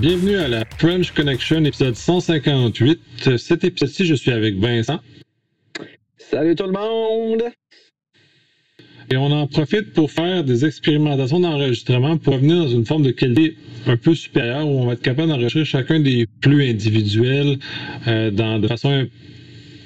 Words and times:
Bienvenue 0.00 0.36
à 0.36 0.48
la 0.48 0.64
French 0.78 1.12
Connection, 1.12 1.62
épisode 1.62 1.94
158. 1.94 3.36
Cet 3.36 3.64
épisode-ci, 3.64 4.06
je 4.06 4.14
suis 4.14 4.30
avec 4.30 4.56
Vincent. 4.56 4.98
Salut 6.16 6.54
tout 6.54 6.64
le 6.64 6.72
monde! 6.72 7.42
Et 9.10 9.18
on 9.18 9.30
en 9.30 9.46
profite 9.46 9.92
pour 9.92 10.10
faire 10.10 10.42
des 10.42 10.64
expérimentations 10.64 11.40
d'enregistrement 11.40 12.16
pour 12.16 12.32
revenir 12.32 12.56
dans 12.56 12.68
une 12.68 12.86
forme 12.86 13.02
de 13.02 13.10
qualité 13.10 13.58
un 13.86 13.98
peu 13.98 14.14
supérieure 14.14 14.66
où 14.66 14.80
on 14.80 14.86
va 14.86 14.94
être 14.94 15.02
capable 15.02 15.28
d'enregistrer 15.28 15.66
chacun 15.66 16.00
des 16.00 16.26
flux 16.42 16.64
individuels 16.66 17.58
euh, 18.08 18.30
dans, 18.30 18.58
de 18.58 18.68
façon 18.68 19.06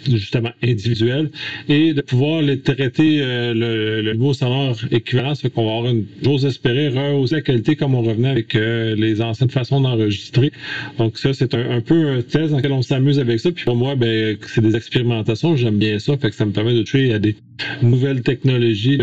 justement 0.09 0.51
individuel 0.63 1.31
et 1.69 1.95
de 1.95 2.01
pouvoir 2.01 2.43
les 2.43 2.61
traiter 2.61 3.21
euh, 3.21 3.55
le, 3.55 4.03
le, 4.03 4.13
niveau 4.15 4.33
sonore 4.33 4.77
équivalent, 4.91 5.35
ce 5.35 5.49
qu'on 5.49 5.67
va 5.67 5.77
avoir 5.77 5.93
une, 5.93 6.05
j'ose 6.23 6.45
espérer, 6.45 6.89
rehausser 6.89 7.37
la 7.37 7.43
qualité 7.43 7.77
comme 7.77 7.95
on 7.95 8.03
revenait 8.03 8.31
avec 8.31 8.55
euh, 8.55 8.95
les 8.97 9.21
anciennes 9.21 9.51
façons 9.51 9.81
d'enregistrer. 9.81 10.53
Donc 10.99 11.19
ça, 11.19 11.33
c'est 11.33 11.55
un, 11.55 11.81
peu 11.81 12.09
un 12.09 12.23
test 12.23 12.51
dans 12.51 12.59
lequel 12.59 12.73
on 12.73 12.83
s'amuse 12.83 13.19
avec 13.19 13.41
ça. 13.41 13.51
Puis 13.51 13.65
pour 13.65 13.77
moi, 13.77 13.95
ben, 13.95 14.37
c'est 14.47 14.61
des 14.61 14.77
expérimentations, 14.77 15.57
j'aime 15.57 15.79
bien 15.79 15.99
ça, 15.99 16.17
fait 16.17 16.31
que 16.31 16.37
ça 16.37 16.45
me 16.45 16.53
permet 16.53 16.75
de 16.75 16.83
toucher 16.83 17.13
à 17.13 17.19
des 17.19 17.37
nouvelles 17.83 18.23
technologies 18.23 18.99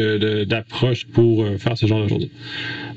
d'approche 0.46 1.06
pour 1.06 1.44
euh, 1.44 1.58
faire 1.58 1.78
ce 1.78 1.86
genre 1.86 2.04
de 2.04 2.10
choses. 2.10 2.28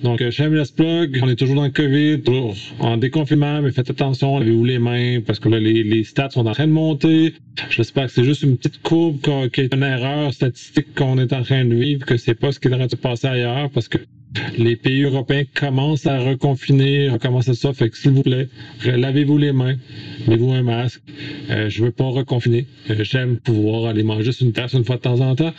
Donc, 0.03 0.29
shameless 0.31 0.71
plug, 0.71 1.19
on 1.23 1.29
est 1.29 1.37
toujours 1.37 1.55
dans 1.55 1.65
le 1.65 1.71
COVID, 1.71 2.21
toujours 2.23 2.55
en 2.81 2.97
déconfinement, 2.97 3.63
mais 3.63 3.71
faites 3.73 3.89
attention, 3.89 4.39
lavez-vous 4.39 4.65
les 4.65 4.79
mains, 4.79 5.21
parce 5.27 5.39
que 5.39 5.49
là, 5.49 5.59
les, 5.59 5.83
les 5.83 6.05
stats 6.05 6.31
sont 6.31 6.47
en 6.47 6.53
train 6.53 6.67
de 6.67 6.73
monter. 6.73 7.35
C'est 8.09 8.25
juste 8.25 8.43
une 8.43 8.57
petite 8.57 8.83
courbe 8.83 9.19
qui 9.51 9.61
est 9.61 9.75
une 9.75 9.83
erreur 9.83 10.33
statistique 10.33 10.95
qu'on 10.95 11.19
est 11.19 11.33
en 11.33 11.43
train 11.43 11.65
de 11.65 11.75
vivre, 11.75 12.05
que 12.05 12.17
c'est 12.17 12.35
pas 12.35 12.53
ce 12.53 12.61
qui 12.61 12.69
devrait 12.69 12.89
se 12.89 12.97
passer 12.97 13.27
ailleurs, 13.27 13.71
parce 13.71 13.89
que 13.89 13.99
les 14.59 14.77
pays 14.77 15.03
européens 15.03 15.45
commencent 15.55 16.07
à 16.07 16.19
reconfiner, 16.19 17.09
recommencer 17.09 17.55
ça. 17.55 17.73
Fait 17.73 17.89
que 17.89 17.97
s'il 17.97 18.13
vous 18.13 18.23
plaît, 18.23 18.49
lavez-vous 18.85 19.39
les 19.39 19.53
mains, 19.53 19.77
mettez-vous 20.27 20.53
un 20.53 20.63
masque. 20.63 21.03
Euh, 21.51 21.69
je 21.69 21.85
veux 21.85 21.93
pas 21.93 22.09
reconfiner. 22.09 22.67
Euh, 22.91 23.05
J'aime 23.05 23.39
pouvoir 23.39 23.87
aller 23.87 24.03
manger 24.03 24.33
sur 24.33 24.47
une 24.47 24.53
tasse 24.53 24.73
une 24.73 24.85
fois 24.85 24.97
de 24.97 25.03
temps 25.03 25.21
en 25.21 25.35
temps. 25.37 25.53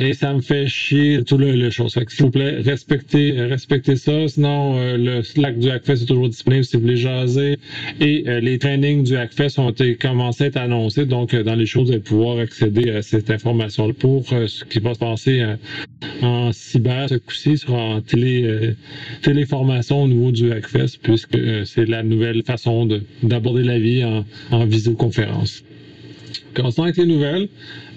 Et 0.00 0.12
ça 0.12 0.34
me 0.34 0.40
fait 0.40 0.66
chier 0.66 1.22
tout 1.24 1.38
le, 1.38 1.52
le 1.52 1.70
chose. 1.70 1.96
S'il 2.08 2.24
vous 2.24 2.30
plaît, 2.30 2.60
respectez, 2.60 3.32
respectez 3.32 3.96
ça. 3.96 4.28
Sinon, 4.28 4.76
euh, 4.76 4.96
le 4.96 5.22
Slack 5.22 5.58
du 5.58 5.70
Hackfest 5.70 6.02
est 6.02 6.06
toujours 6.06 6.28
disponible 6.28 6.64
si 6.64 6.76
vous 6.76 6.82
voulez 6.82 6.96
jaser. 6.96 7.58
Et 8.00 8.24
euh, 8.26 8.40
les 8.40 8.58
trainings 8.58 9.04
du 9.04 9.16
Hackfest 9.16 9.58
ont 9.58 9.70
été 9.70 9.94
commencé 9.96 10.44
à 10.44 10.46
être 10.48 10.56
annoncés. 10.56 11.06
Donc, 11.06 11.32
euh, 11.32 11.42
dans 11.42 11.54
les 11.54 11.66
choses, 11.66 11.86
vous 11.86 11.92
allez 11.92 12.02
pouvoir 12.02 12.38
accéder 12.38 12.90
à 12.90 13.02
cette 13.02 13.30
information 13.30 13.92
pour 13.94 14.26
ce 14.28 14.64
qui 14.64 14.80
va 14.80 14.94
se 14.94 14.98
passer 14.98 15.44
en 16.22 16.52
cyber 16.52 17.08
ce 17.08 17.14
coup-ci 17.14 17.58
sera 17.58 17.78
en 17.78 18.00
télé, 18.00 18.74
téléformation 19.22 20.02
au 20.02 20.08
niveau 20.08 20.32
du 20.32 20.52
Hackfest, 20.52 20.98
puisque 21.02 21.38
c'est 21.66 21.86
la 21.86 22.02
nouvelle 22.02 22.42
façon 22.42 22.88
d'aborder 23.22 23.62
la 23.62 23.78
vie 23.78 24.04
en, 24.04 24.24
en 24.50 24.66
visioconférence. 24.66 25.62
Commençons 26.54 26.84
avec 26.84 26.96
les 26.96 27.06
nouvelles. 27.06 27.48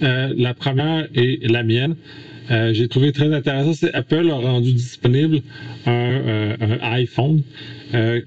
Euh, 0.02 0.34
la 0.36 0.54
première 0.54 1.08
est 1.14 1.48
la 1.50 1.64
mienne. 1.64 1.96
Euh, 2.50 2.74
j'ai 2.74 2.88
trouvé 2.88 3.12
très 3.12 3.34
intéressant, 3.34 3.74
c'est 3.74 3.94
Apple 3.94 4.30
a 4.32 4.36
rendu 4.36 4.72
disponible 4.72 5.42
un, 5.86 5.92
euh, 5.92 6.78
iPhone 6.82 7.42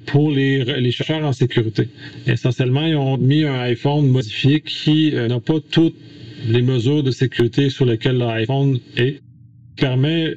pour 0.06 0.30
les, 0.30 0.90
chercheurs 0.90 1.24
en 1.24 1.32
sécurité. 1.32 1.88
Essentiellement, 2.26 2.86
ils 2.86 2.96
ont 2.96 3.16
mis 3.16 3.44
un 3.44 3.60
iPhone 3.60 4.06
modifié 4.08 4.60
qui 4.60 5.12
n'a 5.12 5.40
pas 5.40 5.58
toutes 5.70 5.96
les 6.46 6.62
mesures 6.62 7.02
de 7.02 7.10
sécurité 7.10 7.70
sur 7.70 7.86
lesquelles 7.86 8.18
l'iPhone 8.18 8.78
est, 8.96 9.20
permet, 9.76 10.34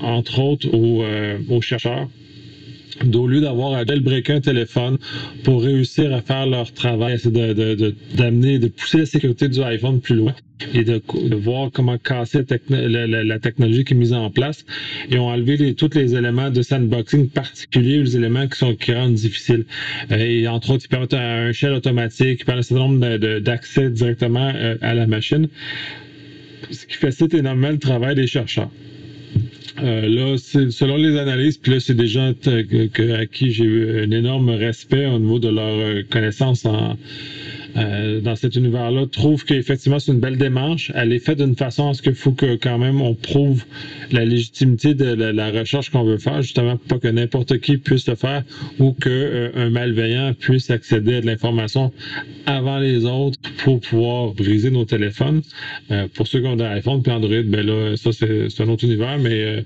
entre 0.00 0.38
autres, 0.38 0.68
aux 0.72 1.60
chercheurs 1.60 2.08
au 3.14 3.26
lieu 3.26 3.40
d'avoir 3.40 3.74
à 3.74 3.84
jailbreaker 3.84 4.36
un 4.36 4.40
téléphone 4.40 4.98
pour 5.44 5.62
réussir 5.62 6.12
à 6.14 6.20
faire 6.20 6.46
leur 6.46 6.72
travail, 6.72 7.18
c'est 7.18 7.32
d'amener, 7.32 8.58
de, 8.58 8.68
pousser 8.68 8.98
la 8.98 9.06
sécurité 9.06 9.48
du 9.48 9.62
iPhone 9.62 10.00
plus 10.00 10.16
loin 10.16 10.34
et 10.74 10.82
de, 10.84 11.00
voir 11.36 11.70
comment 11.72 11.98
casser 11.98 12.44
la, 12.68 13.38
technologie 13.38 13.84
qui 13.84 13.94
est 13.94 13.96
mise 13.96 14.12
en 14.12 14.30
place. 14.30 14.64
Et 15.10 15.18
ont 15.18 15.28
enlevé 15.28 15.74
tous 15.74 15.90
les 15.94 16.14
éléments 16.14 16.50
de 16.50 16.62
sandboxing 16.62 17.28
particuliers, 17.28 18.02
les 18.02 18.16
éléments 18.16 18.46
qui 18.48 18.58
sont 18.58 18.74
qui 18.74 18.92
rendent 18.92 19.14
difficiles. 19.14 19.64
Et 20.10 20.46
entre 20.48 20.70
autres, 20.70 20.84
ils 20.86 20.88
permettent 20.88 21.14
un 21.14 21.52
shell 21.52 21.72
automatique, 21.72 22.40
ils 22.40 22.44
permettent 22.44 22.64
un 22.64 22.68
certain 22.68 22.88
nombre 22.88 23.38
d'accès 23.38 23.90
directement 23.90 24.52
euh, 24.54 24.76
à 24.80 24.94
la 24.94 25.06
machine, 25.06 25.48
ce 26.70 26.86
qui 26.86 26.96
facilite 26.96 27.34
énormément 27.34 27.70
le 27.70 27.78
travail 27.78 28.14
des 28.14 28.26
chercheurs. 28.26 28.70
Euh, 29.82 30.08
là, 30.08 30.36
selon 30.38 30.96
les 30.96 31.16
analyses, 31.16 31.58
puis 31.58 31.72
là, 31.72 31.80
c'est 31.80 31.94
des 31.94 32.06
gens 32.06 32.32
que, 32.42 33.12
à 33.12 33.26
qui 33.26 33.52
j'ai 33.52 33.64
eu 33.64 34.04
un 34.04 34.10
énorme 34.10 34.50
respect 34.50 35.06
au 35.06 35.18
niveau 35.18 35.38
de 35.38 35.48
leur 35.48 35.78
euh, 35.78 36.02
connaissance 36.10 36.64
en, 36.64 36.96
euh, 37.76 38.20
dans 38.20 38.34
cet 38.34 38.56
univers-là, 38.56 39.06
trouvent 39.06 39.44
qu'effectivement, 39.44 39.98
c'est 39.98 40.12
une 40.12 40.20
belle 40.20 40.38
démarche. 40.38 40.90
Elle 40.94 41.12
est 41.12 41.18
faite 41.18 41.38
d'une 41.38 41.54
façon 41.54 41.90
à 41.90 41.94
ce 41.94 42.02
qu'il 42.02 42.14
faut 42.14 42.32
que 42.32 42.56
quand 42.56 42.78
même 42.78 43.00
on 43.00 43.14
prouve 43.14 43.64
la 44.10 44.24
légitimité 44.24 44.94
de 44.94 45.04
la, 45.04 45.50
recherche 45.50 45.90
qu'on 45.90 46.04
veut 46.04 46.18
faire, 46.18 46.42
justement, 46.42 46.76
pour 46.76 46.88
pas 46.88 46.98
que 46.98 47.08
n'importe 47.08 47.58
qui 47.58 47.76
puisse 47.78 48.08
le 48.08 48.14
faire 48.14 48.42
ou 48.78 48.92
que 48.92 49.08
euh, 49.08 49.70
malveillant 49.70 50.34
puisse 50.34 50.70
accéder 50.70 51.16
à 51.16 51.20
de 51.20 51.26
l'information 51.26 51.92
avant 52.46 52.78
les 52.78 53.04
autres 53.04 53.38
pour 53.58 53.80
pouvoir 53.80 54.32
briser 54.32 54.70
nos 54.70 54.84
téléphones. 54.84 55.42
Euh, 55.90 56.06
pour 56.14 56.26
ceux 56.26 56.40
qui 56.40 56.46
ont 56.46 56.56
des 56.56 56.64
iPhone 56.64 57.02
puis 57.02 57.12
Android, 57.12 57.42
ben 57.44 57.66
là, 57.66 57.96
ça 57.96 58.10
c'est 58.12 58.60
un 58.60 58.68
autre 58.68 58.84
univers, 58.84 59.18
mais 59.18 59.64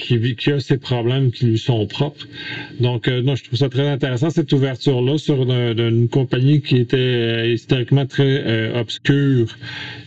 qui, 0.00 0.50
a 0.50 0.60
ses 0.60 0.78
problèmes 0.78 1.30
qui 1.30 1.46
lui 1.46 1.58
sont 1.58 1.86
propres. 1.86 2.26
Donc, 2.80 3.08
euh, 3.08 3.22
non, 3.22 3.36
je 3.36 3.44
trouve 3.44 3.58
ça 3.58 3.68
très 3.68 3.88
intéressant, 3.88 4.30
cette 4.30 4.52
ouverture-là 4.52 5.18
sur 5.18 5.42
une 5.42 6.08
compagnie 6.08 6.60
qui 6.62 6.76
était 6.76 6.96
euh, 6.96 7.52
historiquement 7.52 8.06
très 8.06 8.42
euh, 8.46 8.80
obscure 8.80 9.56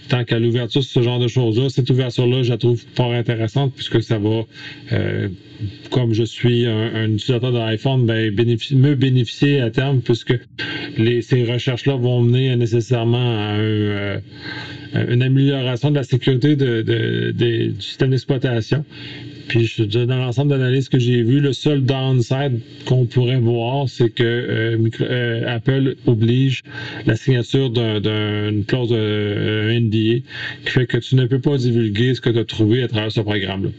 tant 0.10 0.24
qu'à 0.26 0.40
l'ouverture 0.40 0.84
ce 0.84 1.02
genre 1.02 1.20
de 1.20 1.28
choses-là. 1.28 1.70
Cette 1.70 1.90
ouverture-là, 1.90 2.44
je 2.44 2.50
la 2.50 2.58
trouve 2.58 2.82
fort 2.96 3.14
intéressante 3.14 3.74
puisque 3.74 4.04
ça 4.04 4.20
va, 4.20 4.44
comme 5.92 6.14
je 6.14 6.24
suis 6.24 6.66
un, 6.66 7.06
utilisateur 7.06 7.54
d'iPhone, 7.54 8.06
ben, 8.06 8.30
me 8.36 8.96
bénéficier 8.96 9.62
à 9.62 9.72
terme 9.72 10.02
puisque 10.02 10.38
ces 10.98 11.46
recherches-là 11.46 11.96
vont 11.96 12.22
mener 12.22 12.54
nécessairement 12.58 13.38
à 13.40 13.54
un, 13.54 14.22
une 15.10 15.24
amélioration 15.24 15.90
de 15.90 15.96
la 15.96 16.04
sécurité 16.04 16.58
du 16.58 17.74
système 17.80 18.10
d'exploitation. 18.10 18.84
Puis 19.48 19.88
dans 19.88 20.18
l'ensemble 20.18 20.52
d'analyses 20.52 20.90
que 20.90 21.00
j'ai 21.00 21.22
vues, 21.24 21.40
le 21.40 21.54
seul 21.54 21.84
downside 21.84 22.60
qu'on 22.86 23.06
pourrait 23.06 23.40
voir, 23.40 23.90
c'est 23.90 24.10
que 24.10 24.24
euh, 24.24 24.90
euh, 25.02 25.56
Apple 25.56 25.96
oblige 26.06 26.62
la 27.06 27.16
signature 27.16 27.70
d'une 27.70 28.60
un, 28.60 28.64
clause 28.64 28.90
euh, 28.92 29.80
NDA 29.80 30.26
qui 30.66 30.72
fait 30.72 30.86
que 30.86 30.98
tu 30.98 31.16
ne 31.16 31.26
peux 31.26 31.40
pas 31.40 31.58
divulguer 31.58 32.16
ce 32.16 32.22
que 32.22 32.30
tu 32.30 32.40
as 32.40 32.46
trouvé 32.46 32.84
à 32.84 32.88
travers 32.88 33.12
ce 33.12 33.22
programme-là. 33.22 33.70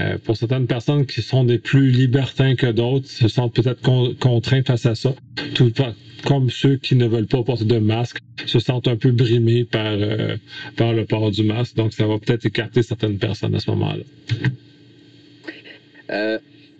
Euh, 0.00 0.16
pour 0.24 0.36
certaines 0.36 0.66
personnes 0.66 1.04
qui 1.04 1.20
sont 1.20 1.44
des 1.44 1.58
plus 1.58 1.90
libertins 1.90 2.54
que 2.54 2.66
d'autres, 2.70 3.08
se 3.08 3.28
sentent 3.28 3.54
peut-être 3.54 3.82
con 3.82 4.14
contraints 4.18 4.62
face 4.62 4.86
à 4.86 4.94
ça. 4.94 5.14
Tout 5.54 5.72
comme 6.24 6.50
ceux 6.50 6.76
qui 6.76 6.94
ne 6.94 7.06
veulent 7.06 7.26
pas 7.26 7.42
porter 7.42 7.64
de 7.64 7.78
masque 7.78 8.18
se 8.46 8.58
sentent 8.58 8.88
un 8.88 8.96
peu 8.96 9.10
brimés 9.10 9.64
par 9.64 9.96
le 9.96 11.04
port 11.04 11.30
du 11.30 11.42
masque. 11.42 11.76
Donc, 11.76 11.92
ça 11.92 12.06
va 12.06 12.18
peut-être 12.18 12.46
écarter 12.46 12.82
certaines 12.82 13.18
personnes 13.18 13.54
à 13.54 13.58
ce 13.58 13.70
moment-là. 13.72 14.04
Euh, 16.12 16.38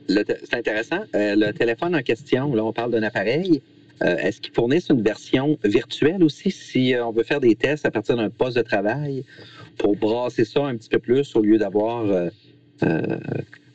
c'est 0.09 0.55
intéressant. 0.55 1.01
Euh, 1.15 1.35
le 1.37 1.53
téléphone 1.53 1.95
en 1.95 2.03
question, 2.03 2.55
là, 2.55 2.65
on 2.65 2.73
parle 2.73 2.91
d'un 2.91 3.03
appareil. 3.03 3.63
Euh, 4.03 4.17
Est-ce 4.17 4.41
qu'ils 4.41 4.53
fournissent 4.53 4.89
une 4.91 5.03
version 5.03 5.59
virtuelle 5.65 6.23
aussi 6.25 6.51
si 6.51 6.95
on 7.01 7.13
veut 7.13 7.23
faire 7.23 7.41
des 7.41 7.55
tests 7.55 7.87
à 7.87 7.91
partir 7.91 8.17
d'un 8.17 8.31
poste 8.31 8.57
de 8.57 8.63
travail 8.63 9.25
pour 9.79 9.97
brasser 9.97 10.45
ça 10.45 10.65
un 10.67 10.77
petit 10.77 10.89
peu 10.89 10.99
plus 10.99 11.35
au 11.37 11.41
lieu 11.41 11.57
d'avoir 11.57 12.05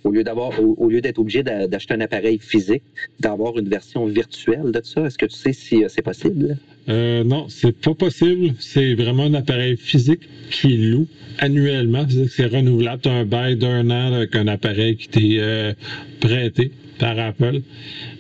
au 0.04 0.12
lieu 0.12 0.24
au, 0.60 0.90
lieu 0.90 1.02
d'être 1.02 1.20
obligé 1.20 1.44
d'acheter 1.44 1.94
un 1.94 2.02
appareil 2.02 2.40
physique, 2.40 2.84
d'avoir 3.20 3.58
une 3.58 3.70
version 3.70 4.06
virtuelle 4.06 4.72
de 4.72 4.82
ça? 4.84 5.06
Est-ce 5.06 5.18
que 5.18 5.26
tu 5.26 5.36
sais 5.36 5.54
si 5.54 5.84
c'est 5.88 6.02
possible? 6.02 6.58
Euh, 6.90 7.24
non, 7.24 7.48
c'est 7.50 7.76
pas 7.76 7.94
possible. 7.94 8.54
C'est 8.60 8.94
vraiment 8.96 9.24
un 9.24 9.34
appareil 9.34 9.76
physique 9.78 10.22
qui 10.50 10.78
loue 10.78 11.08
annuellement. 11.40 12.06
C'est 12.30 12.46
renouvelable. 12.46 13.02
Tu 13.02 13.10
as 13.10 13.14
un 13.14 13.26
bail 13.26 13.58
d'un 13.58 13.90
an 13.90 14.14
avec 14.14 14.36
un 14.36 14.48
appareil 14.48 14.96
qui 14.96 15.10
t'est 15.10 15.38
euh, 15.40 15.74
prêté 16.20 16.72
par 16.98 17.18
Apple, 17.20 17.62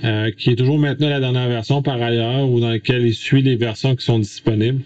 euh, 0.04 0.32
qui 0.38 0.52
est 0.52 0.56
toujours 0.56 0.78
maintenant 0.78 1.10
la 1.10 1.20
dernière 1.20 1.48
version 1.48 1.82
par 1.82 2.02
ailleurs, 2.02 2.50
ou 2.50 2.60
dans 2.60 2.70
laquelle 2.70 3.06
il 3.06 3.14
suit 3.14 3.42
les 3.42 3.56
versions 3.56 3.96
qui 3.96 4.06
sont 4.06 4.20
disponibles. 4.20 4.82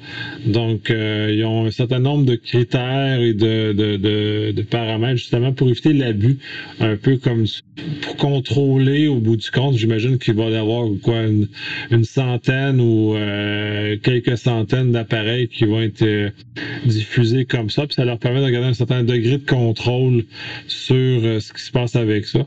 Donc, 0.46 0.90
euh, 0.90 1.34
ils 1.34 1.44
ont 1.46 1.66
un 1.66 1.72
certain 1.72 2.00
nombre 2.00 2.26
de 2.26 2.36
critères 2.36 3.20
et 3.22 3.34
de, 3.34 3.74
de, 3.74 4.52
de, 4.52 4.62
paramètres 4.62 5.18
justement 5.18 5.52
pour 5.52 5.70
éviter 5.70 5.94
l'abus, 5.94 6.38
un 6.80 6.96
peu 6.96 7.18
comme 7.18 7.46
pour 8.02 8.16
contrôler 8.16 9.08
au 9.08 9.20
bout 9.20 9.36
du 9.36 9.50
compte. 9.52 9.76
J'imagine 9.76 10.18
qu'il 10.18 10.36
va 10.36 10.50
y 10.50 10.56
avoir 10.56 10.88
quoi 11.02 11.24
une, 11.24 11.48
centaine 12.04 12.80
ou 12.80 13.16
euh, 13.16 13.98
quelques 14.02 14.38
centaines 14.38 14.92
d'appareils 14.92 15.48
qui 15.48 15.66
vont 15.66 15.82
être 15.82 16.32
diffusés 16.86 17.46
comme 17.46 17.70
ça, 17.70 17.86
puis 17.86 17.96
ça 17.96 18.06
leur 18.06 18.18
permet 18.18 18.42
de 18.42 18.50
garder 18.50 18.68
un 18.70 18.74
certain 18.74 19.04
degré 19.04 19.38
de 19.38 19.46
contrôle 19.46 20.26
sur 20.68 21.42
ce 21.42 21.54
qui 21.54 21.62
se 21.62 21.72
passe 21.72 21.96
avec 21.96 22.26
ça. 22.26 22.46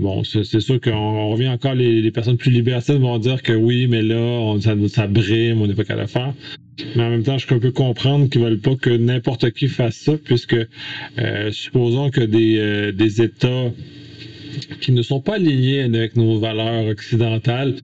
bon, 0.00 0.22
c'est 0.26 0.60
sûr 0.60 0.80
qu'on 0.80 1.30
revient 1.30 1.48
encore, 1.48 1.74
les, 1.74 2.10
personnes 2.10 2.36
plus 2.36 2.50
libertines 2.50 2.98
vont 2.98 3.18
dire 3.18 3.42
que 3.42 3.52
oui, 3.52 3.86
mais 3.86 4.02
là, 4.02 4.56
ça, 4.88 5.06
brime, 5.06 5.60
on 5.60 5.66
n'est 5.66 5.74
pas 5.74 5.84
qu'à 5.84 5.96
le 5.96 6.06
faire. 6.06 6.34
Mais 6.94 7.02
en 7.02 7.10
même 7.10 7.22
temps, 7.22 7.38
je 7.38 7.46
peux 7.46 7.70
comprendre 7.70 8.28
qu'ils 8.28 8.42
veulent 8.42 8.60
pas 8.60 8.76
que 8.76 8.90
n'importe 8.90 9.50
qui 9.52 9.68
fasse 9.68 9.96
ça, 9.96 10.12
puisque 10.22 10.56
supposons 11.50 12.10
que 12.10 12.20
des, 12.20 12.92
des 12.92 13.22
États 13.22 13.70
qui 14.80 14.92
ne 14.92 15.02
sont 15.02 15.20
pas 15.20 15.34
alignés 15.36 15.82
avec 15.82 16.16
nos 16.16 16.38
valeurs 16.38 16.86
occidentales 16.86 17.76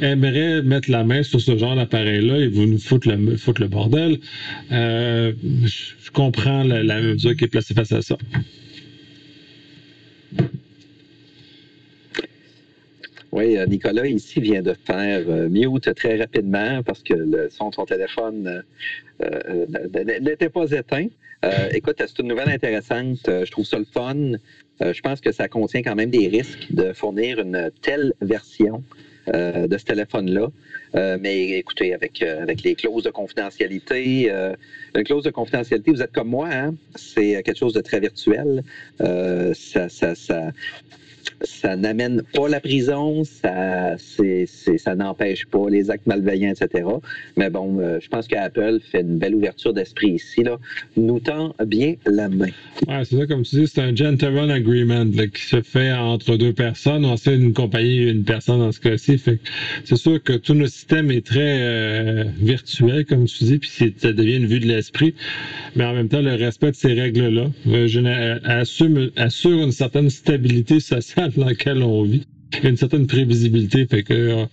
aimeraient 0.00 0.62
mettre 0.62 0.90
la 0.90 1.04
main 1.04 1.22
sur 1.22 1.40
ce 1.40 1.56
genre 1.56 1.76
d'appareil-là 1.76 2.38
et 2.38 2.48
vous 2.48 2.66
nous 2.66 2.78
foutre 2.78 3.08
le, 3.08 3.16
le 3.16 3.68
bordel. 3.68 4.18
Euh, 4.72 5.32
je, 5.64 6.10
comprends 6.10 6.62
la, 6.62 7.00
mesure 7.00 7.36
qui 7.36 7.44
est 7.44 7.48
placée 7.48 7.74
face 7.74 7.92
à 7.92 8.00
ça. 8.00 8.16
Oui, 13.36 13.58
euh, 13.58 13.66
Nicolas 13.66 14.06
ici 14.06 14.40
vient 14.40 14.62
de 14.62 14.72
faire 14.72 15.22
euh, 15.28 15.50
mute 15.50 15.94
très 15.94 16.16
rapidement 16.16 16.82
parce 16.82 17.02
que 17.02 17.12
le 17.12 17.50
son 17.50 17.68
de 17.68 17.74
son 17.74 17.84
téléphone 17.84 18.64
n'était 20.20 20.48
pas 20.48 20.70
éteint. 20.72 21.08
écoute, 21.72 21.96
c'est 21.98 22.18
une 22.18 22.28
nouvelle 22.28 22.48
intéressante. 22.48 23.18
je 23.26 23.50
trouve 23.50 23.66
ça 23.66 23.78
le 23.78 23.84
fun. 23.84 24.38
Euh, 24.82 24.92
je 24.92 25.00
pense 25.00 25.20
que 25.20 25.32
ça 25.32 25.48
contient 25.48 25.82
quand 25.82 25.94
même 25.94 26.10
des 26.10 26.28
risques 26.28 26.66
de 26.70 26.92
fournir 26.92 27.38
une 27.40 27.70
telle 27.82 28.12
version 28.20 28.82
euh, 29.34 29.66
de 29.66 29.78
ce 29.78 29.84
téléphone-là. 29.84 30.48
Euh, 30.94 31.18
mais 31.20 31.58
écoutez, 31.58 31.94
avec, 31.94 32.22
avec 32.22 32.62
les 32.62 32.74
clauses 32.74 33.02
de 33.02 33.10
confidentialité, 33.10 34.30
une 34.94 35.04
clause 35.04 35.24
de 35.24 35.30
confidentialité, 35.30 35.90
vous 35.90 36.02
êtes 36.02 36.12
comme 36.12 36.28
moi, 36.28 36.48
hein? 36.50 36.74
c'est 36.94 37.42
quelque 37.42 37.58
chose 37.58 37.72
de 37.72 37.80
très 37.80 38.00
virtuel. 38.00 38.62
ça, 38.98 39.88
ça, 39.88 40.14
ça, 40.14 40.52
ça 41.42 41.76
n'amène 41.76 42.22
pas 42.34 42.48
la 42.48 42.60
prison, 42.60 43.24
ça, 43.24 43.96
n'empêche 44.96 45.46
pas 45.46 45.68
les 45.68 45.90
actes 45.90 46.06
malveillants, 46.06 46.52
etc. 46.52 46.84
Mais 47.36 47.50
bon, 47.50 47.78
euh, 47.80 47.98
je 48.00 48.08
pense 48.08 48.26
qu'Apple 48.26 48.78
fait 48.90 49.00
une 49.00 49.18
belle 49.18 49.34
ouverture 49.34 49.72
d'esprit 49.72 50.12
ici, 50.12 50.42
là, 50.42 50.58
nous 50.96 51.20
tend 51.20 51.54
bien 51.64 51.94
la 52.06 52.28
main. 52.28 52.50
Ouais, 52.88 53.04
c'est 53.04 53.16
ça, 53.16 53.26
comme 53.26 53.42
tu 53.42 53.56
dis, 53.56 53.66
c'est 53.68 53.80
un 53.80 53.94
gentleman 53.94 54.50
agreement 54.50 55.04
qui 55.32 55.42
se 55.42 55.60
fait 55.62 55.92
entre 55.92 56.36
deux 56.36 56.52
personnes, 56.52 57.04
on 57.04 57.16
sait 57.16 57.34
une 57.34 57.52
compagnie 57.52 58.02
et 58.02 58.10
une 58.10 58.24
personne 58.24 58.58
dans 58.58 58.72
ce 58.72 58.80
cas-ci. 58.80 59.20
c'est 59.84 59.96
sûr 59.96 60.22
que 60.22 60.32
tout 60.32 60.54
notre 60.54 60.72
système 60.72 61.10
est 61.10 61.26
très 61.26 61.58
euh, 61.60 62.24
virtuel, 62.40 63.04
comme 63.04 63.26
tu 63.26 63.44
dis, 63.44 63.58
puis 63.58 63.70
ça 63.96 64.12
devient 64.12 64.36
une 64.36 64.46
vue 64.46 64.60
de 64.60 64.66
l'esprit. 64.66 65.14
Mais 65.74 65.84
en 65.84 65.92
même 65.92 66.08
temps, 66.08 66.22
le 66.22 66.34
respect 66.34 66.70
de 66.70 66.76
ces 66.76 66.94
règles-là 66.94 67.46
euh, 67.66 68.38
assure 69.16 69.62
une 69.62 69.72
certaine 69.72 70.10
stabilité 70.10 70.80
sociale 70.80 71.25
dans 71.36 71.48
lequel 71.48 71.82
on 71.82 72.02
vit. 72.02 72.26
Il 72.52 72.64
y 72.64 72.66
a 72.66 72.70
une 72.70 72.76
certaine 72.76 73.06
prévisibilité. 73.06 73.86
Fait 73.86 74.02
que, 74.02 74.14
euh, 74.14 74.44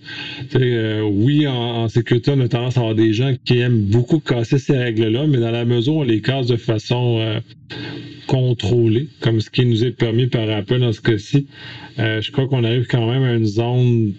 euh, 0.55 1.01
oui, 1.01 1.47
en, 1.47 1.87
sécurité, 1.87 2.31
on 2.35 2.39
a 2.39 2.47
tendance 2.47 2.75
à 2.77 2.81
avoir 2.81 2.95
des 2.95 3.13
gens 3.13 3.33
qui 3.45 3.59
aiment 3.59 3.81
beaucoup 3.81 4.19
casser 4.19 4.57
ces 4.57 4.75
règles-là, 4.75 5.27
mais 5.27 5.37
dans 5.37 5.51
la 5.51 5.63
mesure 5.63 5.95
où 5.95 5.99
on 6.01 6.03
les 6.03 6.21
casse 6.21 6.47
de 6.47 6.57
façon 6.57 7.19
euh, 7.19 7.39
contrôlée, 8.27 9.07
comme 9.21 9.39
ce 9.41 9.49
qui 9.49 9.65
nous 9.65 9.85
est 9.85 9.91
permis 9.91 10.27
par 10.27 10.49
Apple 10.49 10.79
dans 10.79 10.91
ce 10.91 11.01
cas-ci, 11.01 11.47
je 11.97 12.31
crois 12.31 12.47
qu'on 12.47 12.63
arrive 12.63 12.87
quand 12.87 13.09
même 13.09 13.23
à 13.23 13.33
une 13.33 13.45
zone 13.45 14.13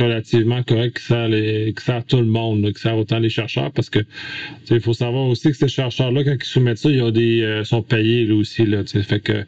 relativement 0.00 0.62
correct 0.62 0.98
qui 0.98 1.04
sert, 1.04 1.28
les, 1.28 1.72
qui 1.76 1.84
sert 1.84 2.04
tout 2.04 2.18
le 2.18 2.24
monde, 2.26 2.72
qui 2.72 2.80
sert 2.80 2.96
autant 2.96 3.18
les 3.18 3.30
chercheurs, 3.30 3.70
parce 3.72 3.90
que 3.90 4.00
il 4.70 4.80
faut 4.80 4.94
savoir 4.94 5.26
aussi 5.26 5.50
que 5.50 5.56
ces 5.56 5.68
chercheurs-là, 5.68 6.24
quand 6.24 6.36
ils 6.40 6.44
soumettent 6.44 6.78
ça, 6.78 6.90
ils 6.90 7.02
ont 7.02 7.10
des, 7.10 7.62
sont 7.64 7.82
payés 7.82 8.26
là, 8.26 8.34
aussi. 8.34 8.66
Là, 8.66 8.82
fait 8.84 9.20
que 9.20 9.44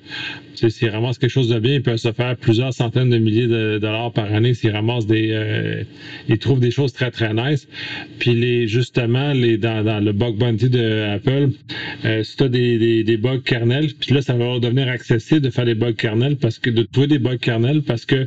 S'ils 0.68 0.90
ramassent 0.90 1.18
quelque 1.18 1.30
chose 1.30 1.48
de 1.48 1.58
bien, 1.58 1.74
ils 1.74 1.82
peuvent 1.82 1.96
se 1.96 2.10
faire 2.10 2.36
plusieurs 2.36 2.74
centaines 2.74 3.10
de 3.10 3.18
milliers 3.18 3.46
de 3.46 3.78
dollars 3.78 4.12
par 4.12 4.32
année 4.32 4.54
s'ils 4.54 4.72
ramassent 4.72 5.06
des. 5.06 5.30
Euh, 5.30 5.84
ils 6.28 6.38
trouvent 6.38 6.58
des 6.58 6.72
choses 6.72 6.92
très, 6.92 7.10
très 7.10 7.32
nice. 7.32 7.68
Puis 8.18 8.34
les, 8.34 8.66
justement, 8.66 9.32
les, 9.32 9.56
dans, 9.56 10.02
le 10.02 10.12
bug 10.12 10.36
bounty 10.36 10.68
de 10.68 11.14
Apple, 11.14 11.50
euh, 12.04 12.24
si 12.24 12.36
tu 12.36 12.42
as 12.44 12.48
des, 12.48 13.04
des, 13.04 13.16
bugs 13.16 13.40
kernel, 13.44 13.88
puis 14.00 14.14
là, 14.14 14.22
ça 14.22 14.34
va 14.34 14.58
devenir 14.58 14.88
accessible 14.88 15.42
de 15.42 15.50
faire 15.50 15.64
des 15.64 15.74
bugs 15.74 15.92
kernel 15.92 16.36
parce 16.36 16.58
que 16.58 16.70
de 16.70 16.82
trouver 16.82 17.06
des 17.06 17.18
bugs 17.18 17.36
kernel 17.36 17.82
parce 17.82 18.04
que 18.04 18.26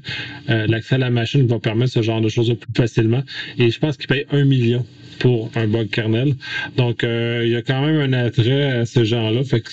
euh, 0.49 0.67
l'accès 0.67 0.95
à 0.95 0.99
la 0.99 1.09
machine 1.09 1.45
va 1.47 1.59
permettre 1.59 1.91
ce 1.91 2.01
genre 2.01 2.10
de 2.19 2.27
choses 2.27 2.53
plus 2.53 2.73
facilement. 2.75 3.23
Et 3.57 3.69
je 3.69 3.79
pense 3.79 3.95
qu'ils 3.95 4.07
payent 4.07 4.25
un 4.31 4.43
million 4.43 4.85
pour 5.19 5.51
un 5.55 5.67
bug 5.67 5.89
kernel. 5.89 6.35
Donc, 6.75 7.03
il 7.03 7.47
y 7.49 7.55
a 7.55 7.61
quand 7.61 7.85
même 7.85 7.99
un 7.99 8.13
attrait 8.13 8.71
à 8.71 8.85
ce 8.85 9.03
genre-là. 9.03 9.43
Fait 9.43 9.61
que 9.61 9.69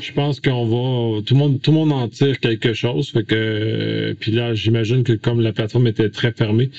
je 0.00 0.12
pense 0.12 0.40
qu'on 0.40 0.66
va 0.66 1.22
tout 1.22 1.34
le 1.34 1.38
monde 1.38 1.60
tout 1.60 1.70
le 1.70 1.76
monde 1.76 1.92
en 1.92 2.08
tire 2.08 2.38
quelque 2.40 2.72
chose 2.72 3.10
fait 3.10 3.24
que 3.24 4.14
puis 4.20 4.32
là 4.32 4.54
j'imagine 4.54 5.02
que 5.02 5.14
comme 5.14 5.40
la 5.40 5.52
plateforme 5.52 5.86
était 5.86 6.10
très 6.10 6.32
fermée 6.32 6.70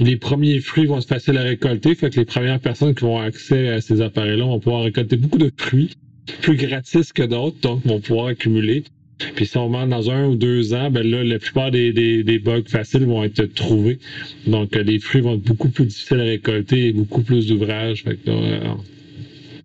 les 0.00 0.16
premiers 0.16 0.60
fruits 0.60 0.86
vont 0.86 0.98
être 0.98 1.08
faciles 1.08 1.38
à 1.38 1.42
récolter 1.42 1.94
fait 1.94 2.10
que 2.10 2.18
les 2.18 2.24
premières 2.24 2.60
personnes 2.60 2.94
qui 2.94 3.04
vont 3.04 3.18
accès 3.18 3.68
à 3.68 3.80
ces 3.80 4.00
appareils 4.00 4.38
là 4.38 4.44
vont 4.44 4.60
pouvoir 4.60 4.82
récolter 4.82 5.16
beaucoup 5.16 5.38
de 5.38 5.52
fruits 5.56 5.90
plus 6.42 6.56
gratis 6.56 7.12
que 7.12 7.22
d'autres 7.22 7.60
donc 7.60 7.86
vont 7.86 8.00
pouvoir 8.00 8.26
accumuler 8.26 8.84
puis 9.34 9.46
si 9.46 9.56
on 9.56 9.70
dans 9.86 10.10
un 10.10 10.26
ou 10.28 10.36
deux 10.36 10.74
ans, 10.74 10.90
ben 10.90 11.08
là, 11.08 11.24
la 11.24 11.38
plupart 11.38 11.70
des, 11.70 11.92
des, 11.92 12.38
bugs 12.38 12.62
faciles 12.66 13.04
vont 13.04 13.24
être 13.24 13.42
trouvés. 13.54 13.98
Donc, 14.46 14.74
les 14.76 14.98
fruits 14.98 15.20
vont 15.20 15.34
être 15.34 15.42
beaucoup 15.42 15.68
plus 15.68 15.86
difficiles 15.86 16.20
à 16.20 16.24
récolter 16.24 16.88
et 16.88 16.92
beaucoup 16.92 17.22
plus 17.22 17.48
d'ouvrages. 17.48 18.04
Fait 18.04 18.16
que 18.16 18.30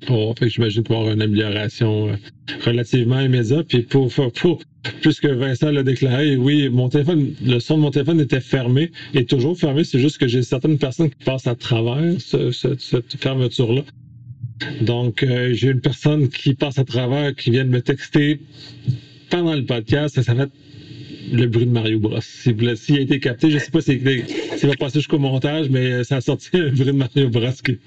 Oh, 0.09 0.33
fait 0.37 0.45
que 0.45 0.51
j'imagine 0.51 0.83
pour 0.83 0.97
avoir 0.97 1.13
une 1.13 1.21
amélioration 1.21 2.09
euh, 2.09 2.15
relativement 2.65 3.19
immédiate. 3.19 3.67
Puis 3.67 3.83
pour, 3.83 4.11
pour, 4.11 4.59
puisque 5.01 5.25
Vincent 5.25 5.71
l'a 5.71 5.83
déclaré, 5.83 6.35
oui, 6.35 6.69
mon 6.69 6.89
téléphone, 6.89 7.33
le 7.43 7.59
son 7.59 7.77
de 7.77 7.81
mon 7.81 7.91
téléphone 7.91 8.19
était 8.19 8.41
fermé, 8.41 8.91
est 9.13 9.29
toujours 9.29 9.57
fermé. 9.57 9.83
C'est 9.83 9.99
juste 9.99 10.17
que 10.17 10.27
j'ai 10.27 10.43
certaines 10.43 10.77
personnes 10.77 11.09
qui 11.09 11.23
passent 11.23 11.47
à 11.47 11.55
travers 11.55 12.15
cette 12.19 13.15
fermeture-là. 13.17 13.83
Donc, 14.81 15.23
euh, 15.23 15.53
j'ai 15.53 15.69
une 15.69 15.81
personne 15.81 16.29
qui 16.29 16.53
passe 16.53 16.79
à 16.79 16.85
travers, 16.85 17.35
qui 17.35 17.51
vient 17.51 17.65
de 17.65 17.69
me 17.69 17.81
texter 17.81 18.39
pendant 19.33 19.55
le 19.55 19.65
podcast, 19.65 20.21
ça 20.21 20.35
fait 20.35 20.49
le 21.31 21.47
bruit 21.47 21.65
de 21.65 21.71
Mario 21.71 21.99
Bros. 21.99 22.21
S'il 22.21 22.67
a 22.67 23.01
été 23.01 23.19
capté, 23.19 23.49
je 23.49 23.57
sais 23.57 23.71
pas 23.71 23.81
s'il 23.81 23.99
va 23.99 24.75
passer 24.75 24.99
jusqu'au 24.99 25.17
montage, 25.17 25.71
mais 25.71 26.03
ça 26.03 26.17
a 26.17 26.21
sorti 26.21 26.49
le 26.53 26.69
bruit 26.69 26.85
de 26.85 26.91
Mario 26.91 27.29
Bros. 27.29 27.49
Qui... 27.65 27.79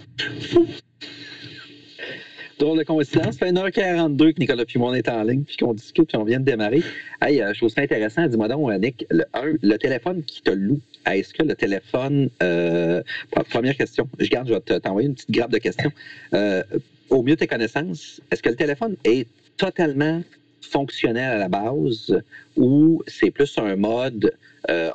Drôle 2.58 2.78
de 2.78 2.82
coïncidence. 2.82 3.36
Ça 3.36 3.46
fait 3.46 3.52
1h42 3.52 4.32
que 4.32 4.40
Nicolas 4.40 4.64
puis 4.64 4.80
moi 4.80 4.98
est 4.98 5.08
en 5.08 5.22
ligne, 5.22 5.44
puis 5.44 5.56
qu'on 5.56 5.72
discute, 5.72 6.08
puis 6.08 6.16
on 6.16 6.24
vient 6.24 6.40
de 6.40 6.44
démarrer. 6.44 6.82
Hey, 7.22 7.40
euh, 7.40 7.52
je 7.52 7.58
trouve 7.58 7.68
ça 7.68 7.82
intéressant. 7.82 8.26
Dis-moi 8.26 8.48
donc, 8.48 8.68
euh, 8.68 8.78
Nick, 8.78 9.06
le, 9.08 9.24
le 9.62 9.76
téléphone 9.76 10.24
qui 10.24 10.42
te 10.42 10.50
loue, 10.50 10.80
est-ce 11.08 11.32
que 11.32 11.44
le 11.44 11.54
téléphone. 11.54 12.28
Euh, 12.42 13.02
première 13.50 13.76
question. 13.76 14.08
Je 14.18 14.28
garde, 14.28 14.48
je 14.48 14.54
vais 14.54 14.80
t'envoyer 14.80 15.06
une 15.06 15.14
petite 15.14 15.30
grappe 15.30 15.52
de 15.52 15.58
questions. 15.58 15.92
Euh, 16.34 16.64
au 17.08 17.22
mieux 17.22 17.34
de 17.34 17.38
tes 17.38 17.46
connaissances, 17.46 18.20
est-ce 18.32 18.42
que 18.42 18.48
le 18.48 18.56
téléphone 18.56 18.96
est 19.04 19.28
totalement 19.56 20.22
fonctionnel 20.66 21.30
à 21.32 21.38
la 21.38 21.48
base 21.48 22.20
ou 22.56 23.02
c'est 23.06 23.30
plus 23.30 23.56
un 23.58 23.76
mode, 23.76 24.32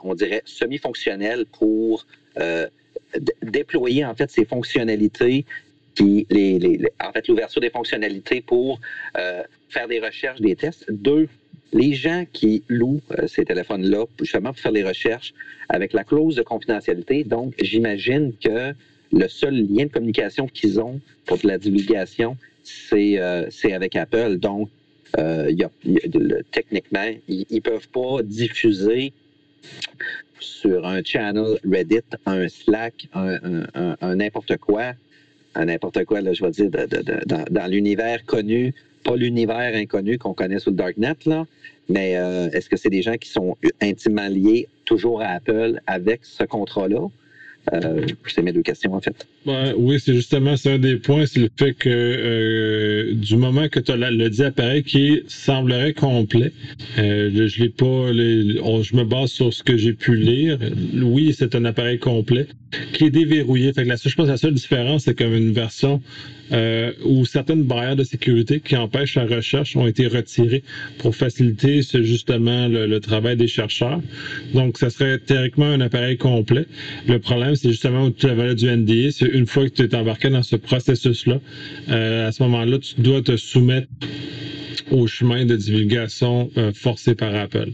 on 0.03 0.13
dirait, 0.13 0.43
semi-fonctionnel 0.45 1.45
pour 1.45 2.05
déployer 3.41 4.05
en 4.05 4.15
fait 4.15 4.29
ces 4.31 4.45
fonctionnalités 4.45 5.45
qui 5.95 6.25
les, 6.29 6.79
en 7.03 7.11
fait 7.11 7.27
l'ouverture 7.27 7.61
des 7.61 7.69
fonctionnalités 7.69 8.41
pour 8.41 8.79
euh, 9.17 9.43
faire 9.69 9.87
des 9.87 9.99
recherches, 9.99 10.41
des 10.41 10.55
tests. 10.55 10.85
Deux, 10.91 11.27
les 11.73 11.93
gens 11.93 12.25
qui 12.31 12.63
louent 12.67 13.01
euh, 13.17 13.27
ces 13.27 13.45
téléphones-là, 13.45 14.05
justement 14.19 14.53
pour 14.53 14.59
faire 14.59 14.71
des 14.71 14.83
recherches 14.83 15.33
avec 15.69 15.93
la 15.93 16.03
clause 16.03 16.35
de 16.35 16.41
confidentialité. 16.41 17.23
Donc, 17.23 17.53
j'imagine 17.61 18.33
que 18.43 18.73
le 19.11 19.27
seul 19.27 19.55
lien 19.55 19.85
de 19.85 19.91
communication 19.91 20.47
qu'ils 20.47 20.79
ont 20.79 20.99
pour 21.25 21.37
la 21.43 21.57
divulgation, 21.57 22.37
c'est 22.63 23.19
euh, 23.19 23.49
avec 23.71 23.95
Apple. 23.95 24.37
Donc, 24.37 24.69
y 25.17 25.63
a, 25.63 25.69
techniquement, 26.51 27.09
ils 27.27 27.45
ne 27.49 27.59
peuvent 27.59 27.89
pas 27.89 28.21
diffuser 28.23 29.13
sur 30.39 30.85
un 30.85 31.03
channel 31.03 31.57
Reddit, 31.69 32.01
un 32.25 32.47
Slack, 32.47 33.07
un 33.13 34.15
n'importe 34.15 34.57
quoi, 34.57 34.93
à 35.53 35.65
n'importe 35.65 36.05
quoi, 36.05 36.21
là, 36.21 36.33
je 36.33 36.43
vais 36.43 36.51
dire, 36.51 36.69
dans, 37.49 37.71
l'univers 37.71 38.25
connu, 38.25 38.73
pas 39.03 39.15
l'univers 39.15 39.75
inconnu 39.75 40.17
qu'on 40.17 40.33
connaît 40.33 40.59
sous 40.59 40.69
le 40.69 40.75
Darknet, 40.75 41.15
là, 41.25 41.45
mais 41.89 42.15
euh, 42.17 42.49
est-ce 42.51 42.69
que 42.69 42.77
c'est 42.77 42.89
des 42.89 43.01
gens 43.01 43.17
qui 43.17 43.29
sont 43.29 43.57
intimement 43.81 44.27
liés 44.27 44.67
toujours 44.85 45.21
à 45.21 45.27
Apple 45.27 45.81
avec 45.87 46.23
ce 46.23 46.43
contrat-là? 46.43 47.07
Euh, 47.73 48.05
c'est 48.27 48.41
mes 48.41 48.51
deux 48.51 48.63
questions, 48.63 48.93
en 48.93 49.01
fait. 49.01 49.25
Ben, 49.45 49.73
oui, 49.77 49.99
c'est 49.99 50.13
justement 50.13 50.55
un 50.65 50.79
des 50.79 50.95
points, 50.97 51.25
c'est 51.25 51.39
le 51.39 51.49
fait 51.57 51.73
que 51.73 51.89
euh, 51.89 53.13
du 53.13 53.35
moment 53.37 53.67
que 53.69 53.79
tu 53.79 53.91
as 53.91 53.95
le 53.95 54.29
dit 54.29 54.43
appareil 54.43 54.83
qui 54.83 55.23
semblerait 55.27 55.93
complet, 55.93 56.51
euh, 56.97 57.47
je 57.47 57.61
l'ai 57.61 57.69
pas, 57.69 58.11
je 58.13 58.95
me 58.95 59.03
base 59.03 59.29
sur 59.31 59.53
ce 59.53 59.63
que 59.63 59.77
j'ai 59.77 59.93
pu 59.93 60.15
lire. 60.15 60.57
Oui, 61.01 61.35
c'est 61.37 61.55
un 61.55 61.65
appareil 61.65 61.99
complet 61.99 62.47
qui 62.93 63.05
est 63.05 63.09
déverrouillé. 63.09 63.71
Je 63.75 64.15
pense 64.15 64.25
que 64.25 64.31
la 64.31 64.37
seule 64.37 64.53
différence, 64.53 65.03
c'est 65.03 65.17
comme 65.17 65.35
une 65.35 65.53
version 65.53 66.01
euh, 66.51 66.91
où 67.05 67.25
certaines 67.25 67.63
barrières 67.63 67.95
de 67.95 68.03
sécurité 68.03 68.59
qui 68.59 68.75
empêchent 68.75 69.15
la 69.15 69.25
recherche 69.25 69.75
ont 69.75 69.87
été 69.87 70.07
retirées 70.07 70.63
pour 70.99 71.15
faciliter 71.15 71.81
justement 71.81 72.67
le, 72.67 72.99
travail 72.99 73.35
des 73.35 73.47
chercheurs. 73.47 74.01
Donc, 74.53 74.77
ça 74.77 74.89
serait 74.89 75.17
théoriquement 75.17 75.65
un 75.65 75.81
appareil 75.81 76.17
complet. 76.17 76.65
Le 77.07 77.19
problème, 77.19 77.55
c'est 77.55 77.69
justement 77.69 78.05
où 78.05 78.11
tu 78.11 78.27
avais 78.27 78.53
du 78.53 78.65
NDA, 78.69 79.11
c'est 79.11 79.27
une 79.27 79.47
fois 79.47 79.67
que 79.69 79.73
tu 79.75 79.83
es 79.83 79.95
embarqué 79.95 80.29
dans 80.29 80.43
ce 80.43 80.55
processus-là, 80.55 81.39
euh, 81.89 82.27
à 82.27 82.31
ce 82.31 82.43
moment-là, 82.43 82.77
tu 82.79 83.01
dois 83.01 83.21
te 83.21 83.35
soumettre 83.37 83.87
au 84.89 85.07
chemin 85.07 85.45
de 85.45 85.55
divulgation 85.55 86.49
euh, 86.57 86.71
forcé 86.73 87.15
par 87.15 87.33
Apple. 87.35 87.71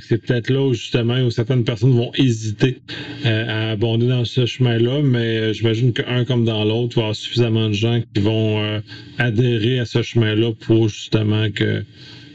C'est 0.00 0.18
peut-être 0.18 0.50
là 0.50 0.62
où 0.62 0.74
justement 0.74 1.20
où 1.20 1.30
certaines 1.30 1.64
personnes 1.64 1.92
vont 1.92 2.10
hésiter 2.16 2.78
euh, 3.24 3.46
à 3.48 3.70
abonder 3.70 4.08
dans 4.08 4.24
ce 4.24 4.46
chemin-là, 4.46 5.02
mais 5.02 5.38
euh, 5.38 5.52
j'imagine 5.52 5.92
qu'un 5.92 6.24
comme 6.24 6.44
dans 6.44 6.64
l'autre, 6.64 6.92
il 6.92 6.96
va 6.96 7.00
y 7.00 7.04
avoir 7.04 7.16
suffisamment 7.16 7.68
de 7.68 7.74
gens 7.74 8.00
qui 8.14 8.20
vont 8.20 8.82
adhérer 9.18 9.78
à 9.78 9.84
ce 9.84 10.02
chemin-là 10.02 10.52
pour 10.60 10.88
justement 10.88 11.50
que 11.50 11.82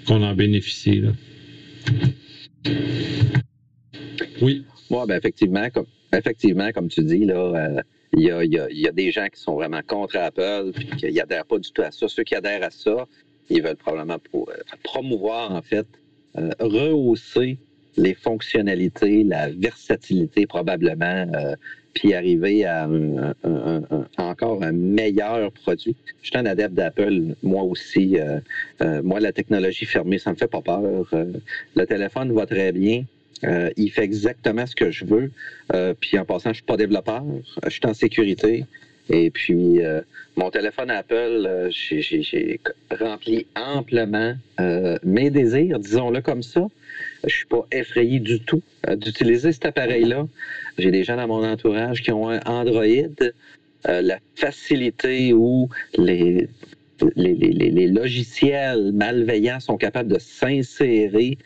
qu'on 0.06 0.24
en 0.24 0.34
bénéficie. 0.34 1.04
Oui. 4.42 4.66
Moi, 4.90 5.06
ben 5.06 5.18
effectivement, 5.18 5.70
comme 5.70 5.86
effectivement, 6.14 6.72
comme 6.72 6.90
tu 6.90 7.04
dis, 7.04 7.26
là, 7.26 7.84
il 8.14 8.24
y, 8.24 8.32
a, 8.32 8.44
y, 8.44 8.88
a, 8.88 8.92
des 8.92 9.12
gens 9.12 9.28
qui 9.34 9.40
sont 9.40 9.56
vraiment 9.56 9.82
contre 9.88 10.18
Apple, 10.18 10.72
puis 10.74 10.86
qui 10.98 11.14
n'adhèrent 11.14 11.46
pas 11.46 11.60
du 11.60 11.72
tout 11.72 11.82
à 11.82 11.92
ça. 11.92 12.08
Ceux 12.10 12.24
qui 12.24 12.36
adhèrent 12.36 12.64
à 12.64 12.70
ça, 12.70 13.08
ils 13.50 13.62
veulent 13.62 13.76
probablement 13.76 14.18
euh, 14.36 14.46
promouvoir, 14.84 15.52
en 15.52 15.62
fait, 15.62 15.88
euh, 16.38 16.50
rehausser 16.60 17.58
les 17.98 18.14
fonctionnalités, 18.14 19.24
la 19.24 19.50
versatilité 19.50 20.48
probablement, 20.48 21.28
euh, 21.36 21.56
puis 21.94 22.14
arriver 22.14 22.64
à 22.64 22.88
encore 24.18 24.64
un 24.64 24.72
meilleur 24.72 25.52
produit. 25.52 25.94
Je 26.22 26.30
suis 26.30 26.38
un 26.38 26.46
adepte 26.46 26.74
d'Apple, 26.74 27.36
moi 27.44 27.64
aussi. 27.64 28.16
moi, 29.04 29.20
la 29.20 29.34
technologie 29.34 29.84
fermée, 29.84 30.18
ça 30.18 30.32
me 30.32 30.38
fait 30.38 30.48
pas 30.48 30.62
peur. 30.62 31.06
le 31.12 31.86
téléphone 31.86 32.32
va 32.32 32.46
très 32.46 32.72
bien. 32.72 33.04
il 33.76 33.92
fait 33.92 34.06
exactement 34.06 34.66
ce 34.66 34.74
que 34.74 34.90
je 34.90 35.04
veux. 35.04 35.32
puis 36.00 36.18
en 36.18 36.24
passant, 36.24 36.52
je 36.52 36.60
suis 36.60 36.64
pas 36.64 36.78
développeur. 36.78 37.26
Je 37.66 37.70
suis 37.72 37.86
en 37.86 37.94
sécurité. 37.94 38.64
Et 39.10 39.30
puis, 39.32 39.84
euh, 39.84 40.02
mon 40.36 40.50
téléphone 40.50 40.92
Apple, 40.92 41.46
euh, 41.48 41.70
j'ai 41.72 42.60
rempli 43.00 43.48
amplement 43.56 44.36
euh, 44.60 44.98
mes 45.04 45.30
désirs, 45.30 45.80
disons-le 45.80 46.22
comme 46.22 46.44
ça. 46.44 46.68
Je 47.26 47.34
suis 47.34 47.46
pas 47.46 47.66
effrayé 47.72 48.20
du 48.20 48.40
tout 48.40 48.62
d'utiliser 48.96 49.52
cet 49.52 49.66
appareil-là. 49.66 50.28
J'ai 50.78 50.92
des 50.92 51.04
gens 51.04 51.18
dans 51.18 51.28
mon 51.28 51.44
entourage 51.44 52.02
qui 52.02 52.12
ont 52.12 52.30
un 52.30 52.40
Android. 52.46 52.86
la 53.86 54.20
facilité 54.36 55.34
où 55.34 55.70
les, 55.98 56.48
les, 57.16 57.34
les, 57.36 57.88
logiciels 57.88 58.92
malveillants 58.92 59.60
sont 59.60 59.78
capables 59.78 60.12
de 60.12 60.20
s'insérer 60.20 61.38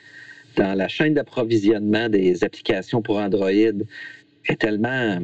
dans 0.56 0.74
la 0.74 0.88
chaîne 0.88 1.14
d'approvisionnement 1.14 2.10
des 2.10 2.44
applications 2.44 3.02
pour 3.02 3.18
Android 3.18 3.50
est 3.50 4.60
tellement 4.60 5.20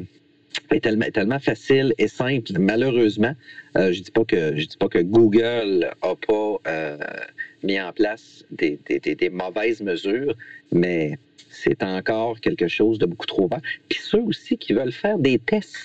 est 0.71 0.81
tellement, 0.81 1.39
facile 1.39 1.93
et 1.97 2.07
simple. 2.07 2.51
Malheureusement, 2.59 3.33
euh, 3.77 3.91
je 3.91 4.01
dis 4.01 4.11
pas 4.11 4.25
que 4.25 4.57
je 4.57 4.65
dis 4.65 4.77
pas 4.77 4.89
que 4.89 4.99
Google 4.99 5.91
a 6.01 6.15
pas 6.15 6.57
euh, 6.67 6.97
mis 7.63 7.79
en 7.79 7.91
place 7.91 8.45
des, 8.51 8.79
des, 8.87 9.29
mauvaises 9.29 9.81
mesures, 9.81 10.35
mais 10.71 11.17
c'est 11.49 11.83
encore 11.83 12.39
quelque 12.39 12.67
chose 12.67 12.99
de 12.99 13.05
beaucoup 13.05 13.25
trop 13.25 13.47
vague. 13.47 13.63
Puis 13.89 13.99
ceux 14.01 14.21
aussi 14.21 14.57
qui 14.57 14.73
veulent 14.73 14.91
faire 14.91 15.17
des 15.17 15.39
tests. 15.39 15.77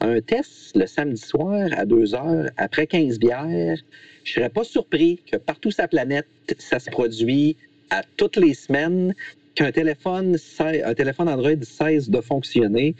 Un 0.00 0.20
test 0.20 0.76
le 0.76 0.86
samedi 0.86 1.20
soir 1.20 1.68
à 1.76 1.86
2 1.86 2.14
heures 2.14 2.50
après 2.56 2.86
15 2.86 3.18
bières, 3.18 3.78
je 4.24 4.32
serais 4.32 4.50
pas 4.50 4.64
surpris 4.64 5.20
que 5.30 5.36
partout 5.36 5.70
la 5.78 5.86
planète, 5.86 6.26
ça 6.58 6.80
se 6.80 6.90
produit 6.90 7.56
à 7.90 8.02
toutes 8.16 8.36
les 8.36 8.54
semaines 8.54 9.14
qu'un 9.54 9.72
téléphone, 9.72 10.36
un 10.58 10.94
téléphone 10.94 11.28
Android 11.28 11.50
cesse 11.62 12.10
de 12.10 12.20
fonctionner 12.20 12.94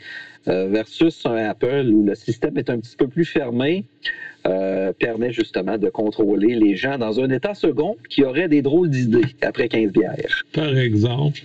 euh, 0.47 0.67
versus 0.69 1.25
un 1.25 1.35
Apple 1.35 1.89
où 1.91 2.05
le 2.05 2.15
système 2.15 2.57
est 2.57 2.69
un 2.69 2.79
petit 2.79 2.95
peu 2.95 3.07
plus 3.07 3.25
fermé, 3.25 3.85
euh, 4.47 4.93
permet 4.93 5.31
justement 5.31 5.77
de 5.77 5.89
contrôler 5.89 6.55
les 6.55 6.75
gens 6.75 6.97
dans 6.97 7.19
un 7.19 7.29
état 7.29 7.53
second 7.53 7.97
qui 8.09 8.23
aurait 8.23 8.47
des 8.47 8.61
drôles 8.61 8.89
d'idées 8.89 9.25
après 9.41 9.67
15 9.67 9.91
bières. 9.91 10.43
Par 10.53 10.77
exemple. 10.77 11.41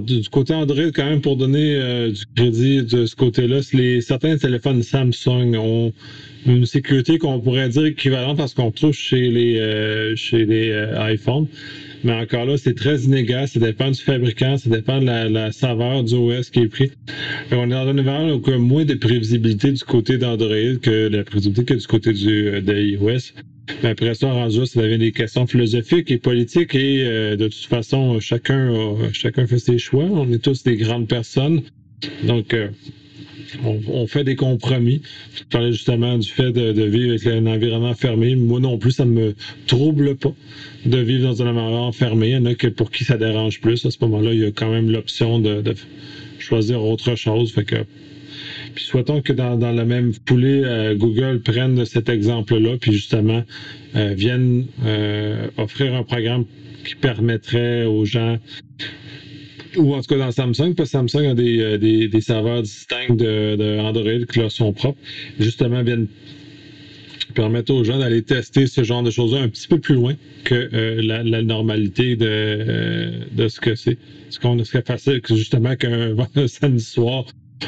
du 0.00 0.28
côté 0.30 0.52
Android, 0.52 0.90
quand 0.94 1.06
même, 1.06 1.20
pour 1.20 1.36
donner 1.36 1.76
euh, 1.76 2.10
du 2.10 2.24
crédit 2.36 2.82
de 2.82 3.06
ce 3.06 3.16
côté-là, 3.16 3.60
certains 4.02 4.36
téléphones 4.36 4.82
Samsung 4.82 5.54
ont 5.56 5.92
une 6.46 6.66
sécurité 6.66 7.18
qu'on 7.18 7.40
pourrait 7.40 7.68
dire 7.68 7.86
équivalente 7.86 8.40
à 8.40 8.48
ce 8.48 8.54
qu'on 8.54 8.72
trouve 8.72 8.92
chez 8.92 9.30
les 9.30 10.14
iPhones. 10.98 11.46
Mais 12.04 12.12
encore 12.12 12.44
là, 12.44 12.56
c'est 12.56 12.74
très 12.74 13.00
inégal. 13.02 13.48
Ça 13.48 13.60
dépend 13.60 13.90
du 13.90 14.00
fabricant, 14.00 14.56
ça 14.56 14.70
dépend 14.70 15.00
de 15.00 15.06
la, 15.06 15.52
saveur 15.52 16.04
du 16.04 16.14
OS 16.14 16.50
qui 16.50 16.60
est 16.60 16.68
pris. 16.68 16.90
on 17.50 17.66
est 17.66 17.70
dans 17.70 17.88
un 17.88 17.98
environnement 17.98 18.34
où 18.34 18.42
il 18.46 18.50
y 18.52 18.54
a 18.54 18.58
moins 18.58 18.84
de 18.84 18.94
prévisibilité 18.94 19.72
du 19.72 19.82
côté 19.82 20.18
d'Android 20.18 20.78
que 20.80 21.08
de 21.08 21.16
la 21.16 21.24
prévisibilité 21.24 21.74
que 21.74 21.80
du 21.80 21.86
côté 21.86 22.12
du, 22.12 22.48
euh, 22.48 22.60
de 22.60 22.74
iOS. 22.74 23.32
Mais 23.82 23.90
après 23.90 24.14
ça, 24.14 24.32
rendu 24.32 24.64
ça 24.66 24.82
devient 24.82 24.98
des 24.98 25.12
questions 25.12 25.46
philosophiques 25.46 26.10
et 26.10 26.18
politiques 26.18 26.74
et 26.74 27.04
euh, 27.04 27.36
de 27.36 27.48
toute 27.48 27.66
façon, 27.66 28.18
chacun, 28.20 28.72
chacun 29.12 29.46
fait 29.46 29.58
ses 29.58 29.78
choix. 29.78 30.04
On 30.04 30.30
est 30.32 30.42
tous 30.42 30.62
des 30.62 30.76
grandes 30.76 31.08
personnes. 31.08 31.62
Donc, 32.22 32.54
euh, 32.54 32.68
on, 33.64 34.06
fait 34.06 34.24
des 34.24 34.36
compromis. 34.36 35.02
Je 35.34 35.44
parlais 35.44 35.72
justement 35.72 36.18
du 36.18 36.28
fait 36.28 36.52
de, 36.52 36.82
vivre 36.84 37.10
avec 37.10 37.26
un 37.26 37.46
environnement 37.46 37.94
fermé. 37.94 38.34
Moi 38.34 38.60
non 38.60 38.78
plus, 38.78 38.92
ça 38.92 39.04
ne 39.04 39.10
me 39.10 39.34
trouble 39.66 40.16
pas 40.16 40.32
de 40.84 40.98
vivre 40.98 41.28
dans 41.28 41.42
un 41.42 41.48
environnement 41.48 41.92
fermé. 41.92 42.28
Il 42.28 42.32
y 42.32 42.36
en 42.36 42.46
a 42.46 42.54
que 42.54 42.68
pour 42.68 42.90
qui 42.90 43.04
ça 43.04 43.16
dérange 43.16 43.60
plus. 43.60 43.84
À 43.84 43.90
ce 43.90 43.98
moment-là, 44.02 44.32
il 44.32 44.40
y 44.40 44.44
a 44.44 44.50
quand 44.50 44.70
même 44.70 44.90
l'option 44.90 45.38
de, 45.38 45.62
choisir 46.38 46.82
autre 46.82 47.14
chose. 47.14 47.54
Puis 48.74 48.84
souhaitons 48.84 49.22
que 49.22 49.32
dans, 49.32 49.58
la 49.58 49.84
même 49.84 50.12
foulée, 50.26 50.62
euh, 50.64 50.94
Google 50.94 51.40
prenne 51.40 51.84
cet 51.84 52.08
exemple-là, 52.08 52.76
puis 52.80 52.92
justement 52.92 53.42
euh, 53.96 54.14
vienne 54.16 54.66
euh, 54.84 55.48
offrir 55.56 55.94
un 55.94 56.04
programme 56.04 56.44
qui 56.84 56.94
permettrait 56.94 57.84
aux 57.84 58.04
gens 58.04 58.38
ou 59.78 59.94
en 59.94 60.00
tout 60.00 60.14
cas 60.14 60.18
dans 60.18 60.30
Samsung, 60.30 60.74
parce 60.74 60.90
que 60.90 60.98
Samsung 60.98 61.26
a 61.26 61.34
des, 61.34 61.60
euh, 61.60 61.78
des, 61.78 62.08
des 62.08 62.20
serveurs 62.20 62.62
distincts 62.62 63.14
de, 63.14 64.24
qui 64.24 64.38
leur 64.38 64.52
sont 64.52 64.72
propres, 64.72 64.98
justement 65.38 65.82
viennent 65.82 66.08
permettre 67.34 67.72
aux 67.72 67.84
gens 67.84 67.98
d'aller 67.98 68.22
tester 68.22 68.66
ce 68.66 68.82
genre 68.82 69.02
de 69.02 69.10
choses-là 69.10 69.42
un 69.42 69.48
petit 69.48 69.68
peu 69.68 69.78
plus 69.78 69.94
loin 69.94 70.14
que 70.44 70.68
euh, 70.72 71.02
la, 71.02 71.42
normalité 71.42 72.16
de, 72.16 72.26
euh, 72.26 73.10
de 73.32 73.48
ce 73.48 73.60
que 73.60 73.74
c'est. 73.74 73.98
Ce 74.30 74.38
qu'on 74.38 74.62
serait 74.64 74.82
facile 74.82 75.20
que 75.20 75.36
justement 75.36 75.76
qu'un 75.76 76.16
samedi 76.46 76.82
soir, 76.82 77.26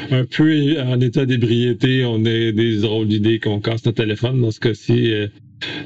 un 0.09 0.25
peu 0.25 0.79
en 0.81 0.99
état 0.99 1.25
d'ébriété, 1.25 2.03
on 2.05 2.25
ait 2.25 2.51
des 2.51 2.79
drôles 2.79 3.07
d'idées 3.07 3.39
qu'on 3.39 3.59
casse 3.59 3.85
notre 3.85 4.01
téléphone. 4.01 4.41
Dans 4.41 4.51
ce 4.51 4.59
cas-ci, 4.59 5.13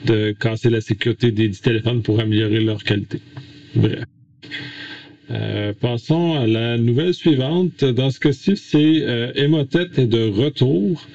de 0.06 0.32
casser 0.32 0.70
la 0.70 0.82
sécurité 0.82 1.32
des 1.32 1.52
téléphones 1.52 2.02
pour 2.02 2.20
améliorer 2.20 2.62
leur 2.62 2.84
qualité. 2.84 3.20
Bref. 3.76 4.06
Euh, 5.32 5.74
passons 5.80 6.36
à 6.36 6.46
la 6.46 6.78
nouvelle 6.78 7.14
suivante. 7.14 7.84
Dans 7.84 8.12
ce 8.12 8.20
cas-ci, 8.20 8.58
c'est 8.58 9.02
euh, 9.02 9.32
Emotet 9.36 9.88
est 9.98 10.08
de 10.08 10.28
retour. 10.30 11.08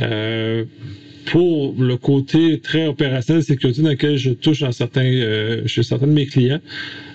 Euh, 0.00 0.64
pour 1.26 1.74
le 1.78 1.96
côté 1.96 2.58
très 2.60 2.86
opérationnel 2.86 3.42
de 3.42 3.46
sécurité 3.46 3.82
dans 3.82 3.90
lequel 3.90 4.16
je 4.16 4.30
touche 4.30 4.60
dans 4.60 4.72
certains, 4.72 5.04
euh, 5.04 5.66
chez 5.66 5.82
certains 5.82 6.06
de 6.06 6.12
mes 6.12 6.26
clients, 6.26 6.60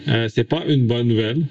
euh, 0.07 0.27
c'est 0.29 0.43
pas 0.47 0.63
une 0.67 0.85
bonne 0.85 1.07
nouvelle. 1.07 1.41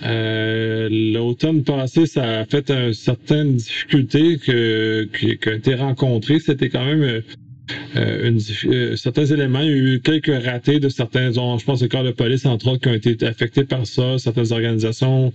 L'automne 0.00 1.64
passé, 1.64 2.06
ça 2.06 2.40
a 2.40 2.44
fait 2.44 2.70
une 2.70 2.94
certaine 2.94 3.56
difficulté 3.56 4.38
que, 4.38 5.08
qui, 5.18 5.36
qui 5.38 5.48
a 5.48 5.54
été 5.54 5.74
rencontrée. 5.74 6.38
C'était 6.38 6.68
quand 6.68 6.84
même 6.84 7.22
euh, 7.96 8.38
euh, 8.66 8.96
certains 8.96 9.26
éléments. 9.26 9.60
Il 9.60 9.68
y 9.68 9.72
a 9.72 9.76
eu 9.76 10.00
quelques 10.00 10.44
ratés 10.44 10.80
de 10.80 10.88
certains, 10.88 11.32
je 11.32 11.64
pense, 11.64 11.82
le 11.82 11.88
corps 11.88 12.04
de 12.04 12.10
police, 12.10 12.46
entre 12.46 12.68
autres, 12.68 12.82
qui 12.82 12.88
ont 12.88 12.94
été 12.94 13.26
affectés 13.26 13.64
par 13.64 13.86
ça, 13.86 14.18
certaines 14.18 14.52
organisations 14.52 15.32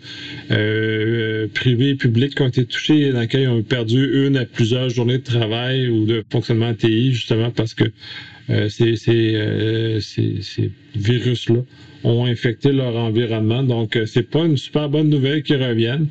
euh, 0.52 1.48
privées 1.54 1.90
et 1.90 1.96
publiques 1.96 2.36
qui 2.36 2.42
ont 2.42 2.48
été 2.48 2.66
touchées, 2.66 3.12
dans 3.12 3.22
lesquelles 3.22 3.44
ils 3.44 3.48
ont 3.50 3.64
perdu 3.64 4.28
une 4.28 4.38
à 4.38 4.46
plusieurs 4.46 4.90
journées 4.90 5.18
de 5.18 5.24
travail 5.24 5.88
ou 5.90 6.06
de 6.06 6.24
fonctionnement 6.30 6.74
TI, 6.74 7.14
justement 7.14 7.52
parce 7.52 7.74
que 7.74 7.86
ces, 8.68 8.98
ces, 8.98 10.00
ces 10.02 10.72
virus-là 10.96 11.62
ont 12.04 12.26
infecté 12.26 12.74
leur 12.74 12.96
environnement. 12.98 13.64
Donc, 13.64 13.98
c'est 14.06 14.30
pas 14.30 14.44
une 14.46 14.58
super 14.58 14.90
bonne 14.90 15.10
nouvelle 15.10 15.44
qu'ils 15.44 15.64
reviennent. 15.64 16.08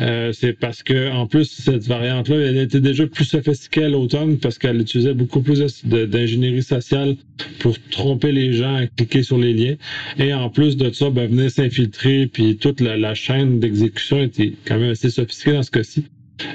Euh, 0.00 0.32
c'est 0.32 0.52
parce 0.52 0.82
que 0.82 1.10
en 1.10 1.26
plus 1.26 1.44
cette 1.44 1.86
variante-là, 1.86 2.36
elle 2.36 2.58
était 2.58 2.80
déjà 2.80 3.06
plus 3.06 3.24
sophistiquée 3.24 3.84
à 3.84 3.88
l'automne 3.88 4.38
parce 4.38 4.58
qu'elle 4.58 4.80
utilisait 4.80 5.14
beaucoup 5.14 5.40
plus 5.40 5.84
d'ingénierie 5.84 6.62
sociale 6.62 7.16
pour 7.60 7.76
tromper 7.90 8.32
les 8.32 8.52
gens 8.52 8.74
à 8.74 8.86
cliquer 8.86 9.22
sur 9.22 9.38
les 9.38 9.52
liens. 9.52 9.74
Et 10.18 10.34
en 10.34 10.50
plus 10.50 10.76
de 10.76 10.90
ça, 10.90 11.10
ben, 11.10 11.28
venir 11.28 11.50
s'infiltrer, 11.50 12.26
puis 12.26 12.56
toute 12.56 12.80
la, 12.80 13.14
chaîne 13.14 13.60
d'exécution 13.60 14.22
était 14.22 14.52
quand 14.64 14.78
même 14.78 14.90
assez 14.90 15.10
sophistiquée 15.10 15.52
dans 15.52 15.62
ce 15.62 15.70
cas-ci. 15.70 16.04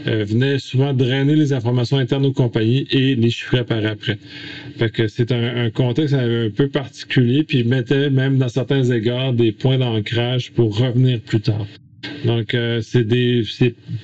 Euh, 0.08 0.26
venait 0.26 0.60
souvent 0.60 0.94
drainer 0.94 1.36
les 1.36 1.54
informations 1.54 1.98
internes 1.98 2.26
aux 2.26 2.34
compagnies 2.34 2.86
et 2.92 3.16
les 3.16 3.30
chiffrer 3.30 3.64
par 3.64 3.86
après. 3.86 4.20
Fait 4.78 5.08
c'est 5.08 5.32
un, 5.32 5.70
contexte 5.70 6.14
un 6.14 6.50
peu 6.50 6.68
particulier, 6.68 7.44
puis 7.44 7.64
mettait 7.64 8.10
même 8.10 8.38
dans 8.38 8.50
certains 8.50 8.84
égards 8.84 9.32
des 9.32 9.54
points 9.54 9.78
d'ancrage 9.78 10.52
pour 10.52 10.78
revenir 10.78 11.22
plus 11.22 11.40
tard. 11.40 11.66
Donc, 12.26 12.54
euh, 12.54 12.82
c'est 12.82 13.04
des, 13.04 13.44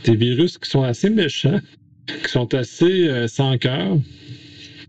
virus 0.08 0.58
qui 0.58 0.70
sont 0.70 0.84
assez 0.84 1.10
méchants, 1.10 1.60
qui 2.08 2.30
sont 2.30 2.54
assez 2.54 3.08
euh, 3.08 3.28
sans 3.28 3.58
cœur, 3.58 3.98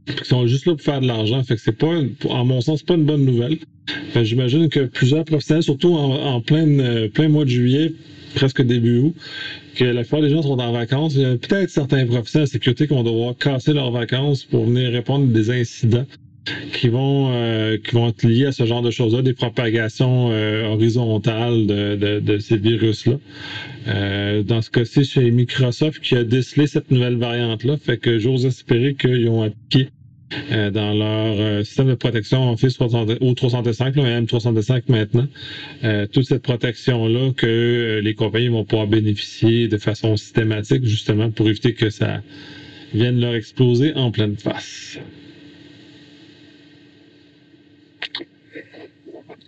qui 0.06 0.24
sont 0.24 0.46
juste 0.46 0.66
là 0.66 0.74
pour 0.74 0.82
faire 0.82 1.00
de 1.00 1.06
l'argent. 1.06 1.42
Fait 1.44 1.56
c'est 1.56 1.72
pas, 1.72 2.00
en 2.28 2.44
mon 2.44 2.60
sens, 2.60 2.82
pas 2.82 2.94
une 2.94 3.04
bonne 3.04 3.24
nouvelle. 3.24 3.58
J'imagine 4.20 4.68
que 4.68 4.80
plusieurs 4.80 5.24
professionnels, 5.24 5.62
surtout 5.62 5.94
en, 5.94 6.40
plein, 6.40 6.66
euh, 6.78 7.08
plein 7.08 7.28
mois 7.28 7.44
de 7.44 7.50
juillet, 7.50 7.92
presque 8.34 8.62
début 8.62 8.98
août, 8.98 9.14
que 9.76 9.84
la 9.84 10.02
plupart 10.02 10.22
des 10.22 10.30
gens 10.30 10.42
sont 10.42 10.58
en 10.58 10.72
vacances. 10.72 11.14
Il 11.14 11.22
y 11.22 11.24
a 11.24 11.36
peut-être 11.36 11.70
certains 11.70 12.04
professionnels 12.06 12.48
de 12.48 12.52
sécurité 12.52 12.88
qui 12.88 12.94
vont 12.94 13.04
devoir 13.04 13.36
casser 13.36 13.72
leurs 13.72 13.92
vacances 13.92 14.44
pour 14.44 14.66
venir 14.66 14.90
répondre 14.90 15.24
à 15.24 15.32
des 15.32 15.50
incidents 15.50 16.06
qui 16.72 16.88
vont 16.88 17.30
euh, 17.32 17.76
qui 17.78 17.94
vont 17.94 18.08
être 18.08 18.22
liés 18.22 18.46
à 18.46 18.52
ce 18.52 18.64
genre 18.66 18.82
de 18.82 18.90
choses-là, 18.90 19.22
des 19.22 19.32
propagations 19.32 20.30
euh, 20.30 20.66
horizontales 20.66 21.66
de, 21.66 22.20
de, 22.20 22.38
ces 22.38 22.56
virus-là. 22.56 23.18
Euh, 23.88 24.42
dans 24.42 24.62
ce 24.62 24.70
cas-ci, 24.70 25.04
chez 25.04 25.30
Microsoft 25.30 26.00
qui 26.00 26.16
a 26.16 26.24
décelé 26.24 26.66
cette 26.66 26.90
nouvelle 26.90 27.16
variante-là, 27.16 27.76
fait 27.78 27.98
que 27.98 28.18
j'ose 28.18 28.46
espérer 28.46 28.94
qu'ils 28.94 29.28
ont 29.28 29.42
appliqué 29.42 29.90
dans 30.50 30.92
leur 30.92 31.64
système 31.64 31.86
de 31.86 31.94
protection 31.94 32.50
Office 32.52 32.74
300, 32.74 33.06
ou 33.20 33.32
365, 33.34 33.94
là, 33.94 34.02
même 34.02 34.26
365 34.26 34.88
maintenant, 34.88 35.28
toute 36.12 36.24
cette 36.24 36.42
protection-là 36.42 37.30
que 37.36 38.00
les 38.02 38.14
compagnies 38.14 38.48
vont 38.48 38.64
pouvoir 38.64 38.88
bénéficier 38.88 39.68
de 39.68 39.78
façon 39.78 40.16
systématique, 40.16 40.84
justement, 40.84 41.30
pour 41.30 41.48
éviter 41.48 41.74
que 41.74 41.90
ça 41.90 42.22
vienne 42.92 43.20
leur 43.20 43.36
exploser 43.36 43.94
en 43.94 44.10
pleine 44.10 44.36
face. 44.36 44.98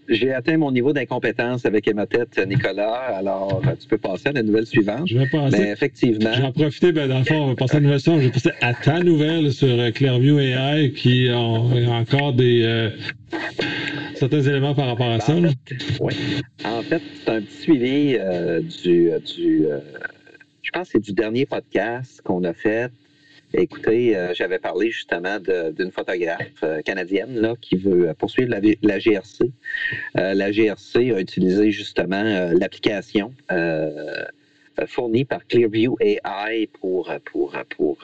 J'ai 0.09 0.33
atteint 0.33 0.57
mon 0.57 0.73
niveau 0.73 0.95
d'incompétence 0.95 1.67
avec 1.67 1.87
Emotet, 1.87 2.25
Nicolas. 2.47 3.17
Alors, 3.19 3.63
tu 3.79 3.87
peux 3.89 3.99
passer 3.99 4.29
à 4.29 4.33
la 4.33 4.43
nouvelle 4.43 4.67
suivante. 4.67 5.07
Je 5.07 5.19
vais 5.19 5.29
passer. 5.29 5.59
Mais 5.59 5.71
effectivement. 5.71 6.33
J'en 6.33 6.53
profiter, 6.53 6.93
ben, 6.93 7.09
dans 7.09 7.19
le 7.19 7.25
fond, 7.25 7.35
on 7.35 7.49
va 7.49 7.55
passer 7.55 7.77
à 7.77 7.81
la 7.81 7.85
nouvelle 7.85 8.01
suivante. 8.01 8.21
Je 8.21 8.27
vais 8.27 8.33
passer 8.33 8.51
à 8.63 8.73
ta 8.73 9.01
nouvelle 9.01 9.53
sur 9.53 9.69
euh, 9.69 9.91
Clearview 9.91 10.39
AI 10.39 10.93
qui 10.93 11.29
a 11.29 11.39
encore 11.39 12.33
des. 12.33 12.63
Euh, 12.65 12.91
certains 14.15 14.41
éléments 14.41 14.75
par 14.75 14.87
rapport 14.87 15.11
à 15.11 15.21
ça. 15.21 15.35
En 15.35 15.43
fait, 15.43 15.77
oui. 16.01 16.15
En 16.65 16.83
fait, 16.83 17.03
c'est 17.25 17.31
un 17.31 17.43
petit 17.43 17.57
suivi 17.57 18.17
euh, 18.19 18.61
du. 18.61 19.11
du 19.27 19.67
je 20.63 20.71
pense 20.71 20.89
que 20.89 20.93
c'est 20.93 21.05
du 21.05 21.13
dernier 21.13 21.45
podcast 21.45 22.23
qu'on 22.23 22.45
a 22.45 22.53
fait 22.53 22.91
Écoutez, 23.55 24.15
euh, 24.15 24.35
j'avais 24.35 24.59
parlé 24.59 24.91
justement 24.91 25.39
d'une 25.41 25.91
photographe 25.91 26.63
euh, 26.63 26.83
canadienne 26.83 27.41
là, 27.41 27.55
qui 27.61 27.77
veut 27.77 28.13
poursuivre 28.19 28.51
la, 28.51 28.99
GRC. 28.99 29.51
Euh, 30.19 30.35
la 30.35 30.53
GRC 30.53 31.13
a 31.13 31.21
utilisé 31.21 31.71
justement 31.71 32.23
l'application 32.53 33.33
fournie 34.87 35.25
par 35.25 35.47
Clearview 35.47 35.97
AI 35.99 36.69
pour, 36.81 37.11
pour, 37.25 37.57
pour 37.77 37.99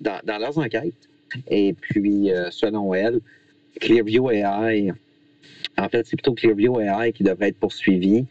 dans, 0.00 0.20
dans, 0.24 0.38
leurs 0.38 0.56
enquêtes. 0.58 1.08
Et 1.50 1.74
puis, 1.74 2.30
selon 2.50 2.94
elle, 2.94 3.20
Clearview 3.80 4.30
AI 4.30 4.92
en 5.78 5.88
fait, 5.88 6.06
c'est 6.06 6.16
plutôt 6.16 6.34
Clearview 6.34 6.80
AI 6.80 7.12
qui 7.12 7.22
devrait 7.22 7.48
être 7.48 7.58
poursuivi 7.58 8.26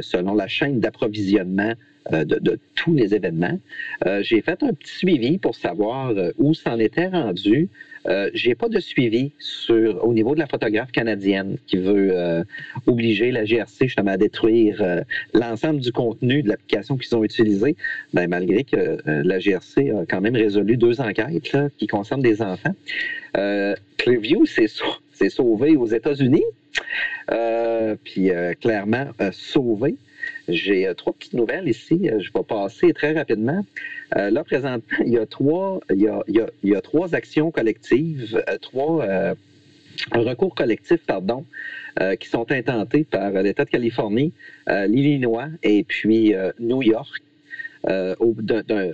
selon 0.00 0.34
la 0.34 0.48
chaîne 0.48 0.80
d'approvisionnement 0.80 1.74
euh, 2.12 2.24
de, 2.24 2.58
tous 2.74 2.94
les 2.94 3.14
événements. 3.14 3.58
Euh, 4.06 4.22
j'ai 4.22 4.40
fait 4.40 4.62
un 4.62 4.72
petit 4.72 4.94
suivi 4.94 5.36
pour 5.36 5.54
savoir 5.54 6.10
euh, 6.10 6.30
où 6.38 6.54
s'en 6.54 6.78
était 6.78 7.08
rendu. 7.08 7.68
Euh, 8.06 8.30
j'ai 8.32 8.54
pas 8.54 8.68
de 8.68 8.80
suivi 8.80 9.32
sur 9.38 10.02
au 10.06 10.14
niveau 10.14 10.34
de 10.34 10.38
la 10.38 10.46
photographe 10.46 10.90
canadienne 10.90 11.58
qui 11.66 11.76
veut 11.76 12.44
obliger 12.86 13.30
la 13.30 13.44
GRC 13.44 13.88
justement 13.88 14.12
à 14.12 14.16
détruire 14.16 15.02
l'ensemble 15.34 15.80
du 15.80 15.92
contenu 15.92 16.42
de 16.42 16.48
l'application 16.48 16.96
qu'ils 16.96 17.14
ont 17.14 17.24
utilisé, 17.24 17.76
ben, 18.14 18.28
malgré 18.28 18.64
que 18.64 18.98
la 19.04 19.38
GRC 19.38 19.90
a 19.90 20.06
quand 20.08 20.20
même 20.20 20.36
résolu 20.36 20.76
deux 20.76 21.00
enquêtes 21.00 21.56
qui 21.76 21.86
concernent 21.86 22.22
des 22.22 22.40
enfants. 22.40 22.74
Clearview 23.98 24.46
s'est 24.46 25.28
sauvé 25.28 25.76
aux 25.76 25.86
États-Unis, 25.86 26.44
puis 28.04 28.30
clairement 28.60 29.08
sauvé. 29.32 29.96
J'ai 30.48 30.86
euh, 30.86 30.94
trois 30.94 31.12
petites 31.12 31.34
nouvelles 31.34 31.68
ici. 31.68 32.08
Euh, 32.08 32.20
je 32.20 32.30
vais 32.32 32.44
passer 32.44 32.92
très 32.92 33.12
rapidement. 33.12 33.64
Euh, 34.16 34.30
là, 34.30 34.44
présentement, 34.44 34.98
il 35.04 35.12
y 35.12 36.74
a, 36.74 36.80
trois 36.80 37.14
actions 37.14 37.50
collectives, 37.50 38.42
trois 38.62 39.04
recours 40.12 40.54
collectifs, 40.54 41.04
pardon, 41.06 41.44
qui 42.20 42.28
sont 42.28 42.50
intentés 42.52 43.04
par 43.04 43.30
l'État 43.30 43.64
de 43.64 43.70
Californie, 43.70 44.32
l'Illinois 44.68 45.48
et 45.62 45.84
puis 45.84 46.34
New 46.60 46.82
York. 46.82 47.22
Au, 47.86 48.34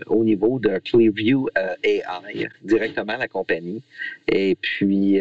au, 0.07 0.25
niveau 0.25 0.59
de 0.59 0.79
Clearview 0.79 1.49
AI, 1.83 2.49
directement 2.63 3.17
la 3.17 3.29
compagnie. 3.29 3.83
Et 4.29 4.57
puis, 4.61 5.21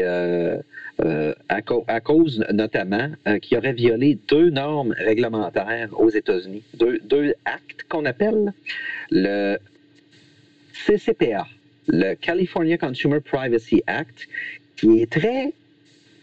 euh, 1.03 1.33
à, 1.49 2.01
cause 2.01 2.45
notamment 2.51 3.09
euh, 3.27 3.39
qu'il 3.39 3.57
aurait 3.57 3.73
violé 3.73 4.19
deux 4.27 4.51
normes 4.51 4.93
réglementaires 4.95 5.89
aux 5.93 6.11
États-Unis, 6.11 6.61
deux 6.75 7.33
actes 7.45 7.83
qu'on 7.89 8.05
appelle 8.05 8.53
le 9.09 9.57
CCPA, 10.85 11.47
le 11.87 12.13
California 12.13 12.77
Consumer 12.77 13.21
Privacy 13.21 13.81
Act, 13.87 14.27
qui 14.75 15.01
est 15.01 15.11
très 15.11 15.53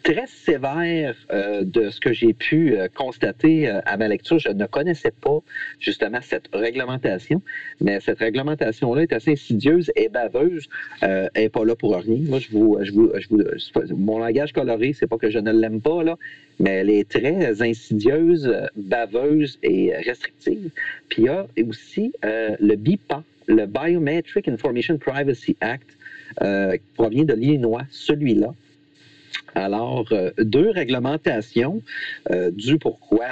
très 0.02 0.26
sévère 0.26 1.14
euh, 1.32 1.62
de 1.64 1.90
ce 1.90 2.00
que 2.00 2.12
j'ai 2.12 2.32
pu 2.32 2.76
euh, 2.76 2.88
constater 2.94 3.68
euh, 3.68 3.80
à 3.84 3.96
ma 3.96 4.08
lecture. 4.08 4.38
Je 4.38 4.48
ne 4.48 4.66
connaissais 4.66 5.12
pas 5.12 5.38
justement 5.78 6.20
cette 6.22 6.48
réglementation, 6.52 7.42
mais 7.80 8.00
cette 8.00 8.18
réglementation-là 8.18 9.02
est 9.02 9.12
assez 9.12 9.32
insidieuse 9.32 9.90
et 9.96 10.08
baveuse. 10.08 10.68
elle 11.02 11.30
n'est 11.36 11.48
pas 11.48 11.64
là 11.64 11.74
pour 11.74 11.94
rien. 11.96 12.18
Moi, 12.28 12.38
je 12.38 12.48
vous, 12.50 12.78
je 12.82 12.92
vous, 12.92 13.10
je 13.18 13.28
vous 13.28 13.96
mon 13.96 14.18
langage 14.18 14.52
coloré, 14.52 14.92
c'est 14.92 15.06
pas 15.06 15.18
que 15.18 15.30
je 15.30 15.38
ne 15.38 15.52
l'aime 15.52 15.80
pas 15.80 16.02
là, 16.02 16.16
mais 16.58 16.70
elle 16.70 16.90
est 16.90 17.08
très 17.08 17.62
insidieuse, 17.62 18.52
baveuse 18.76 19.58
et 19.62 19.94
restrictive. 19.94 20.70
Puis 21.08 21.22
il 21.22 21.26
y 21.26 21.28
a 21.28 21.46
aussi 21.66 22.12
le 22.22 22.74
BIPA, 22.76 23.22
le 23.46 23.66
Biometric 23.66 24.48
Information 24.48 24.98
Privacy 24.98 25.56
Act, 25.60 25.88
qui 26.40 26.94
provient 26.94 27.24
de 27.24 27.34
l'Illinois, 27.34 27.82
celui-là. 27.90 28.54
Alors, 29.54 30.06
euh, 30.12 30.30
deux 30.38 30.70
réglementations 30.70 31.82
euh, 32.30 32.50
du 32.50 32.78
pourquoi 32.78 33.26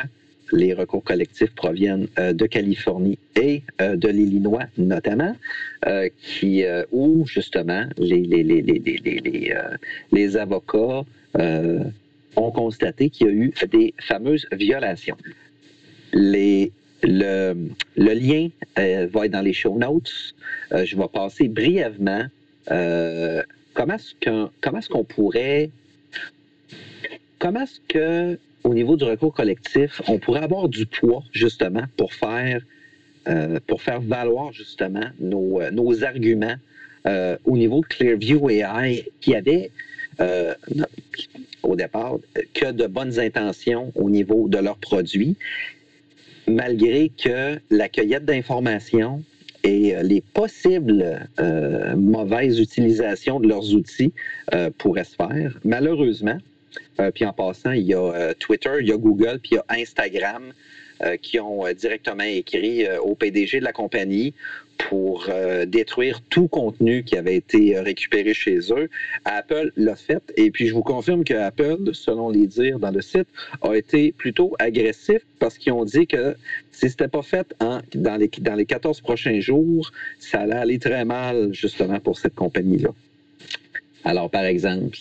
les 0.51 0.73
recours 0.73 1.05
collectifs 1.05 1.55
proviennent 1.55 2.09
euh, 2.19 2.33
de 2.33 2.47
Californie 2.47 3.19
et 3.37 3.63
de 3.79 4.09
l'Illinois 4.09 4.65
notamment, 4.79 5.37
qui, 6.21 6.65
où 6.91 7.25
justement 7.27 7.85
les, 7.99 8.23
les, 8.23 8.43
les, 8.43 8.63
les, 8.63 9.55
les 10.11 10.37
avocats 10.37 11.05
ont 11.35 12.51
constaté 12.51 13.11
qu'il 13.11 13.27
y 13.29 13.31
a 13.31 13.33
eu 13.33 13.53
des 13.71 13.95
fameuses 14.01 14.47
violations. 14.51 15.17
Les, 16.13 16.73
le, 17.05 17.55
le 17.97 18.13
lien 18.13 18.49
va 18.77 19.27
être 19.27 19.33
dans 19.33 19.43
les 19.43 19.53
show 19.53 19.79
notes. 19.79 20.35
je 20.73 20.97
vais 20.97 21.09
passer 21.13 21.47
brièvement 21.47 22.25
comment 22.67 23.95
est-ce 23.95 24.89
qu'on 24.89 25.05
pourrait 25.05 25.71
comment 27.39 27.63
est-ce 27.63 27.81
que, 27.89 28.39
au 28.65 28.75
niveau 28.75 28.97
du 28.97 29.05
recours 29.05 29.33
collectif, 29.33 30.03
on 30.09 30.19
pourrait 30.19 30.43
avoir 30.43 30.69
du 30.69 30.87
poids, 30.87 31.23
justement, 31.33 31.85
pour 31.97 32.13
faire, 32.13 32.61
euh, 33.29 33.61
pour 33.67 33.83
faire 33.83 34.01
valoir, 34.01 34.53
justement, 34.53 35.07
nos, 35.21 35.61
euh, 35.61 35.71
nos 35.71 36.05
arguments 36.05 36.57
euh, 37.07 37.37
au 37.45 37.57
niveau 37.57 37.81
de 37.81 37.87
Clearview 37.87 38.51
AI, 38.51 39.07
qui 39.21 39.35
avait, 39.35 39.71
au 41.63 41.77
départ, 41.77 42.17
que 42.55 42.73
de 42.73 42.87
bonnes 42.89 43.21
intentions 43.21 43.93
au 43.95 44.11
niveau 44.11 44.49
de 44.49 44.59
leurs 44.59 44.79
produits, 44.79 45.37
malgré 46.49 47.11
que 47.11 47.61
la 47.71 47.89
cueillette 47.89 48.25
d'informations 48.25 49.23
et 49.63 49.95
les 50.03 50.21
possibles 50.21 51.29
mauvaises 51.97 52.59
utilisations 52.59 53.39
de 53.39 53.47
leurs 53.47 53.73
outils 53.75 54.13
pourraient 54.77 55.05
se 55.05 55.15
faire. 55.15 55.57
Malheureusement, 55.65 56.39
euh, 57.01 57.11
puis 57.11 57.25
en 57.25 57.33
passant, 57.33 57.73
il 57.73 57.87
y 57.87 57.95
a 57.95 58.01
euh, 58.01 58.35
Twitter, 58.39 58.77
il 58.81 58.89
y 58.89 58.93
a 58.93 58.97
Google, 58.97 59.39
puis 59.43 59.53
il 59.53 59.55
y 59.55 59.59
a 59.59 59.65
Instagram 59.69 60.53
qui 61.23 61.39
ont 61.39 61.63
directement 61.75 62.25
écrit 62.25 62.85
au 63.05 63.15
PDG 63.15 63.61
de 63.61 63.65
la 63.65 63.73
compagnie 63.73 64.35
pour 64.79 65.27
euh, 65.29 65.67
détruire 65.67 66.21
tout 66.23 66.49
contenu 66.49 67.03
qui 67.03 67.17
avait 67.17 67.37
été 67.37 67.77
euh, 67.77 67.83
récupéré 67.83 68.33
chez 68.33 68.59
eux. 68.73 68.89
Apple 69.25 69.73
l'a 69.77 69.97
fait 69.97 70.23
et 70.37 70.51
puis 70.51 70.69
je 70.69 70.75
vous 70.75 70.83
confirme 70.83 71.25
que 71.25 71.35
Apple, 71.35 71.91
selon 71.93 72.31
les 72.31 72.47
dires 72.47 72.79
dans 72.79 72.91
le 72.91 73.03
site, 73.03 73.29
a 73.61 73.75
été 73.75 74.13
plutôt 74.13 74.55
agressif 74.59 75.23
parce 75.39 75.59
qu'ils 75.59 75.73
ont 75.73 75.85
dit 75.85 76.07
que 76.07 76.37
si 76.73 76.89
c'était 76.89 77.09
pas 77.09 77.23
fait 77.23 77.55
dans, 77.95 78.17
les, 78.17 78.31
dans 78.41 78.55
les 78.55 78.67
14 78.67 79.01
prochains 79.01 79.41
jours, 79.41 79.91
ça 80.19 80.41
allait 80.41 80.55
aller 80.55 80.79
très 80.79 81.05
mal 81.05 81.53
justement 81.53 81.99
pour 82.01 82.19
cette 82.19 82.35
compagnie-là. 82.35 82.91
Alors, 84.05 84.31
par 84.31 84.45
exemple, 84.45 84.97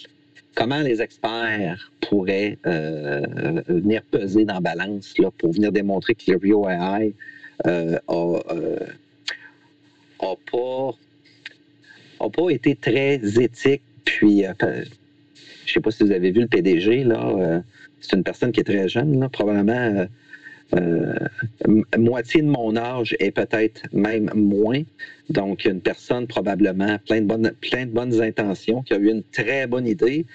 comment 0.57 0.81
les 0.81 1.01
experts 1.03 1.91
pourraient 2.01 2.57
euh, 2.65 3.21
venir 3.67 4.01
peser 4.09 4.43
dans 4.43 4.55
la 4.55 4.59
balance 4.59 5.17
là, 5.19 5.29
pour 5.37 5.53
venir 5.53 5.71
démontrer 5.71 6.15
que 6.15 6.23
Clearview 6.23 6.67
AI 6.67 7.13
a 7.63 8.01
n'a 10.21 10.35
pas, 10.51 10.91
pas 12.29 12.49
été 12.49 12.75
très 12.75 13.15
éthique. 13.39 13.83
Puis, 14.03 14.45
euh, 14.45 14.53
je 14.61 14.65
ne 14.65 14.85
sais 15.65 15.79
pas 15.79 15.91
si 15.91 16.03
vous 16.03 16.11
avez 16.11 16.31
vu 16.31 16.41
le 16.41 16.47
PDG, 16.47 17.03
là. 17.03 17.27
Euh, 17.27 17.59
c'est 17.99 18.15
une 18.15 18.23
personne 18.23 18.51
qui 18.51 18.61
est 18.61 18.63
très 18.63 18.87
jeune, 18.87 19.19
là, 19.19 19.29
probablement 19.29 19.73
euh, 19.73 19.99
euh, 20.01 20.07
moitié 21.97 22.41
de 22.41 22.47
mon 22.47 22.75
âge 22.75 23.15
et 23.19 23.31
peut-être 23.31 23.81
même 23.93 24.29
moins. 24.33 24.83
Donc, 25.29 25.65
une 25.65 25.81
personne 25.81 26.25
probablement 26.25 26.97
plein 27.05 27.19
de 27.19 27.25
bonnes, 27.25 27.51
plein 27.59 27.85
de 27.85 27.91
bonnes 27.91 28.21
intentions, 28.21 28.81
qui 28.81 28.93
a 28.93 28.97
eu 28.97 29.09
une 29.09 29.23
très 29.23 29.67
bonne 29.67 29.85
idée, 29.85 30.25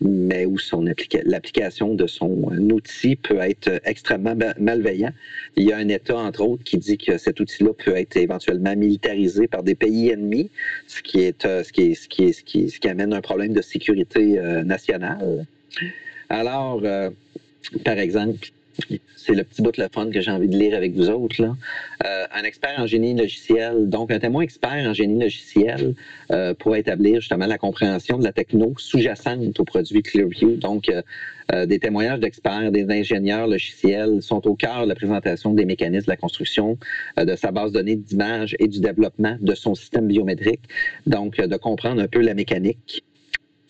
mais 0.00 0.46
où 0.46 0.58
son 0.58 0.84
l'application 1.24 1.94
de 1.94 2.06
son 2.06 2.30
outil 2.70 3.16
peut 3.16 3.38
être 3.40 3.80
extrêmement 3.84 4.36
malveillant. 4.58 5.10
Il 5.56 5.64
y 5.64 5.72
a 5.72 5.78
un 5.78 5.88
État, 5.88 6.16
entre 6.16 6.42
autres, 6.42 6.62
qui 6.62 6.78
dit 6.78 6.96
que 6.96 7.18
cet 7.18 7.40
outil-là 7.40 7.72
peut 7.72 7.96
être 7.96 8.16
éventuellement 8.16 8.76
militarisé 8.76 9.48
par 9.48 9.64
des 9.64 9.74
pays 9.74 10.10
ennemis, 10.10 10.50
ce 10.86 11.02
qui 11.02 11.22
est, 11.22 11.44
euh, 11.44 11.64
ce 11.64 11.72
qui, 11.72 11.96
ce 11.96 12.08
qui, 12.08 12.32
ce 12.32 12.78
qui, 12.78 12.88
amène 12.88 13.12
un 13.12 13.20
problème 13.20 13.52
de 13.52 13.62
sécurité 13.62 14.38
euh, 14.38 14.62
nationale. 14.62 15.44
Alors, 16.28 16.82
par 17.84 17.98
exemple, 17.98 18.50
c'est 19.16 19.34
le 19.34 19.44
petit 19.44 19.62
bout 19.62 19.72
de 19.72 19.80
la 19.80 19.88
fun 19.88 20.10
que 20.10 20.20
j'ai 20.20 20.30
envie 20.30 20.48
de 20.48 20.56
lire 20.56 20.76
avec 20.76 20.92
vous 20.94 21.10
autres. 21.10 21.42
Là. 21.42 21.56
Euh, 22.04 22.24
un 22.32 22.44
expert 22.44 22.74
en 22.78 22.86
génie 22.86 23.14
logiciel, 23.14 23.88
donc 23.88 24.10
un 24.10 24.18
témoin 24.18 24.42
expert 24.42 24.88
en 24.88 24.92
génie 24.92 25.20
logiciel 25.20 25.94
euh, 26.30 26.54
pour 26.54 26.76
établir 26.76 27.20
justement 27.20 27.46
la 27.46 27.58
compréhension 27.58 28.18
de 28.18 28.24
la 28.24 28.32
techno 28.32 28.74
sous-jacente 28.78 29.58
au 29.58 29.64
produit 29.64 30.02
Clearview. 30.02 30.56
Donc, 30.56 30.88
euh, 30.88 31.64
des 31.66 31.78
témoignages 31.78 32.20
d'experts, 32.20 32.72
des 32.72 32.86
ingénieurs 32.90 33.46
logiciels 33.46 34.20
sont 34.20 34.46
au 34.48 34.54
cœur 34.54 34.82
de 34.82 34.88
la 34.88 34.96
présentation 34.96 35.54
des 35.54 35.64
mécanismes 35.64 36.06
de 36.06 36.10
la 36.10 36.16
construction 36.16 36.76
de 37.16 37.36
sa 37.36 37.52
base 37.52 37.70
de 37.70 37.78
données 37.78 37.94
d'images 37.94 38.56
et 38.58 38.66
du 38.66 38.80
développement 38.80 39.36
de 39.40 39.54
son 39.54 39.76
système 39.76 40.08
biométrique. 40.08 40.62
Donc, 41.06 41.36
de 41.36 41.56
comprendre 41.56 42.02
un 42.02 42.08
peu 42.08 42.20
la 42.20 42.34
mécanique 42.34 43.04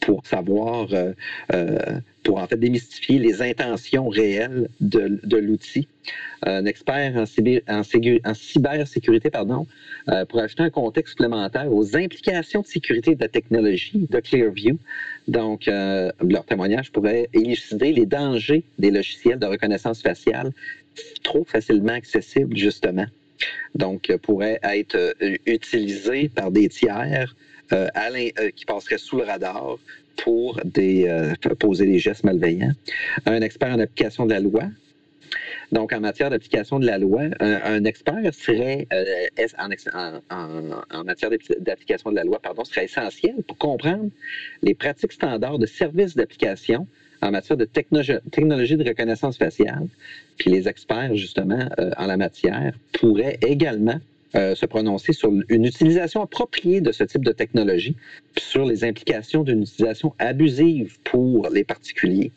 pour 0.01 0.27
savoir, 0.27 0.89
euh, 0.93 1.13
euh, 1.53 2.01
pour 2.23 2.39
en 2.39 2.47
fait 2.47 2.57
démystifier 2.57 3.19
les 3.19 3.43
intentions 3.43 4.09
réelles 4.09 4.69
de, 4.81 5.37
l'outil. 5.37 5.89
Un 6.43 6.65
expert 6.67 7.17
en, 7.17 8.35
cybersécurité 8.35 9.31
pardon, 9.31 9.67
euh, 10.09 10.25
pour 10.25 10.41
ajouter 10.41 10.63
un 10.63 10.71
contexte 10.71 11.13
supplémentaire 11.13 11.73
aux 11.73 11.97
implications 11.97 12.63
de 12.63 12.67
sécurité 12.67 13.15
de 13.15 13.21
la 13.21 13.29
technologie 13.29 14.07
de 14.11 14.21
Clearview. 14.21 14.79
Donc, 15.29 15.67
leur 15.67 16.45
témoignage 16.47 16.93
pourrait 16.93 17.29
élucider 17.33 17.93
les 17.93 18.07
dangers 18.07 18.63
des 18.79 18.91
logiciels 18.91 19.39
de 19.39 19.47
reconnaissance 19.47 20.03
faciale 20.03 20.53
trop 21.25 21.45
facilement 21.45 21.95
accessibles, 21.95 22.57
justement. 22.57 23.07
Donc, 23.75 24.13
pourraient 24.23 24.61
être 24.63 25.17
utilisés 25.47 26.29
par 26.29 26.51
des 26.53 26.69
tiers 26.69 27.35
euh, 27.73 27.89
euh, 27.97 28.51
qui 28.55 28.65
passerait 28.65 28.99
sous 28.99 29.17
le 29.17 29.25
radar 29.25 29.77
pour 30.17 30.61
euh, 30.79 31.35
poser 31.59 31.87
des 31.87 31.99
gestes 31.99 32.23
malveillants. 32.23 32.73
Un 33.25 33.41
expert 33.43 33.75
en 33.75 33.81
application 33.81 34.25
de 34.25 34.31
la 34.31 34.41
loi, 34.41 34.63
donc, 35.73 35.93
en 35.93 36.01
matière 36.01 36.31
d'application 36.31 36.79
de 36.79 36.87
la 36.87 36.97
loi, 36.97 37.23
un, 37.41 37.85
expert 37.85 38.33
serait, 38.33 38.87
en, 40.31 41.05
matière 41.05 41.31
d'application 41.59 42.11
de 42.11 42.17
la 42.17 42.23
loi, 42.23 42.39
pardon, 42.41 42.65
serait 42.65 42.85
essentiel 42.85 43.43
pour 43.47 43.59
comprendre 43.59 44.11
les 44.63 44.75
pratiques 44.75 45.13
standards 45.13 45.59
de 45.59 45.67
services 45.67 46.15
d'application 46.15 46.87
en 47.21 47.33
matière 47.33 47.57
de 47.57 47.65
technologie 47.65 48.77
de 48.77 48.89
reconnaissance 48.89 49.39
faciale. 49.39 49.89
Puis 50.39 50.51
les 50.53 50.69
experts, 50.69 51.17
justement, 51.17 51.69
en 51.97 52.07
la 52.07 52.17
matière, 52.17 52.73
pourraient 52.93 53.39
également 53.43 53.99
euh, 54.37 54.55
se 54.55 54.67
prononcer 54.67 55.13
sur 55.13 55.33
une 55.49 55.65
utilisation 55.65 56.23
appropriée 56.23 56.81
de 56.81 56.93
ce 56.93 57.05
type 57.05 57.25
de 57.25 57.33
technologie, 57.33 57.97
sur 58.39 58.65
les 58.65 58.85
implications 58.85 59.45
d'une 59.45 59.63
utilisation 59.63 60.15
abusive 60.19 60.99
pour 61.05 61.49
les 61.49 61.65
particuliers. 61.65 62.33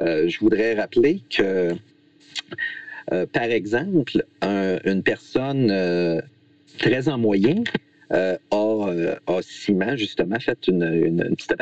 Euh, 0.00 0.28
je 0.28 0.38
voudrais 0.40 0.74
rappeler 0.74 1.22
que, 1.30 1.74
euh, 3.12 3.26
par 3.26 3.44
exemple, 3.44 4.24
une 4.42 5.02
personne 5.02 6.22
très 6.78 7.08
en 7.08 7.18
moyen 7.18 7.64
euh, 8.12 8.36
euh, 8.52 9.16
a, 9.26 9.96
justement, 9.96 10.38
fait 10.40 10.68
une, 10.68 11.34
petite 11.36 11.54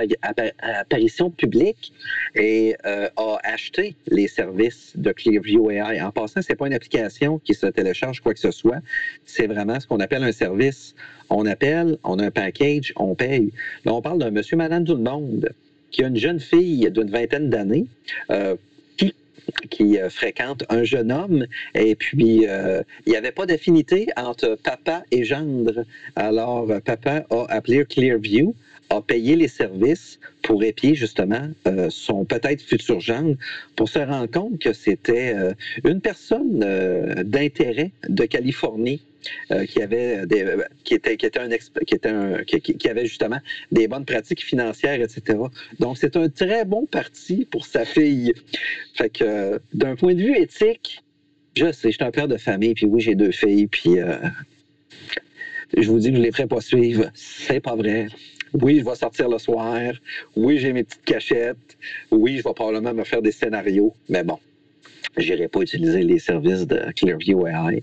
apparition 0.63 1.31
publique 1.31 1.93
et 2.35 2.77
euh, 2.87 3.09
a 3.17 3.39
acheté 3.45 3.97
les 4.07 4.29
services 4.29 4.93
de 4.97 5.13
Clearview 5.13 5.71
AI. 5.71 6.01
En 6.01 6.11
passant, 6.11 6.41
ce 6.43 6.51
n'est 6.51 6.57
pas 6.57 6.67
une 6.67 6.75
application 6.75 7.39
qui 7.39 7.55
se 7.55 7.67
télécharge 7.67 8.21
quoi 8.21 8.35
que 8.35 8.41
ce 8.41 8.51
soit. 8.51 8.81
C'est 9.25 9.47
vraiment 9.47 9.79
ce 9.79 9.87
qu'on 9.87 10.01
appelle 10.01 10.25
un 10.25 10.33
service. 10.33 10.95
On 11.31 11.45
appelle, 11.47 11.99
on 12.05 12.19
a 12.19 12.27
un 12.27 12.31
package, 12.31 12.93
on 12.97 13.15
paye. 13.15 13.53
Là, 13.85 13.93
on 13.95 14.01
parle 14.01 14.19
d'un 14.19 14.31
monsieur, 14.31 14.57
madame, 14.57 14.85
tout 14.85 14.95
le 14.95 15.03
monde 15.03 15.51
qui 15.91 16.05
a 16.05 16.09
une 16.09 16.17
jeune 16.17 16.41
fille 16.41 16.91
d'une 16.91 17.11
vingtaine 17.11 17.51
d'années 17.51 17.87
qui 19.71 19.99
euh, 19.99 20.11
fréquente 20.11 20.65
un 20.69 20.85
jeune 20.85 21.13
homme 21.13 21.47
et 21.75 21.95
puis 21.95 22.47
euh, 22.47 22.83
il 23.07 23.11
n'y 23.11 23.17
avait 23.17 23.33
pas 23.33 23.47
d'affinité 23.47 24.09
entre 24.17 24.57
papa 24.63 25.03
et 25.11 25.25
gendre. 25.25 25.85
Alors 26.17 26.71
euh, 26.71 26.81
papa 26.81 27.25
a 27.31 27.47
appelé 27.49 27.85
Clearview 27.85 28.55
a 28.91 29.03
payé 29.03 29.37
les 29.37 29.49
services 29.49 30.19
pour 30.43 30.65
épier 30.65 30.95
justement 30.95 31.51
son 31.91 32.25
peut-être 32.25 32.63
futur 32.63 33.01
gendre 33.01 33.37
pour 33.77 33.87
se 33.87 33.99
rendre 33.99 34.31
compte 34.31 34.59
que 34.61 34.73
c'était 34.73 35.35
une 35.85 36.01
personne 36.01 36.61
d'intérêt 37.23 37.91
de 38.09 38.25
Californie 38.25 39.03
euh, 39.51 39.67
qui 39.67 39.83
avait 39.83 40.27
des, 40.27 40.45
qui 40.85 40.95
était 40.95 41.17
qui 41.17 41.27
était 41.27 41.39
un 42.09 42.45
qui 42.45 42.89
avait 42.89 43.07
justement 43.07 43.39
des 43.73 43.89
bonnes 43.89 44.05
pratiques 44.05 44.45
financières, 44.45 45.01
etc. 45.01 45.39
Donc 45.79 45.99
c'est 45.99 46.17
un 46.17 46.29
très 46.29 46.65
bon 46.65 46.87
parti 46.87 47.47
pour 47.51 47.67
sa 47.67 47.85
fille. 47.85 48.33
Fait 48.95 49.11
que 49.11 49.61
d'un 49.75 49.97
point 49.97 50.15
de 50.15 50.23
vue 50.23 50.37
éthique, 50.37 51.03
je 51.57 51.73
sais, 51.73 51.91
je 51.91 51.97
suis 51.97 52.05
un 52.05 52.11
père 52.11 52.29
de 52.29 52.37
famille, 52.37 52.75
puis 52.75 52.87
oui, 52.87 53.01
j'ai 53.01 53.15
deux 53.15 53.33
filles, 53.33 53.67
puis 53.67 53.99
euh, 53.99 54.17
je 55.77 55.89
vous 55.89 55.99
dis 55.99 56.11
que 56.11 56.17
je 56.17 56.23
les 56.23 56.33
ferai 56.33 56.47
pas 56.47 56.61
suivre. 56.61 57.11
C'est 57.15 57.61
pas 57.61 57.77
vrai. 57.77 58.07
Oui, 58.55 58.81
je 58.81 58.85
vais 58.85 58.95
sortir 58.95 59.29
le 59.29 59.39
soir. 59.39 59.93
Oui, 60.37 60.59
j'ai 60.59 60.73
mes 60.73 60.85
petites 60.85 61.05
cachettes. 61.05 61.77
Oui, 62.11 62.39
je 62.39 62.43
vais 62.43 62.55
probablement 62.55 62.95
me 62.95 63.05
faire 63.05 63.23
des 63.23 63.33
scénarios. 63.33 63.95
Mais 64.09 64.25
bon, 64.25 64.39
je 65.17 65.33
n'irai 65.33 65.49
pas 65.49 65.61
utiliser 65.61 66.03
les 66.03 66.19
services 66.19 66.67
de 66.67 66.81
Clearview 66.97 67.47
AI. 67.47 67.83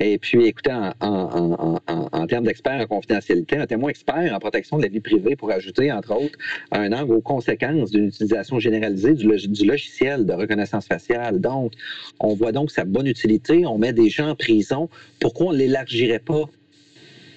Et 0.00 0.18
puis, 0.18 0.46
écoutez, 0.46 0.72
en, 1.00 2.26
termes 2.26 2.44
d'experts 2.44 2.80
en 2.80 2.86
confidentialité, 2.86 3.56
un 3.56 3.66
témoin 3.66 3.90
expert 3.90 4.34
en 4.34 4.38
protection 4.38 4.78
de 4.78 4.82
la 4.82 4.88
vie 4.88 5.00
privée 5.00 5.36
pour 5.36 5.50
ajouter, 5.50 5.92
entre 5.92 6.12
autres, 6.12 6.38
un 6.70 6.92
angle 6.92 7.14
aux 7.14 7.20
conséquences 7.20 7.90
d'une 7.90 8.06
utilisation 8.06 8.58
généralisée 8.58 9.14
du, 9.14 9.26
logiciel 9.26 10.26
de 10.26 10.32
reconnaissance 10.32 10.86
faciale. 10.86 11.40
Donc, 11.40 11.72
on 12.20 12.34
voit 12.34 12.52
donc 12.52 12.70
sa 12.70 12.84
bonne 12.84 13.06
utilité. 13.06 13.66
On 13.66 13.78
met 13.78 13.92
des 13.92 14.08
gens 14.08 14.30
en 14.30 14.36
prison. 14.36 14.88
Pourquoi 15.20 15.48
on 15.48 15.52
ne 15.52 15.58
l'élargirait 15.58 16.18
pas? 16.18 16.44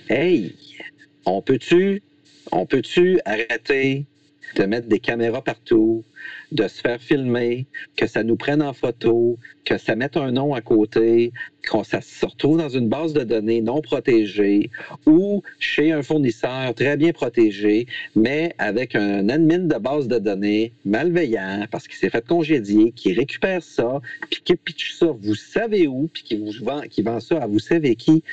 Hey, 0.10 0.56
on 1.26 1.42
peut-tu 1.42 2.02
on 2.52 2.66
peut-tu 2.66 3.20
arrêter 3.26 4.06
de 4.56 4.64
mettre 4.64 4.88
des 4.88 5.00
caméras 5.00 5.42
partout, 5.42 6.04
de 6.52 6.68
se 6.68 6.82
faire 6.82 7.02
filmer, 7.02 7.66
que 7.96 8.08
ça 8.08 8.24
nous 8.24 8.36
prenne 8.36 8.62
en 8.62 8.74
photo, 8.74 9.38
que 9.66 9.78
ça 9.78 9.96
mette 9.96 10.18
un 10.18 10.32
nom 10.32 10.54
à 10.54 10.62
côté, 10.62 11.34
qu'on 11.70 11.84
ça 11.84 12.02
se 12.02 12.26
retrouve 12.26 12.58
dans 12.58 12.70
une 12.70 12.88
base 12.88 13.14
de 13.14 13.24
données 13.24 13.62
non 13.62 13.82
protégée 13.82 14.70
ou 15.06 15.42
chez 15.60 15.92
un 15.92 16.04
fournisseur 16.04 16.74
très 16.76 16.98
bien 16.98 17.12
protégé, 17.12 17.88
mais 18.16 18.54
avec 18.58 18.96
un 18.96 19.30
admin 19.30 19.60
de 19.60 19.78
base 19.78 20.08
de 20.08 20.20
données 20.20 20.72
malveillant 20.86 21.66
parce 21.72 21.88
qu'il 21.88 21.98
s'est 21.98 22.10
fait 22.10 22.26
congédier, 22.26 22.92
qui 22.92 23.14
récupère 23.14 23.64
ça, 23.64 24.02
puis 24.30 24.42
qui 24.44 24.56
pitch 24.56 24.94
ça, 24.94 25.08
vous 25.20 25.36
savez 25.36 25.88
où, 25.88 26.10
puis 26.14 26.24
qui 26.24 27.02
vend 27.02 27.20
ça 27.20 27.44
à 27.44 27.48
vous 27.48 27.60
savez 27.60 27.96
qui. 27.96 28.24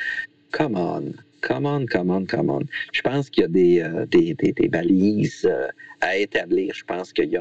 Come 0.53 0.77
on. 0.77 1.15
Come 1.43 1.67
on, 1.67 1.87
come 1.87 2.11
on, 2.11 2.25
come 2.25 2.51
on. 2.51 2.63
Je 2.93 3.03
pense 3.03 3.29
qu'il 3.29 3.43
y 3.43 3.45
a 3.45 3.49
des, 3.49 3.81
euh, 3.81 4.07
des, 4.07 4.35
des, 4.35 4.69
balises 4.69 5.45
euh, 5.45 5.67
à 6.01 6.17
établir. 6.17 6.73
Je 6.75 6.85
pense 6.85 7.13
qu'il 7.13 7.31
y, 7.31 7.39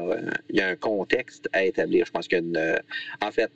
y, 0.56 0.60
a 0.60 0.68
un 0.68 0.76
contexte 0.76 1.48
à 1.52 1.64
établir. 1.64 2.04
Je 2.06 2.10
pense 2.10 2.26
qu'il 2.26 2.38
y 2.38 2.40
a 2.40 2.44
une. 2.44 2.56
Euh, 2.56 2.78
en 3.20 3.30
fait, 3.30 3.50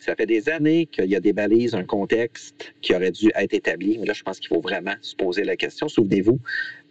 Ça 0.00 0.14
fait 0.14 0.26
des 0.26 0.48
années 0.48 0.86
qu'il 0.86 1.06
y 1.06 1.16
a 1.16 1.20
des 1.20 1.32
balises, 1.32 1.74
un 1.74 1.84
contexte 1.84 2.74
qui 2.82 2.94
aurait 2.94 3.12
dû 3.12 3.30
être 3.34 3.54
établi. 3.54 3.98
Mais 3.98 4.06
là, 4.06 4.12
je 4.12 4.22
pense 4.22 4.40
qu'il 4.40 4.48
faut 4.48 4.60
vraiment 4.60 4.96
se 5.00 5.16
poser 5.16 5.44
la 5.44 5.56
question. 5.56 5.88
Souvenez-vous, 5.88 6.38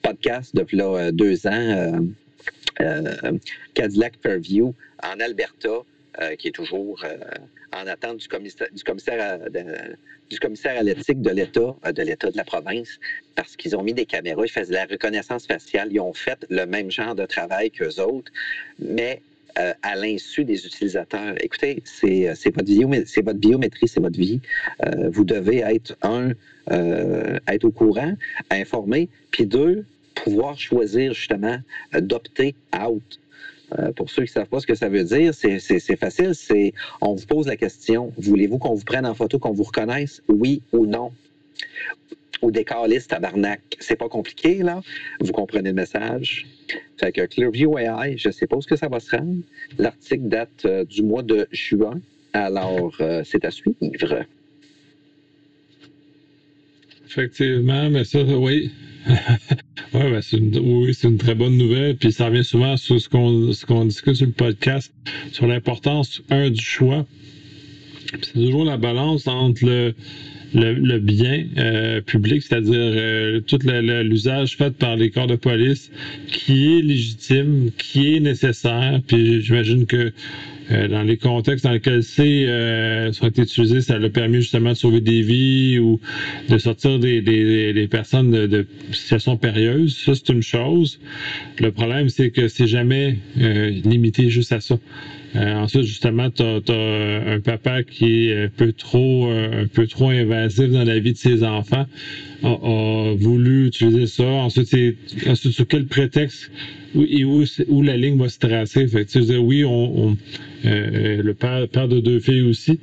podcast 0.01 0.55
depuis 0.55 0.77
là, 0.77 1.11
deux 1.11 1.45
ans, 1.45 1.99
Cadillac 3.73 4.13
Fairview 4.23 4.73
en 5.03 5.19
Alberta, 5.19 5.83
qui 6.37 6.49
est 6.49 6.55
toujours 6.55 7.03
en 7.71 7.87
attente 7.87 8.17
du 8.17 8.27
commissaire, 8.27 8.67
du 8.71 8.83
commissaire 8.83 9.39
commissaire 10.39 10.77
à 10.77 10.83
l'éthique 10.83 11.21
de 11.21 11.29
l'État, 11.29 11.75
euh, 11.85 11.91
de 11.91 12.01
l'État 12.01 12.29
de 12.31 12.37
la 12.37 12.43
province, 12.43 12.99
parce 13.35 13.55
qu'ils 13.55 13.75
ont 13.75 13.83
mis 13.83 13.93
des 13.93 14.05
caméras, 14.05 14.43
ils 14.45 14.51
faisaient 14.51 14.73
la 14.73 14.85
reconnaissance 14.85 15.45
faciale, 15.47 15.89
ils 15.91 15.99
ont 15.99 16.13
fait 16.13 16.45
le 16.49 16.65
même 16.65 16.91
genre 16.91 17.15
de 17.15 17.25
travail 17.25 17.71
qu'eux 17.71 17.99
autres, 18.01 18.31
mais 18.79 19.21
euh, 19.59 19.73
à 19.81 19.95
l'insu 19.95 20.45
des 20.45 20.65
utilisateurs. 20.65 21.35
Écoutez, 21.41 21.81
c'est 21.85 22.29
euh, 22.29 22.33
votre, 22.55 23.21
votre 23.23 23.39
biométrie, 23.39 23.87
c'est 23.87 23.99
votre 23.99 24.19
vie. 24.19 24.39
vous 25.11 25.25
devez 25.25 25.59
être, 25.59 25.95
un, 26.01 26.31
être 27.47 27.65
au 27.65 27.71
courant, 27.71 28.13
informé, 28.49 29.09
puis 29.31 29.45
deux, 29.45 29.85
pouvoir 30.15 30.57
choisir 30.57 31.13
justement 31.13 31.57
d'opter 31.93 32.55
out 32.79 33.19
euh, 33.79 33.91
pour 33.93 34.09
ceux 34.09 34.23
qui 34.23 34.31
ne 34.31 34.33
savent 34.33 34.49
pas 34.49 34.59
ce 34.59 34.67
que 34.67 34.75
ça 34.75 34.89
veut 34.89 35.03
dire, 35.03 35.33
c'est 35.33 35.95
facile. 35.97 36.35
C'est 36.35 36.73
on 37.01 37.15
vous 37.15 37.25
pose 37.25 37.47
la 37.47 37.55
question 37.55 38.11
voulez-vous 38.17 38.57
qu'on 38.57 38.73
vous 38.73 38.83
prenne 38.83 39.05
en 39.05 39.13
photo, 39.13 39.39
qu'on 39.39 39.53
vous 39.53 39.63
reconnaisse, 39.63 40.21
oui 40.27 40.61
ou 40.71 40.85
non? 40.85 41.11
Ou 42.41 42.51
des 42.51 42.63
calices 42.63 43.07
tabarnak. 43.07 43.61
C'est 43.79 43.95
pas 43.95 44.09
compliqué, 44.09 44.63
là. 44.63 44.81
Vous 45.19 45.31
comprenez 45.31 45.69
le 45.69 45.75
message? 45.75 46.47
Fait 46.99 47.11
que 47.11 47.25
Clearview 47.25 47.77
AI, 47.77 48.17
je 48.17 48.29
ne 48.29 48.33
sais 48.33 48.47
pas 48.47 48.57
où 48.57 48.61
ce 48.61 48.67
que 48.67 48.75
ça 48.75 48.87
va 48.87 48.99
se 48.99 49.15
rendre. 49.15 49.41
L'article 49.77 50.27
date 50.27 50.65
euh, 50.65 50.83
du 50.83 51.03
mois 51.03 51.21
de 51.21 51.47
juin. 51.51 52.01
Alors, 52.33 52.95
euh, 52.99 53.21
c'est 53.23 53.45
à 53.45 53.51
suivre. 53.51 54.25
Effectivement, 57.05 57.89
mais 57.89 58.05
ça, 58.05 58.23
oui. 58.23 58.71
ouais, 59.93 60.11
ben, 60.11 60.21
une, 60.33 60.59
oui, 60.59 60.93
c'est 60.93 61.07
une 61.07 61.17
très 61.17 61.35
bonne 61.35 61.57
nouvelle. 61.57 61.95
Puis 61.95 62.11
ça 62.11 62.27
revient 62.27 62.43
souvent 62.43 62.77
sur 62.77 62.99
ce 62.99 63.09
qu'on, 63.09 63.85
discute 63.85 64.15
sur 64.15 64.25
le 64.25 64.31
podcast, 64.31 64.93
sur 65.31 65.47
l'importance, 65.47 66.21
un, 66.29 66.49
du 66.49 66.63
choix. 66.63 67.05
c'est 68.21 68.33
toujours 68.33 68.65
la 68.65 68.77
balance 68.77 69.27
entre 69.27 69.65
le, 69.65 69.93
le, 70.53 70.99
bien 70.99 71.45
euh, 71.57 72.01
public, 72.01 72.43
c'est-à-dire 72.43 72.73
euh, 72.75 73.41
tout 73.41 73.59
l'usage 73.63 74.57
fait 74.57 74.75
par 74.75 74.95
les 74.95 75.09
corps 75.09 75.27
de 75.27 75.35
police 75.35 75.91
qui 76.27 76.77
est 76.77 76.81
légitime, 76.81 77.71
qui 77.77 78.15
est 78.15 78.19
nécessaire. 78.19 79.01
Puis 79.07 79.41
j'imagine 79.41 79.85
que 79.85 80.11
euh, 80.71 80.87
dans 80.87 81.03
les 81.03 81.17
contextes 81.17 81.65
dans 81.65 81.71
lesquels 81.71 82.03
c'est 82.03 82.47
euh, 82.47 83.11
sont 83.11 83.27
utilisés, 83.27 83.81
ça 83.81 83.95
a 83.95 84.09
permis 84.09 84.37
justement 84.37 84.69
de 84.69 84.75
sauver 84.75 85.01
des 85.01 85.21
vies 85.21 85.79
ou 85.79 85.99
de 86.49 86.57
sortir 86.57 86.99
des, 86.99 87.21
des, 87.21 87.73
des 87.73 87.87
personnes 87.87 88.31
de, 88.31 88.47
de 88.47 88.65
situation 88.91 89.37
périlleuse. 89.37 89.95
Ça, 89.97 90.13
c'est 90.15 90.29
une 90.29 90.41
chose. 90.41 90.99
Le 91.59 91.71
problème, 91.71 92.09
c'est 92.09 92.31
que 92.31 92.47
c'est 92.47 92.67
jamais 92.67 93.17
euh, 93.39 93.69
limité 93.69 94.29
juste 94.29 94.51
à 94.51 94.61
ça. 94.61 94.77
Euh, 95.35 95.55
ensuite, 95.55 95.83
justement, 95.83 96.29
tu 96.29 96.43
as, 96.43 97.33
un 97.33 97.39
papa 97.39 97.83
qui 97.83 98.29
est 98.29 98.43
un 98.45 98.49
peu 98.49 98.73
trop 98.73 99.29
un 99.31 99.67
peu 99.67 99.87
trop 99.87 100.09
invasif 100.09 100.69
dans 100.69 100.83
la 100.83 100.99
vie 100.99 101.13
de 101.13 101.17
ses 101.17 101.43
enfants, 101.43 101.85
a, 102.43 103.13
voulu 103.17 103.67
utiliser 103.67 104.07
ça. 104.07 104.23
Ensuite, 104.23 104.67
c'est 104.67 105.51
sur 105.51 105.67
quel 105.67 105.85
prétexte 105.85 106.51
où, 106.95 107.01
où, 107.01 107.43
où 107.67 107.81
la 107.81 107.97
ligne 107.97 108.17
va 108.17 108.29
se 108.29 108.39
tracer? 108.39 108.87
Fait 108.87 109.05
que, 109.05 109.11
tu 109.11 109.23
sais, 109.23 109.37
oui, 109.37 109.63
on, 109.63 110.09
on 110.09 110.17
euh, 110.65 111.21
le 111.23 111.33
père, 111.33 111.67
père, 111.67 111.87
de 111.87 111.99
deux 111.99 112.19
filles 112.19 112.41
aussi. 112.41 112.79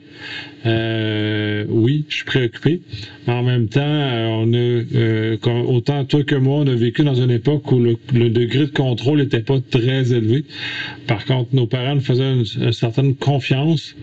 Euh, 0.66 1.64
oui, 1.68 2.04
je 2.08 2.16
suis 2.16 2.24
préoccupé. 2.24 2.80
En 3.26 3.42
même 3.42 3.68
temps, 3.68 3.80
euh, 3.82 5.36
on 5.42 5.46
a, 5.46 5.62
autant 5.70 6.04
toi 6.04 6.24
que 6.24 6.34
moi, 6.34 6.58
on 6.58 6.66
a 6.66 6.74
vécu 6.74 7.04
dans 7.04 7.14
une 7.14 7.30
époque 7.30 7.70
où 7.70 7.78
le, 7.78 8.30
degré 8.30 8.66
de 8.66 8.72
contrôle 8.72 9.18
n'était 9.20 9.40
pas 9.40 9.60
très 9.60 10.12
élevé. 10.12 10.44
Par 11.06 11.24
contre, 11.24 11.54
nos 11.54 11.66
parents 11.66 11.94
nous 11.94 12.00
faisaient 12.00 12.32
une 12.32 12.72
certaine 12.72 13.14
confiance 13.14 13.94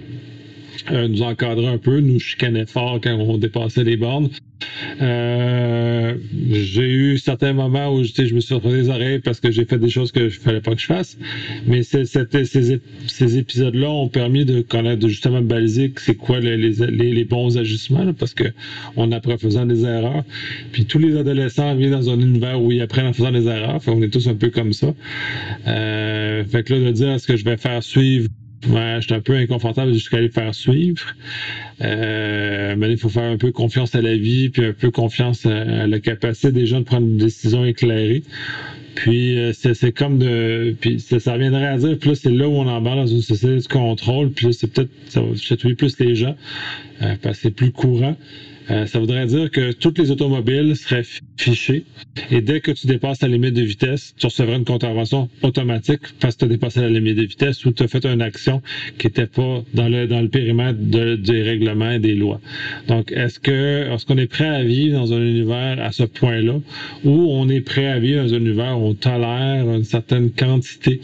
euh, 0.92 1.08
nous 1.08 1.24
encadrer 1.24 1.68
un 1.68 1.78
peu, 1.78 2.00
nous 2.00 2.20
chicanaient 2.20 2.68
fort 2.68 3.00
quand 3.02 3.16
on 3.16 3.38
dépassait 3.38 3.84
les 3.84 3.98
bornes. 3.98 4.30
Euh, 5.02 6.16
j'ai 6.50 6.88
eu 6.88 7.18
certains 7.18 7.54
moments 7.54 7.94
où 7.94 8.04
je 8.04 8.34
me 8.34 8.40
suis 8.40 8.54
retrouvé 8.56 8.78
les 8.78 8.90
oreilles 8.90 9.20
parce 9.20 9.40
que 9.40 9.52
j'ai 9.52 9.66
fait 9.66 9.78
des 9.78 9.90
choses 9.90 10.12
que 10.12 10.30
je 10.30 10.40
fallait 10.40 10.62
pas 10.62 10.74
que 10.76 10.82
je 10.82 10.86
fasse. 10.86 11.18
Mais 11.66 11.84
ces, 11.84 13.38
épisodes-là 13.38 13.90
ont 13.90 14.10
permis 14.10 14.46
de 14.46 14.62
connaître, 14.62 15.08
justement 15.08 15.42
baliser 15.42 15.94
c'est 15.98 16.16
quoi 16.16 16.40
les, 16.40 16.58
les, 16.58 17.26
bons 17.26 17.58
ajustements, 17.58 18.14
parce 18.14 18.34
que 18.34 18.46
on 18.96 19.12
apprend 19.12 19.34
en 19.34 19.38
faisant 19.38 19.66
des 19.66 19.84
erreurs. 19.84 20.24
Puis 20.72 20.86
tous 20.86 21.00
les 21.00 21.18
adolescents 21.18 21.76
viennent 21.76 21.92
dans 21.92 22.10
un 22.10 22.20
univers 22.20 22.62
où 22.62 22.72
ils 22.72 22.82
apprennent 22.82 23.08
en 23.08 23.14
faisant 23.14 23.32
des 23.32 23.48
erreurs. 23.48 23.82
on 23.88 24.02
est 24.02 24.10
tous 24.10 24.28
un 24.28 24.36
peu 24.36 24.50
comme 24.50 24.74
ça. 24.74 24.94
Euh, 25.68 26.44
fait 26.46 26.64
que 26.64 26.74
là, 26.74 26.80
de 26.80 26.92
dire 26.92 27.12
est-ce 27.12 27.28
que 27.28 27.36
je 27.36 27.46
vais 27.46 27.58
faire 27.58 27.84
suivre 27.84 28.30
Ouais, 28.68 28.98
j'étais 29.00 29.14
un 29.14 29.22
peu 29.22 29.36
inconfortable 29.36 29.94
jusqu'à 29.94 30.20
les 30.20 30.30
faire 30.30 30.56
suivre. 30.56 31.14
Euh, 31.82 32.76
mais 32.78 32.92
il 32.92 32.98
faut 32.98 33.10
faire 33.10 33.32
un 33.32 33.38
peu 33.38 33.52
confiance 33.52 33.96
à 33.96 34.02
la 34.02 34.16
vie, 34.16 34.50
puis 34.50 34.66
un 34.66 34.74
peu 34.74 34.92
confiance 34.92 35.46
à, 35.46 35.88
la 35.88 36.00
capacité 36.00 36.52
des 36.52 36.66
gens 36.66 36.80
de 36.80 36.86
prendre 36.86 37.06
une 37.06 37.18
décision 37.18 37.66
éclairée. 37.66 38.24
Puis 38.96 39.38
euh, 39.38 39.52
c'est 39.54 39.92
comme 39.92 40.18
de. 40.18 40.76
Puis 40.80 41.00
ça, 41.00 41.20
ça 41.20 41.38
viendrait 41.38 41.68
à 41.68 41.78
dire, 41.78 41.98
là, 42.04 42.16
c'est 42.16 42.32
là 42.32 42.48
où 42.48 42.54
on 42.54 42.68
embarque 42.68 42.98
dans 42.98 43.08
une 43.08 43.22
société 43.22 43.56
de 43.56 43.68
contrôle, 43.68 44.32
puis 44.32 44.54
c'est 44.54 44.72
peut-être. 44.72 44.90
Ça 45.10 45.22
va 45.22 45.36
chatouiller 45.36 45.76
plus 45.76 46.00
les 46.00 46.16
gens, 46.16 46.36
euh, 47.02 47.16
parce 47.22 47.38
que 47.38 47.44
c'est 47.44 47.56
plus 47.56 47.72
courant. 47.72 48.16
Euh, 48.72 48.86
ça 48.86 49.00
voudrait 49.00 49.26
dire 49.28 49.52
que 49.52 49.72
toutes 49.72 50.00
les 50.00 50.12
automobiles 50.12 50.76
seraient 50.76 51.04
fichées 51.38 51.86
et 52.32 52.42
dès 52.42 52.62
que 52.62 52.72
tu 52.72 52.88
dépasses 52.88 53.22
la 53.22 53.28
limite 53.28 53.54
de 53.54 53.62
vitesse, 53.62 54.14
tu 54.18 54.26
recevrais 54.26 54.56
une 54.56 54.66
contravention 54.66 55.30
automatique 55.44 56.02
parce 56.20 56.36
que 56.36 56.40
tu 56.40 56.46
as 56.46 56.48
dépassé 56.50 56.82
la 56.82 56.90
limite 56.90 57.18
de 57.18 57.24
vitesse 57.24 57.64
ou 57.66 57.72
tu 57.72 57.84
as 57.84 57.88
fait 57.88 58.06
une 58.06 58.22
action 58.22 58.62
qui 58.98 59.08
n'était 59.08 59.28
pas 59.28 59.64
dans 59.74 59.88
le, 59.88 60.08
dans 60.08 60.26
périmètre 60.28 60.80
des 60.80 61.42
règlements 61.44 61.92
et 61.92 62.00
des 62.00 62.16
lois. 62.16 62.42
Donc, 62.88 63.12
est-ce 63.12 63.40
que 63.40 63.94
est-ce 63.94 64.06
qu'on 64.06 64.18
est 64.18 64.28
prêt 64.28 64.48
à 64.48 64.64
vivre 64.64 65.00
dans 65.00 65.14
un 65.14 65.22
univers 65.22 65.80
à 65.82 65.92
ce 65.92 66.04
point-là 66.04 66.60
ou 67.04 67.32
on 67.32 67.48
est 67.50 67.62
prêt 67.62 67.88
à 67.88 68.00
vivre 68.00 68.24
dans 68.24 68.34
un 68.34 68.38
univers 68.38 68.80
où 68.80 68.86
on 68.86 68.94
tolère 68.94 69.70
une 69.70 69.84
certaine 69.84 70.32
quantité 70.32 71.02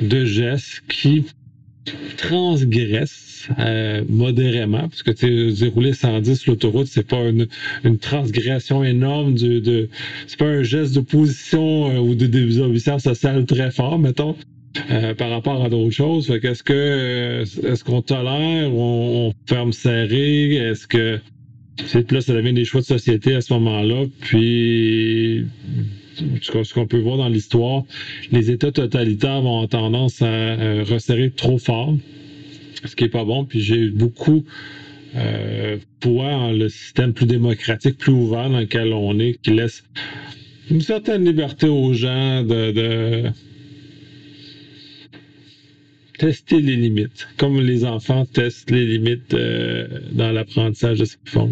de 0.00 0.24
gestes 0.24 0.82
qui 0.88 1.24
transgressent 2.16 3.33
euh, 3.58 4.02
modérément, 4.08 4.88
parce 4.88 5.02
que 5.02 5.10
tu 5.10 5.68
rouler 5.68 5.92
110 5.92 6.46
l'autoroute, 6.46 6.86
c'est 6.86 7.06
pas 7.06 7.22
une, 7.28 7.98
transgression 7.98 8.84
énorme 8.84 9.34
de, 9.34 9.60
de 9.60 9.88
c'est 10.26 10.38
pas 10.38 10.46
un 10.46 10.62
geste 10.62 10.94
d'opposition 10.94 11.90
euh, 11.90 11.98
ou 11.98 12.14
de 12.14 12.26
désobéissance 12.26 13.02
sociale 13.02 13.44
très 13.46 13.70
fort, 13.70 13.98
mettons. 13.98 14.36
Euh, 14.90 15.14
par 15.14 15.30
rapport 15.30 15.64
à 15.64 15.68
d'autres 15.68 15.92
choses. 15.92 16.36
Qu'est-ce 16.42 16.64
que 16.64 17.44
est-ce 17.64 17.84
qu'on 17.84 18.02
tolère 18.02 18.74
ou 18.74 18.80
on, 18.80 19.32
ferme 19.46 19.72
serré? 19.72 20.56
Est-ce 20.56 20.88
que 20.88 21.20
là, 22.10 22.20
ça 22.20 22.34
devient 22.34 22.52
des 22.52 22.64
choix 22.64 22.80
de 22.80 22.86
société 22.86 23.36
à 23.36 23.40
ce 23.40 23.52
moment-là. 23.52 24.06
Puis 24.20 25.46
ce 26.42 26.74
qu'on 26.74 26.88
peut 26.88 26.98
voir 26.98 27.18
dans 27.18 27.28
l'histoire, 27.28 27.84
les 28.32 28.50
États 28.50 28.72
totalitaires 28.72 29.42
vont 29.42 29.62
avoir 29.62 29.68
tendance 29.68 30.20
à 30.22 30.56
resserrer 30.82 31.30
trop 31.30 31.58
fort 31.58 31.94
ce 32.88 32.96
qui 32.96 33.04
est 33.04 33.08
pas 33.08 33.24
bon. 33.24 33.44
Puis 33.44 33.60
j'ai 33.60 33.88
beaucoup 33.88 34.44
euh, 35.16 35.76
poids 36.00 36.52
le 36.52 36.68
système 36.68 37.12
plus 37.12 37.26
démocratique, 37.26 37.98
plus 37.98 38.12
ouvert 38.12 38.50
dans 38.50 38.60
lequel 38.60 38.92
on 38.92 39.18
est, 39.18 39.40
qui 39.42 39.50
laisse 39.50 39.84
une 40.70 40.80
certaine 40.80 41.24
liberté 41.24 41.68
aux 41.68 41.92
gens 41.92 42.42
de, 42.42 43.30
tester 46.18 46.60
les 46.60 46.76
limites, 46.76 47.28
comme 47.36 47.60
les 47.60 47.84
enfants 47.84 48.24
testent 48.24 48.70
les 48.70 48.84
limites 48.84 49.34
euh, 49.34 49.86
dans 50.12 50.32
l'apprentissage 50.32 50.98
de 50.98 51.04
ce 51.04 51.16
qu'ils 51.16 51.30
font. 51.30 51.50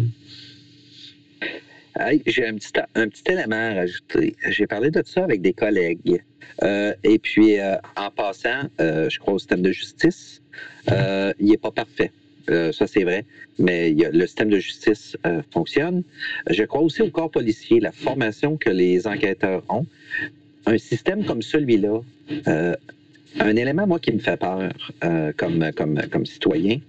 J'ai 2.25 2.47
un 2.47 2.55
petit, 2.55 2.71
un 2.95 3.07
petit 3.07 3.23
élément 3.29 3.55
à 3.55 3.73
rajouter. 3.75 4.35
J'ai 4.49 4.65
parlé 4.65 4.89
de 4.89 5.03
ça 5.05 5.23
avec 5.23 5.41
des 5.41 5.53
collègues. 5.53 6.23
Euh, 6.63 6.93
et 7.03 7.19
puis, 7.19 7.59
euh, 7.59 7.75
en 7.95 8.09
passant, 8.09 8.63
je 8.79 9.19
crois 9.19 9.35
au 9.35 9.39
système 9.39 9.61
de 9.61 9.71
justice, 9.71 10.41
il 10.87 11.45
n'est 11.47 11.57
pas 11.57 11.71
parfait. 11.71 12.11
ça, 12.47 12.87
c'est 12.87 13.03
vrai. 13.03 13.25
Mais 13.59 13.91
le 13.91 14.25
système 14.25 14.49
de 14.49 14.59
justice 14.59 15.17
fonctionne. 15.51 16.03
Je 16.49 16.63
crois 16.63 16.81
aussi 16.81 17.01
au 17.01 17.09
corps 17.09 17.31
policier, 17.31 17.79
la 17.79 17.91
formation 17.91 18.57
que 18.57 18.69
les 18.69 19.07
enquêteurs 19.07 19.63
ont. 19.69 19.85
Un 20.65 20.77
système 20.77 21.25
comme 21.25 21.41
celui-là, 21.41 21.99
un 23.39 23.55
élément, 23.55 23.87
moi, 23.87 23.99
qui 23.99 24.11
me 24.11 24.19
fait 24.19 24.37
peur 24.37 24.71
comme, 25.37 26.25
citoyen, 26.25 26.79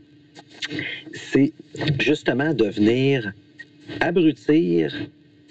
c'est 1.12 1.52
justement 2.00 2.54
de 2.54 2.66
venir 2.66 3.32
abrutir 4.00 4.94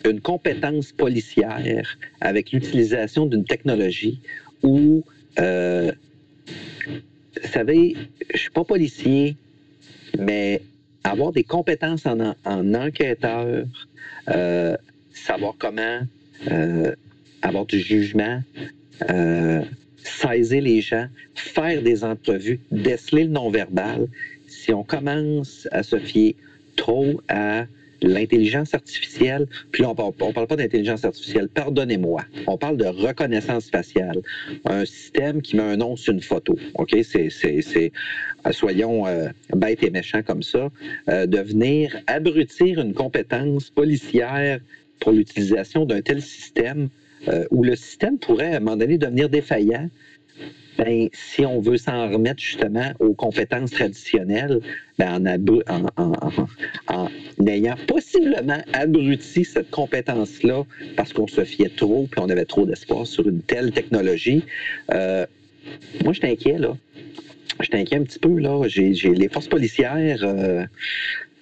une 0.06 0.20
compétence 0.20 0.92
policière 0.92 1.98
avec 2.20 2.52
l'utilisation 2.52 3.26
d'une 3.26 3.46
technologie 3.46 4.20
où, 4.62 5.04
euh, 5.40 5.92
vous 7.42 7.48
savez, 7.50 7.96
je 8.34 8.38
suis 8.38 8.50
pas 8.52 8.64
policier, 8.64 9.36
mais 10.18 10.62
avoir 11.04 11.32
des 11.32 11.44
compétences 11.44 12.06
en, 12.06 12.36
en 12.46 12.74
enquêteur, 12.74 13.66
euh, 14.30 14.78
savoir 15.14 15.56
comment 15.58 16.02
euh, 16.52 16.94
avoir 17.42 17.66
du 17.66 17.80
jugement, 17.80 18.42
euh, 19.10 19.62
saisir 19.98 20.62
les 20.62 20.82
gens, 20.82 21.08
faire 21.36 21.82
des 21.82 22.04
entrevues, 22.04 22.60
déceler 22.72 23.24
le 23.24 23.32
non-verbal, 23.32 24.08
si 24.48 24.74
on 24.74 24.84
commence 24.84 25.68
à 25.72 25.84
se 25.84 25.98
fier 25.98 26.36
trop 26.76 27.22
à 27.28 27.66
l'intelligence 28.08 28.74
artificielle, 28.74 29.48
puis 29.72 29.84
là, 29.84 29.90
on 29.90 29.96
parle, 29.96 30.34
parle 30.34 30.48
pas 30.48 30.56
d'intelligence 30.56 31.06
artificielle, 31.06 31.50
pardonnez-moi, 31.50 32.24
on 32.48 32.58
parle 32.58 32.78
de 32.78 32.86
reconnaissance 32.86 33.70
faciale, 33.70 34.22
un 34.66 34.86
système 34.86 35.42
qui 35.42 35.56
met 35.56 35.64
un 35.64 35.78
nom 35.78 35.96
sur 35.96 36.14
une 36.14 36.22
photo, 36.22 36.58
OK? 36.76 36.96
C'est, 37.04 37.30
c'est, 37.30 37.92
euh, 38.46 38.52
soyons 38.52 39.08
euh, 39.08 39.30
bêtes 39.56 39.84
et 39.84 39.90
méchants 39.90 40.24
comme 40.24 40.44
ça, 40.44 40.70
euh, 41.10 41.26
de 41.26 41.40
venir 41.40 41.96
abrutir 42.08 42.82
une 42.82 42.94
compétence 42.94 43.70
policière 43.70 44.60
pour 45.00 45.12
l'utilisation 45.12 45.86
d'un 45.86 46.02
tel 46.02 46.22
système, 46.22 46.90
où 47.52 47.64
le 47.64 47.78
système 47.78 48.18
pourrait, 48.20 48.54
à 48.54 48.58
un 48.58 48.60
moment 48.60 48.76
donné, 48.76 48.98
devenir 48.98 49.30
défaillant, 49.30 49.90
ben, 50.78 51.10
si 51.14 51.46
on 51.46 51.60
veut 51.60 51.78
s'en 51.78 52.10
remettre 52.10 52.42
justement 52.42 52.92
aux 53.00 53.14
compétences 53.14 53.72
traditionnelles, 53.72 54.60
ben, 54.98 55.26
en, 56.88 57.08
ayant 57.48 57.76
possiblement 57.88 58.62
abruti 58.74 59.46
cette 59.46 59.70
compétence-là 59.72 60.64
parce 60.96 61.14
qu'on 61.14 61.28
se 61.28 61.44
fiait 61.44 61.72
trop 61.76 62.08
puis 62.10 62.22
on 62.22 62.30
avait 62.30 62.46
trop 62.46 62.66
d'espoir 62.66 63.06
sur 63.08 63.28
une 63.28 63.42
telle 63.42 63.72
technologie, 63.72 64.44
euh, 64.92 65.26
moi, 66.04 66.14
je 66.14 66.26
inquiet, 66.26 66.58
là. 66.58 66.76
Je 67.60 67.78
inquiet 67.78 67.98
un 67.98 68.04
petit 68.04 68.20
peu, 68.20 68.40
là. 68.40 68.68
J'ai 68.68 68.92
les 68.92 69.30
forces 69.30 69.48
policières. 69.48 70.20
Euh, 70.24 70.66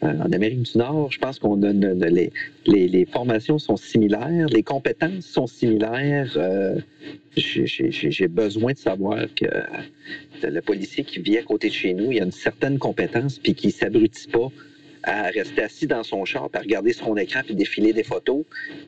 en 0.01 0.31
Amérique 0.31 0.63
du 0.63 0.77
Nord, 0.77 1.11
je 1.11 1.19
pense 1.19 1.37
qu'on 1.37 1.61
a, 1.61 1.71
les, 1.71 2.31
les, 2.65 3.05
formations 3.05 3.59
sont 3.59 3.77
similaires, 3.77 4.47
les 4.47 4.63
compétences 4.63 5.25
sont 5.25 5.47
similaires. 5.47 6.31
Euh, 6.37 6.79
j'ai 7.35 8.27
besoin 8.27 8.73
de 8.73 8.77
savoir 8.77 9.25
que 9.35 9.45
le 10.43 10.61
policier 10.61 11.03
qui 11.03 11.19
vit 11.19 11.37
à 11.37 11.43
côté 11.43 11.69
de 11.69 11.73
chez 11.73 11.93
nous, 11.93 12.11
il 12.11 12.19
a 12.19 12.25
une 12.25 12.31
certaine 12.31 12.79
compétence 12.79 13.37
puis 13.37 13.53
qui 13.53 13.69
s'abrutit 13.69 14.27
pas 14.27 14.49
à 15.03 15.23
rester 15.29 15.63
assis 15.63 15.87
dans 15.87 16.03
son 16.03 16.25
char, 16.25 16.49
à 16.53 16.59
regarder 16.59 16.93
son 16.93 17.15
écran 17.15 17.41
puis 17.45 17.55
défiler 17.55 17.93
des 17.93 18.03
photos, 18.03 18.43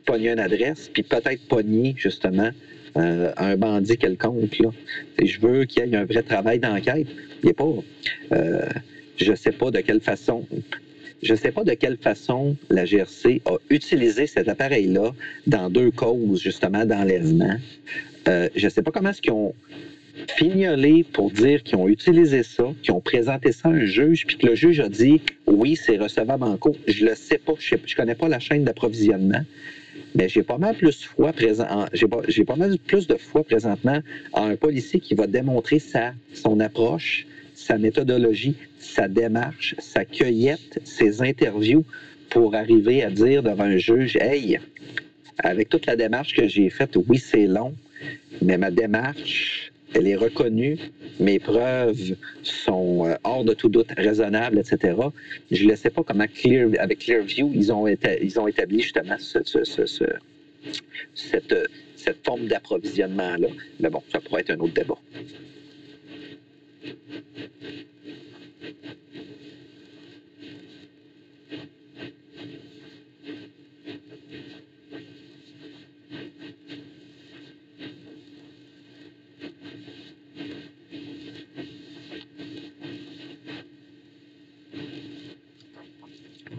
pogner 0.05 0.31
une 0.31 0.39
adresse, 0.39 0.89
puis 0.93 1.03
peut-être 1.03 1.47
pogner 1.47 1.93
justement 1.95 2.49
euh, 2.97 3.31
un 3.37 3.55
bandit 3.55 3.97
quelconque. 3.97 4.61
Je 5.23 5.39
veux 5.39 5.65
qu'il 5.65 5.85
y 5.85 5.93
ait 5.93 5.95
un 5.95 6.05
vrai 6.05 6.23
travail 6.23 6.59
d'enquête. 6.59 7.07
Il 7.43 7.47
n'est 7.47 7.53
pas. 7.53 7.73
je 9.17 9.31
ne 9.31 9.35
sais 9.35 9.51
pas 9.51 9.69
de 9.69 9.79
quelle 9.79 10.01
façon. 10.01 10.45
Je 11.23 11.31
ne 11.31 11.37
sais 11.37 11.51
pas 11.51 11.63
de 11.63 11.73
quelle 11.73 11.95
façon 11.95 12.57
la 12.69 12.83
GRC 12.83 13.41
a 13.45 13.55
utilisé 13.69 14.27
cet 14.27 14.49
appareil-là 14.49 15.13
dans 15.47 15.69
deux 15.69 15.89
causes, 15.89 16.41
justement, 16.41 16.85
d'enlèvement. 16.85 17.55
Euh, 18.27 18.49
je 18.55 18.65
ne 18.65 18.69
sais 18.69 18.81
pas 18.81 18.91
comment 18.91 19.09
est-ce 19.09 19.21
qu'ils 19.21 19.31
ont 19.31 19.53
fignolé 20.35 21.05
pour 21.13 21.31
dire 21.31 21.63
qu'ils 21.63 21.77
ont 21.77 21.87
utilisé 21.87 22.43
ça, 22.43 22.65
qu'ils 22.83 22.93
ont 22.93 22.99
présenté 22.99 23.53
ça 23.53 23.69
à 23.69 23.71
un 23.71 23.85
juge, 23.85 24.25
puis 24.27 24.37
que 24.37 24.47
le 24.47 24.55
juge 24.55 24.81
a 24.81 24.89
dit 24.89 25.21
oui, 25.47 25.77
c'est 25.77 25.97
recevable 25.97 26.43
en 26.43 26.57
cours. 26.57 26.75
Je 26.87 27.05
le 27.05 27.15
sais 27.15 27.37
pas, 27.37 27.53
je 27.57 27.75
ne 27.75 27.95
connais 27.95 28.15
pas 28.15 28.27
la 28.27 28.39
chaîne 28.39 28.65
d'approvisionnement, 28.65 29.43
mais 30.15 30.27
j'ai 30.27 30.43
pas 30.43 30.57
mal 30.57 30.75
plus 30.75 31.09
pas, 31.17 32.55
mal 32.57 32.77
plus 32.85 33.07
de 33.07 33.15
foi 33.15 33.43
présentement 33.43 33.99
à 34.33 34.41
un 34.43 34.57
policier 34.57 34.99
qui 34.99 35.15
va 35.15 35.25
démontrer 35.25 35.79
sa, 35.79 36.13
son 36.33 36.59
approche, 36.59 37.25
sa 37.63 37.77
méthodologie, 37.77 38.55
sa 38.79 39.07
démarche, 39.07 39.75
sa 39.79 40.03
cueillette, 40.03 40.79
ses 40.83 41.21
interviews 41.21 41.85
pour 42.29 42.55
arriver 42.55 43.03
à 43.03 43.09
dire 43.09 43.41
devant 43.41 43.63
un 43.63 43.77
juge, 43.77 44.17
hey, 44.17 44.59
avec 45.37 45.69
toute 45.69 45.85
la 45.85 45.95
démarche 45.95 46.35
que 46.35 46.47
j'ai 46.47 46.69
faite, 46.69 46.97
oui, 47.07 47.17
c'est 47.17 47.47
long, 47.47 47.73
mais 48.41 48.57
ma 48.57 48.69
démarche, 48.69 49.71
elle 49.93 50.07
est 50.07 50.15
reconnue, 50.15 50.77
mes 51.19 51.39
preuves 51.39 52.15
sont 52.41 53.05
euh, 53.05 53.15
hors 53.23 53.45
de 53.45 53.53
tout 53.53 53.69
doute 53.69 53.91
raisonnables, 53.95 54.59
etc. 54.59 54.97
Je 55.51 55.65
ne 55.65 55.75
sais 55.75 55.89
pas 55.89 56.03
comment 56.03 56.25
avec 56.79 56.99
Clearview, 56.99 57.51
ils 57.53 57.71
ont, 57.71 57.87
ils 57.87 58.39
ont 58.39 58.47
établi 58.47 58.81
justement 58.81 59.15
cette, 59.19 59.47
cette 61.95 62.25
forme 62.25 62.47
d'approvisionnement-là. 62.47 63.47
Mais 63.79 63.89
bon, 63.89 64.01
ça 64.11 64.19
pourrait 64.19 64.41
être 64.41 64.51
un 64.51 64.59
autre 64.59 64.73
débat. 64.73 64.97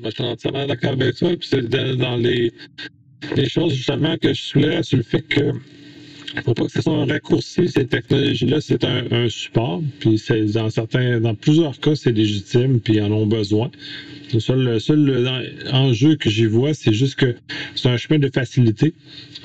Je 0.04 0.10
suis 0.10 0.22
entièrement 0.24 0.66
d'accord 0.66 0.92
avec 0.92 1.16
toi. 1.16 1.30
Puis 1.37 1.48
c'est 1.50 1.68
dans 1.68 2.16
les, 2.16 2.52
les 3.37 3.48
choses 3.48 3.72
justement 3.74 4.16
que 4.18 4.32
je 4.32 4.42
soulève 4.42 4.82
sur 4.82 4.98
le 4.98 5.02
fait 5.02 5.22
que 5.22 5.52
il 6.35 6.38
ne 6.38 6.42
faut 6.42 6.55
pas 6.55 6.64
que 6.64 6.73
ce 6.73 6.83
soit 6.83 6.92
un 6.92 7.07
raccourci, 7.07 7.68
ces 7.68 7.87
technologies-là, 7.87 8.61
c'est 8.61 8.85
un, 8.85 9.29
support. 9.29 9.83
Puis 10.01 10.20
dans 10.53 10.68
certains, 10.68 11.20
dans 11.20 11.35
plusieurs 11.35 11.79
cas, 11.79 11.94
c'est 11.94 12.11
légitime, 12.11 12.81
puis 12.81 12.94
ils 12.94 13.03
en 13.03 13.12
ont 13.12 13.27
besoin. 13.27 13.70
Le 14.33 14.40
seul, 14.40 14.81
seul 14.81 15.53
enjeu 15.73 16.16
que 16.16 16.29
j'y 16.29 16.47
vois, 16.47 16.75
c'est 16.75 16.92
juste 16.92 17.14
que 17.14 17.37
c'est 17.77 17.88
un 17.88 17.97
chemin 17.97 18.18
de 18.18 18.29
facilité. 18.29 18.94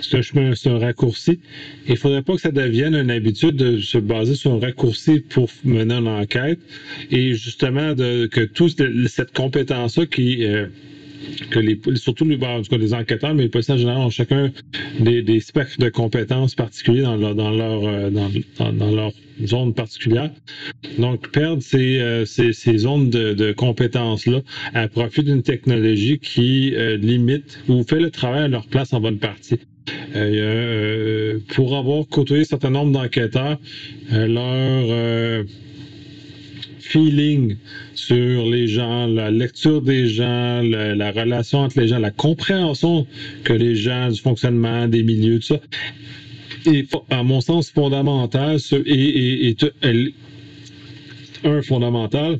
C'est 0.02 0.17
un 0.17 0.21
chemin, 0.23 0.56
c'est 0.56 0.69
un 0.69 0.80
raccourci. 0.80 1.39
Il 1.86 1.91
ne 1.91 1.97
faudrait 1.97 2.23
pas 2.23 2.34
que 2.34 2.41
ça 2.41 2.52
devienne 2.52 2.95
une 2.95 3.12
habitude 3.12 3.56
de 3.56 3.80
se 3.80 3.99
baser 3.99 4.34
sur 4.34 4.54
un 4.54 4.60
raccourci 4.60 5.19
pour 5.19 5.49
mener 5.63 5.93
une 5.93 6.08
enquête. 6.08 6.60
Et 7.12 7.34
justement, 7.36 7.93
de, 7.93 8.25
que 8.25 8.41
toute 8.41 8.82
cette 9.08 9.32
compétence-là 9.34 10.08
qui, 10.08 10.43
euh, 10.43 10.65
que 11.49 11.60
les, 11.60 11.79
surtout 11.95 12.25
les, 12.25 12.38
en 12.43 12.62
tout 12.62 12.69
cas, 12.69 12.77
les 12.77 12.93
enquêteurs, 12.93 13.34
mais 13.34 13.43
les 13.43 13.49
policiers 13.49 13.73
en 13.73 13.77
général 13.77 14.01
ont 14.01 14.10
chacun 14.10 14.51
des, 14.99 15.21
des 15.21 15.39
spectres 15.39 15.77
de 15.79 15.89
compétences 15.89 16.55
particuliers 16.55 17.01
dans 17.01 17.15
leur, 17.15 17.36
dans 17.36 17.51
leur, 17.51 17.84
euh, 17.86 18.10
dans, 18.10 18.91
leur 18.91 19.12
zone 19.45 19.73
particulière. 19.73 20.32
Donc, 20.97 21.32
perdre 21.32 21.62
ces, 21.62 21.99
euh, 21.99 22.25
ces, 22.25 22.53
ces 22.53 22.79
zones 22.79 23.10
de, 23.10 23.34
de 23.34 23.51
compétences-là 23.51 24.41
à 24.73 24.88
profit 24.88 25.23
d'une 25.23 25.43
technologie 25.43 26.19
qui 26.19 26.73
euh, 26.75 26.97
limite 26.97 27.60
ou 27.67 27.84
fait 27.84 27.99
le 27.99 28.12
travail 28.12 28.43
à 28.43 28.47
leur 28.47 28.67
place 28.67 28.93
en 28.93 28.99
bonne 28.99 29.19
partie. 29.19 29.60
Pour 31.55 31.75
avoir 31.75 32.05
côtoyé 32.08 32.43
un 32.43 32.45
certain 32.45 32.69
nombre 32.69 32.91
d'enquêteurs, 32.91 33.58
leur 34.12 35.45
feeling 36.89 37.56
sur 37.93 38.45
les 38.45 38.67
gens, 38.67 39.06
la 39.06 39.30
lecture 39.30 39.82
des 39.82 40.08
gens, 40.08 40.62
la, 40.63 41.12
relation 41.12 41.60
entre 41.60 41.80
les 41.80 41.88
gens, 41.88 41.99
la 41.99 42.12
compréhension 42.12 43.06
que 43.43 43.54
les 43.54 43.75
gens 43.75 44.10
du 44.10 44.19
fonctionnement 44.19 44.88
des 44.88 45.04
milieux, 45.04 45.39
tout 45.39 45.54
ça, 45.54 45.60
est, 46.65 46.91
à 47.10 47.23
mon 47.23 47.41
sens, 47.41 47.69
fondamental 47.69 48.58
et, 48.86 49.49
et, 49.49 49.56
et 49.84 50.13
un 51.43 51.62
fondamental 51.62 52.39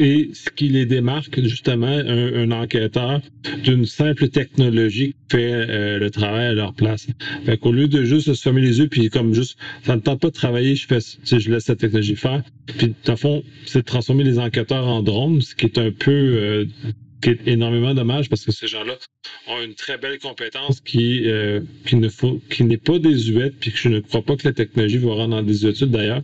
et 0.00 0.30
ce 0.32 0.48
qui 0.48 0.68
les 0.68 0.86
démarque 0.86 1.40
justement 1.42 1.86
un, 1.86 2.50
enquêteur 2.50 3.20
d'une 3.62 3.84
simple 3.84 4.28
technologie 4.28 5.14
qui 5.28 5.36
fait 5.36 5.52
euh, 5.52 5.98
le 5.98 6.10
travail 6.10 6.46
à 6.46 6.52
leur 6.54 6.72
place. 6.72 7.06
Fait 7.44 7.58
qu'au 7.58 7.70
lieu 7.70 7.86
de 7.86 8.02
juste 8.04 8.32
se 8.32 8.42
fermer 8.42 8.62
les 8.62 8.78
yeux 8.78 8.88
puis 8.88 9.10
comme 9.10 9.34
juste 9.34 9.58
ça 9.84 9.94
ne 9.94 10.00
tente 10.00 10.20
pas 10.20 10.28
de 10.28 10.32
travailler, 10.32 10.74
je 10.74 10.86
fais 10.86 11.00
je 11.00 11.50
laisse 11.50 11.64
cette 11.64 11.80
technologie 11.80 12.16
faire. 12.16 12.42
Puis 12.78 12.94
dans 13.04 13.16
fond, 13.16 13.42
c'est 13.66 13.80
de 13.80 13.84
transformer 13.84 14.24
les 14.24 14.38
enquêteurs 14.38 14.86
en 14.86 15.02
drones, 15.02 15.42
ce 15.42 15.54
qui 15.54 15.66
est 15.66 15.78
un 15.78 15.90
peu 15.90 16.10
euh, 16.10 16.64
qui 17.20 17.30
est 17.30 17.46
énormément 17.46 17.92
dommage 17.92 18.30
parce 18.30 18.46
que 18.46 18.52
ces 18.52 18.66
gens-là 18.66 18.96
ont 19.48 19.62
une 19.62 19.74
très 19.74 19.98
belle 19.98 20.18
compétence 20.18 20.80
qui, 20.80 21.28
euh, 21.28 21.60
qui 21.86 21.96
ne 21.96 22.08
faut, 22.08 22.40
qui 22.50 22.64
n'est 22.64 22.78
pas 22.78 22.98
désuète, 22.98 23.54
puis 23.60 23.70
que 23.70 23.78
je 23.78 23.90
ne 23.90 24.00
crois 24.00 24.22
pas 24.22 24.36
que 24.36 24.48
la 24.48 24.54
technologie 24.54 24.96
va 24.96 25.12
rendre 25.12 25.36
en 25.36 25.42
désuétude 25.42 25.90
d'ailleurs 25.90 26.22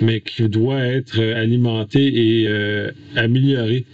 mais 0.00 0.20
qui 0.20 0.48
doit 0.48 0.80
être 0.80 1.20
alimenté 1.20 2.40
et 2.40 2.48
euh, 2.48 2.90
amélioré 3.16 3.84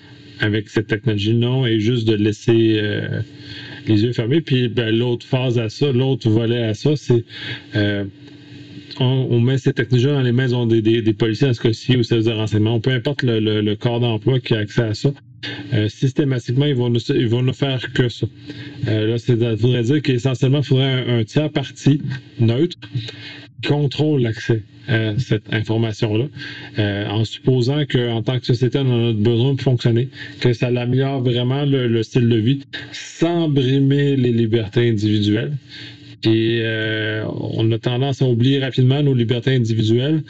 avec 0.41 0.69
cette 0.69 0.89
technologie. 0.89 1.35
Non, 1.35 1.67
et 1.67 1.81
juste 1.81 2.07
de 2.09 2.15
laisser 2.15 2.79
euh, 2.79 3.21
les 3.87 4.05
yeux 4.05 4.13
fermés. 4.13 4.41
Puis 4.41 4.69
ben, 4.69 4.97
l'autre 4.97 5.27
phase 5.27 5.59
à 5.59 5.69
ça, 5.69 5.93
l'autre 5.93 6.29
volet 6.29 6.63
à 6.63 6.75
ça, 6.75 6.97
c'est 6.97 7.25
euh, 7.77 8.05
on, 9.01 9.41
met 9.41 9.59
cette 9.59 9.77
technologie 9.77 10.07
dans 10.07 10.23
les 10.23 10.33
mains 10.33 10.67
des, 10.67 10.81
des, 10.81 11.13
policiers, 11.15 11.49
en 11.49 11.55
ce 11.55 11.61
cas-ci, 11.61 11.97
ou 11.97 12.05
services 12.05 12.27
de 12.27 12.33
renseignement, 12.33 12.79
peu 12.79 12.91
importe 12.91 13.25
le, 13.25 13.75
corps 13.75 13.99
d'emploi 13.99 14.39
qui 14.39 14.55
a 14.55 14.59
accès 14.59 14.83
à 14.83 14.95
ça. 14.95 15.13
systématiquement, 15.89 16.67
ils 16.67 16.77
vont, 16.77 16.93
ils 16.93 17.27
vont 17.27 17.43
ne 17.43 17.51
faire 17.51 17.93
que 17.93 18.09
ça. 18.09 18.29
là, 18.87 19.19
ça 19.19 19.35
voudrait 19.35 19.83
dire 19.83 20.01
qu'essentiellement, 20.01 20.61
il 20.61 20.65
faudrait 20.65 21.05
un, 21.09 21.19
un 21.19 21.25
tiers 21.25 21.51
parti 21.51 22.03
neutre 22.39 22.77
contrôle 23.67 24.23
l'accès 24.23 24.63
à 24.89 25.19
cette 25.19 25.53
information-là, 25.53 26.27
euh, 26.79 27.07
en 27.09 27.25
supposant 27.25 27.85
qu'en 27.87 28.23
tant 28.23 28.39
que 28.39 28.47
société, 28.47 28.79
on 28.79 28.91
en 28.91 29.11
a 29.11 29.13
besoin 29.13 29.55
pour 29.55 29.63
fonctionner, 29.63 30.09
que 30.41 30.53
ça 30.53 30.67
améliore 30.67 31.23
vraiment 31.23 31.65
le, 31.65 32.03
style 32.03 32.29
de 32.29 32.37
vie 32.37 32.61
sans 32.93 33.49
brimer 33.49 34.17
les 34.17 34.33
libertés 34.33 34.89
individuelles. 34.89 35.53
Et 36.27 36.61
euh, 36.63 37.25
on 37.29 37.71
a 37.71 37.79
tendance 37.79 38.23
à 38.23 38.27
oublier 38.27 38.59
rapidement 38.59 39.03
nos 39.03 39.13
libertés 39.13 39.55
individuelles 39.55 40.23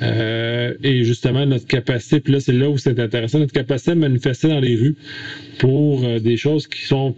euh, 0.00 0.72
et 0.82 1.04
justement 1.04 1.44
notre 1.44 1.66
capacité, 1.66 2.20
puis 2.20 2.32
là 2.32 2.40
c'est 2.40 2.54
là 2.54 2.70
où 2.70 2.78
c'est 2.78 2.98
intéressant, 2.98 3.38
notre 3.38 3.52
capacité 3.52 3.90
à 3.90 3.94
manifester 3.94 4.48
dans 4.48 4.60
les 4.60 4.76
rues 4.76 4.96
pour 5.58 6.06
des 6.20 6.38
choses 6.38 6.66
qui 6.66 6.82
sont 6.86 7.14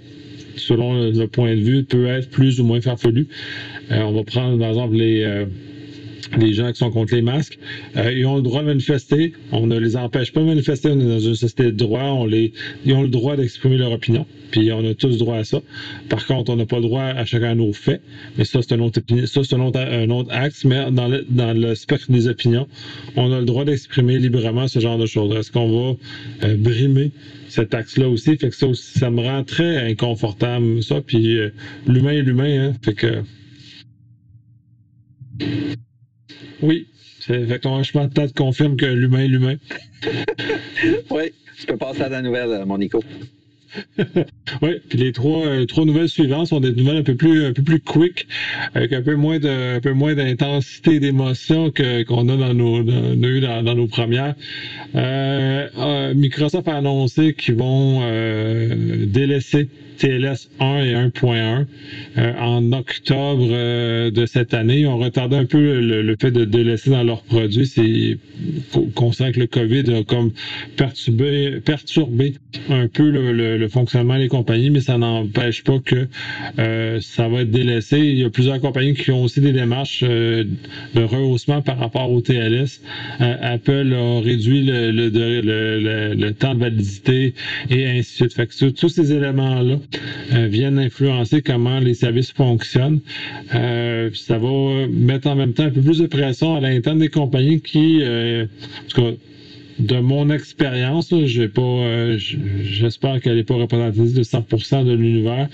selon 0.56 1.10
le, 1.10 1.26
point 1.26 1.54
de 1.54 1.60
vue, 1.60 1.84
peut 1.84 2.06
être 2.06 2.30
plus 2.30 2.60
ou 2.60 2.64
moins 2.64 2.80
farfelu. 2.80 3.28
On 3.90 4.12
va 4.12 4.24
prendre 4.24 4.58
par 4.58 4.68
exemple 4.68 4.94
les, 4.94 5.46
les 6.38 6.52
gens 6.52 6.70
qui 6.72 6.78
sont 6.78 6.90
contre 6.90 7.14
les 7.14 7.22
masques. 7.22 7.58
Euh, 7.96 8.12
ils 8.12 8.26
ont 8.26 8.36
le 8.36 8.42
droit 8.42 8.62
de 8.62 8.66
manifester. 8.66 9.32
On 9.52 9.66
ne 9.66 9.78
les 9.78 9.96
empêche 9.96 10.32
pas 10.32 10.40
de 10.40 10.46
manifester. 10.46 10.90
On 10.90 11.00
est 11.00 11.04
dans 11.04 11.20
une 11.20 11.34
société 11.34 11.64
de 11.64 11.70
droit. 11.70 12.26
Ils 12.84 12.92
ont 12.92 13.02
le 13.02 13.08
droit 13.08 13.36
d'exprimer 13.36 13.76
leur 13.76 13.92
opinion. 13.92 14.26
Puis 14.50 14.70
on 14.72 14.88
a 14.88 14.94
tous 14.94 15.18
droit 15.18 15.36
à 15.36 15.44
ça. 15.44 15.60
Par 16.08 16.24
contre, 16.26 16.52
on 16.52 16.56
n'a 16.56 16.66
pas 16.66 16.76
le 16.76 16.82
droit 16.82 17.02
à 17.02 17.24
chacun 17.24 17.54
de 17.54 17.60
nos 17.60 17.72
faits. 17.72 18.00
Mais 18.38 18.44
ça, 18.44 18.60
c'est 18.62 18.74
un 18.74 18.80
autre, 18.80 19.00
axe. 20.30 20.64
Mais 20.64 20.90
dans 20.90 21.08
le, 21.08 21.74
spectre 21.74 22.10
des 22.10 22.28
opinions, 22.28 22.68
on 23.16 23.32
a 23.32 23.40
le 23.40 23.44
droit 23.44 23.64
d'exprimer 23.64 24.18
librement 24.18 24.68
ce 24.68 24.78
genre 24.78 24.98
de 24.98 25.06
choses. 25.06 25.34
Est-ce 25.36 25.50
qu'on 25.50 25.68
va 25.68 25.96
euh, 26.44 26.56
brimer 26.56 27.10
cet 27.48 27.74
axe-là 27.74 28.08
aussi? 28.08 28.36
Fait 28.36 28.52
ça, 28.52 29.10
me 29.10 29.20
rend 29.20 29.44
très 29.44 29.90
inconfortable, 29.90 30.82
ça. 30.82 31.00
Puis 31.00 31.36
euh, 31.36 31.50
l'humain 31.86 32.12
est 32.12 32.22
l'humain, 32.22 32.68
hein? 32.68 32.72
Fait 32.82 32.94
que. 32.94 33.22
Oui, 36.62 36.86
c'est 37.20 37.46
fait 37.46 37.58
ton 37.58 37.82
chemin 37.82 38.06
de 38.06 38.12
tête 38.12 38.34
confirme 38.34 38.76
que 38.76 38.86
l'humain 38.86 39.20
est 39.20 39.28
l'humain. 39.28 39.56
oui, 41.10 41.32
tu 41.58 41.66
peux 41.66 41.76
passer 41.76 42.02
à 42.02 42.08
la 42.08 42.22
nouvelle, 42.22 42.50
euh, 42.50 42.66
mon 42.66 42.78
Nico. 42.78 43.02
oui, 44.62 44.70
puis 44.88 44.98
les 44.98 45.10
trois, 45.10 45.44
euh, 45.46 45.66
trois 45.66 45.84
nouvelles 45.84 46.08
suivantes 46.08 46.46
sont 46.46 46.60
des 46.60 46.72
nouvelles 46.72 46.98
un 46.98 47.02
peu 47.02 47.16
plus, 47.16 47.44
un 47.44 47.52
peu 47.52 47.62
plus 47.62 47.80
quick, 47.80 48.28
avec 48.74 48.92
un 48.92 49.02
peu 49.02 49.16
moins 49.16 49.40
de, 49.40 49.76
un 49.76 49.80
peu 49.80 49.92
moins 49.92 50.14
d'intensité 50.14 51.00
d'émotion 51.00 51.72
que 51.72 52.04
qu'on 52.04 52.28
a 52.28 52.36
dans 52.36 52.54
nos, 52.54 52.84
dans, 52.84 53.62
dans, 53.64 53.74
nos 53.74 53.88
premières. 53.88 54.36
Euh, 54.94 56.14
Microsoft 56.14 56.68
a 56.68 56.76
annoncé 56.76 57.34
qu'ils 57.34 57.56
vont 57.56 58.00
délaisser 59.06 59.68
TLS 59.98 60.50
1 60.60 60.84
et 60.84 60.94
1.1 60.94 61.66
euh, 62.16 62.32
en 62.38 62.72
octobre 62.72 63.48
euh, 63.50 64.10
de 64.10 64.26
cette 64.26 64.54
année. 64.54 64.86
Ont 64.86 64.98
retardé 64.98 65.36
un 65.36 65.44
peu 65.44 65.80
le, 65.80 66.16
fait 66.20 66.30
de, 66.30 66.58
laisser 66.58 66.90
dans 66.90 67.02
leurs 67.02 67.22
produits. 67.22 67.66
C'est 67.66 68.18
conscient 68.94 69.32
que 69.32 69.40
le 69.40 69.46
COVID 69.46 69.94
a 69.94 70.04
comme 70.04 70.32
perturbé, 70.76 71.60
perturbé 71.64 72.34
un 72.68 72.88
peu 72.88 73.10
le, 73.10 73.68
fonctionnement 73.68 74.18
des 74.18 74.28
compagnies, 74.28 74.70
mais 74.70 74.80
ça 74.80 74.98
n'empêche 74.98 75.64
pas 75.64 75.78
que 75.78 76.06
euh, 76.58 76.98
ça 77.00 77.28
va 77.28 77.42
être 77.42 77.50
délaissé. 77.50 77.98
Il 77.98 78.18
y 78.18 78.24
a 78.24 78.30
plusieurs 78.30 78.60
compagnies 78.60 78.94
qui 78.94 79.10
ont 79.10 79.22
aussi 79.22 79.40
des 79.40 79.52
démarches 79.52 80.02
de 80.02 80.46
rehaussement 81.02 81.62
par 81.62 81.78
rapport 81.78 82.10
au 82.10 82.20
TLS. 82.20 82.80
Apple 83.18 83.94
a 83.94 84.20
réduit 84.20 84.64
le, 84.66 86.30
temps 86.32 86.54
de 86.54 86.60
validité 86.60 87.34
et 87.70 87.86
ainsi 87.86 88.24
de 88.24 88.28
suite. 88.28 88.34
Fait 88.34 88.46
que 88.46 88.70
tous 88.70 88.88
ces 88.88 89.12
éléments-là 89.12 89.78
euh, 90.32 90.46
viennent 90.46 90.78
influencer 90.78 91.42
comment 91.42 91.78
les 91.78 91.94
services 91.94 92.32
fonctionnent. 92.32 93.00
Euh, 93.54 94.10
ça 94.14 94.38
va 94.38 94.86
mettre 94.90 95.28
en 95.28 95.36
même 95.36 95.52
temps 95.52 95.64
un 95.64 95.70
peu 95.70 95.80
plus 95.80 95.98
de 95.98 96.06
pression 96.06 96.56
à 96.56 96.60
l'interne 96.60 96.98
des 96.98 97.08
compagnies 97.08 97.60
qui, 97.60 98.00
euh, 98.02 98.44
en 98.44 98.88
tout 98.88 99.16
de 99.80 99.98
mon 99.98 100.30
expérience, 100.30 101.12
j'espère 101.12 103.20
qu'elle 103.20 103.34
n'est 103.34 103.42
pas 103.42 103.56
représentative 103.56 104.14
de 104.14 104.22
100% 104.22 104.84
de 104.84 104.92
l'univers. 104.92 105.48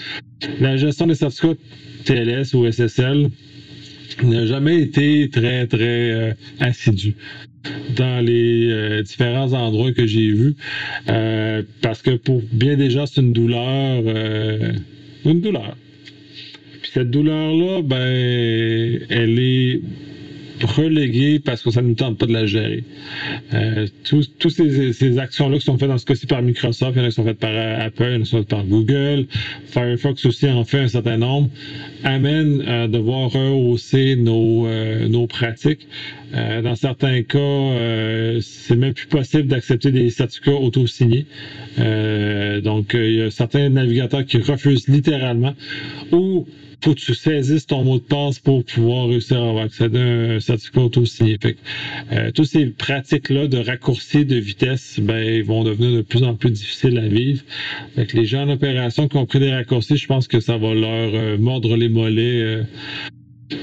La 0.61 0.77
gestion 0.77 1.07
des 1.07 1.15
certificats 1.15 1.55
TLS 2.05 2.55
ou 2.55 2.71
SSL 2.71 3.31
n'a 4.23 4.45
jamais 4.45 4.83
été 4.83 5.31
très 5.31 5.67
très 5.67 6.37
assidue 6.61 7.15
dans 7.97 8.25
les 8.25 8.71
euh, 8.71 9.03
différents 9.03 9.53
endroits 9.53 9.93
que 9.93 10.07
j'ai 10.07 10.31
vus. 10.31 10.55
Euh, 11.09 11.63
parce 11.83 12.03
que 12.03 12.13
pour 12.13 12.43
bien 12.53 12.77
déjà, 12.77 13.07
c'est 13.07 13.21
une 13.21 13.33
douleur. 13.33 14.03
Euh, 14.07 14.73
une 15.25 15.41
douleur. 15.41 15.77
Puis 16.83 16.91
cette 16.93 17.11
douleur-là, 17.11 17.83
ben, 17.83 19.01
elle 19.11 19.39
est 19.39 19.81
reléguée 20.65 21.39
parce 21.39 21.63
que 21.63 21.71
ça 21.71 21.83
ne 21.83 21.89
nous 21.89 21.95
tente 21.95 22.19
pas 22.19 22.27
de 22.27 22.33
la 22.33 22.47
gérer. 22.47 22.85
Euh, 23.55 23.87
Toutes 24.05 24.51
ces, 24.51 25.19
actions-là 25.19 25.59
qui 25.59 25.65
sont 25.65 25.79
faites 25.79 25.89
dans 25.89 25.99
ce 25.99 26.07
cas-ci 26.07 26.27
par 26.27 26.43
Microsoft, 26.43 26.93
il 26.97 26.99
y 26.99 27.03
en 27.03 27.05
a 27.05 27.09
qui 27.09 27.15
sont 27.15 27.25
faites 27.25 27.39
par 27.39 27.53
Apple, 27.55 28.05
il 28.05 28.13
y 28.13 28.17
en 28.17 28.17
a 28.17 28.19
qui 28.21 28.31
sont 28.31 28.39
faites 28.39 28.49
par 28.49 28.65
Google, 28.65 29.27
Firefox 29.67 30.25
aussi 30.27 30.49
en 30.49 30.65
fait 30.65 30.81
un 30.81 30.89
certain 30.89 31.17
nombre, 31.17 31.51
amènent 32.05 32.63
à 32.63 32.89
devoir 32.89 33.31
rehausser 33.31 34.17
nos, 34.17 34.69
nos 35.09 35.27
pratiques. 35.27 35.87
Euh, 36.35 36.63
dans 36.63 36.77
certains 36.77 37.23
cas, 37.23 37.39
euh, 37.39 38.39
c'est 38.41 38.77
même 38.77 38.95
plus 38.95 39.07
possible 39.07 39.49
d'accepter 39.49 39.91
des 39.91 40.11
certificats 40.11 40.53
auto-signés. 40.53 41.27
Euh, 41.79 42.61
donc, 42.61 42.93
il 42.95 43.15
y 43.15 43.23
a 43.23 43.31
certains 43.31 43.69
navigateurs 43.69 44.25
qui 44.25 44.39
refusent 44.39 44.89
littéralement 44.89 45.55
ou 46.13 46.47
faut 46.83 46.95
que 46.95 47.01
tu 47.01 47.15
saisisses 47.15 47.67
ton 47.67 47.85
mot 47.85 47.99
de 47.99 48.05
passe 48.05 48.39
pour 48.39 48.65
pouvoir 48.65 49.09
réussir 49.09 49.39
à 49.39 49.49
avoir 49.49 49.65
accès 49.65 49.85
à 49.85 49.99
un 49.99 50.41
certificat 50.41 50.81
auto-signé. 50.81 51.39
Fait 51.41 51.57
euh, 52.13 52.31
toutes 52.33 52.47
ces 52.47 52.67
pratiques-là 52.67 53.47
de 53.47 53.59
raccourci 53.59 54.25
de 54.25 54.37
vitesse, 54.37 54.99
ben, 55.01 55.43
vont 55.43 55.65
devenir 55.65 55.93
de 55.93 56.03
plus 56.03 56.23
en 56.23 56.35
plus 56.35 56.51
difficiles 56.51 56.99
à 56.99 57.09
vivre. 57.09 57.43
Les 58.15 58.25
gens 58.25 58.43
en 58.43 58.51
opération 58.51 59.09
qui 59.09 59.17
ont 59.17 59.27
pris 59.27 59.41
des 59.41 59.53
raccourcis, 59.53 59.97
je 59.97 60.07
pense 60.07 60.29
que 60.29 60.41
ça 60.41 60.57
va 60.57 60.75
leur 60.75 61.39
mordre 61.39 61.77
les 61.77 61.89
mollets 61.89 62.65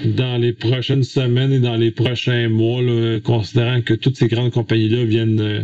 dans 0.06 0.38
les 0.38 0.54
prochaines 0.54 1.04
semaines 1.04 1.52
et 1.52 1.60
dans 1.60 1.76
les 1.76 1.92
prochains 1.92 2.50
mois, 2.50 2.82
considérant 3.24 3.82
que 3.82 3.94
toutes 3.94 4.18
ces 4.18 4.28
grandes 4.28 4.52
compagnies-là 4.52 5.06
viennent 5.06 5.40
euh, 5.40 5.62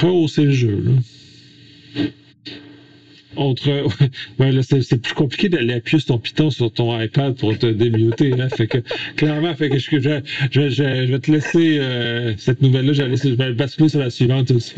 rehausser 0.00 0.44
le 0.44 0.50
jeu. 0.50 0.84
Autre, 3.36 3.84
c'est, 4.62 5.00
plus 5.00 5.14
compliqué 5.14 5.48
d'aller 5.48 5.74
appuyer 5.74 6.00
sur 6.00 6.14
ton 6.14 6.18
piton 6.18 6.50
sur 6.50 6.72
ton 6.72 6.98
iPad 7.00 7.36
pour 7.36 7.56
te 7.58 7.66
démuter. 7.66 8.32
Hein. 8.32 8.48
fait 8.48 8.66
que, 8.66 8.78
clairement, 9.16 9.54
fait 9.54 9.68
que 9.68 9.78
je, 9.78 9.90
vais 9.98 11.18
te 11.18 11.30
laisser 11.30 11.78
euh, 11.78 12.34
cette 12.38 12.62
nouvelle-là. 12.62 12.92
Je 12.92 13.02
vais, 13.02 13.16
je 13.16 13.34
vais 13.34 13.52
basculer 13.52 13.88
sur 13.88 14.00
la 14.00 14.10
suivante 14.10 14.50
aussi. 14.50 14.74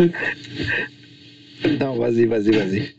Non, 1.81 1.97
vas-y, 1.97 2.27
vas-y, 2.27 2.51
vas-y 2.51 2.95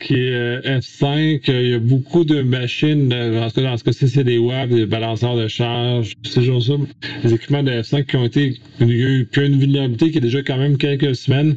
qui 0.00 0.14
est 0.14 0.32
euh, 0.32 0.78
F5. 0.80 1.42
Il 1.46 1.68
y 1.68 1.74
a 1.74 1.78
beaucoup 1.78 2.24
de 2.24 2.42
machines, 2.42 3.08
dans 3.08 3.48
ce 3.48 3.60
cas, 3.60 3.92
ci 3.92 4.08
c'est 4.08 4.24
des 4.24 4.38
web, 4.38 4.70
des 4.70 4.86
balanceurs 4.86 5.36
de 5.36 5.46
charge, 5.46 6.14
ces 6.24 6.42
choses-là, 6.42 6.76
des 7.22 7.34
équipements 7.34 7.62
de 7.62 7.70
F5 7.70 8.06
qui 8.06 8.16
ont 8.16 8.24
été, 8.24 8.58
il 8.80 8.88
y 8.88 9.04
a 9.04 9.08
eu 9.08 9.28
une 9.36 9.58
vulnérabilité 9.58 10.10
qui 10.10 10.18
est 10.18 10.22
déjà 10.22 10.42
quand 10.42 10.56
même 10.56 10.78
quelques 10.78 11.14
semaines. 11.14 11.56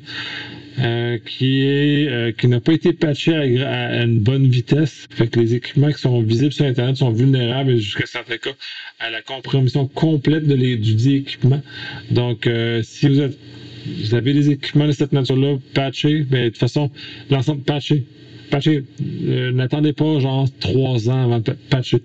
Euh, 0.79 1.19
qui 1.23 1.61
est 1.61 2.07
euh, 2.07 2.31
qui 2.31 2.47
n'a 2.47 2.59
pas 2.59 2.73
été 2.73 2.93
patché 2.93 3.35
à, 3.61 4.03
une 4.03 4.19
bonne 4.19 4.47
vitesse. 4.47 5.07
Fait 5.11 5.27
que 5.27 5.39
les 5.39 5.53
équipements 5.53 5.91
qui 5.91 6.01
sont 6.01 6.19
visibles 6.21 6.51
sur 6.51 6.65
Internet 6.65 6.97
sont 6.97 7.11
vulnérables 7.11 7.75
jusqu'à 7.77 8.07
certains 8.07 8.37
cas 8.37 8.53
à 8.99 9.11
la 9.11 9.21
compromission 9.21 9.85
complète 9.87 10.47
de 10.47 10.55
les, 10.55 10.77
du 10.77 10.95
dit 10.95 11.17
équipement. 11.17 11.61
Donc, 12.09 12.49
si 12.81 13.07
vous 13.07 13.19
êtes 13.19 13.37
vous 13.85 14.15
avez 14.15 14.33
des 14.33 14.49
équipements 14.49 14.87
de 14.87 14.93
cette 14.93 15.11
nature-là 15.11 15.57
patchés, 15.73 16.21
ben, 16.21 16.45
de 16.45 16.49
toute 16.49 16.57
façon, 16.57 16.89
l'ensemble 17.29 17.61
patché 17.63 18.05
patcher. 18.53 18.83
Euh, 19.25 19.51
n'attendez 19.51 19.93
pas 19.93 20.19
genre 20.19 20.47
trois 20.59 21.09
ans 21.09 21.23
avant 21.23 21.39
de 21.39 21.51
patcher. 21.69 22.01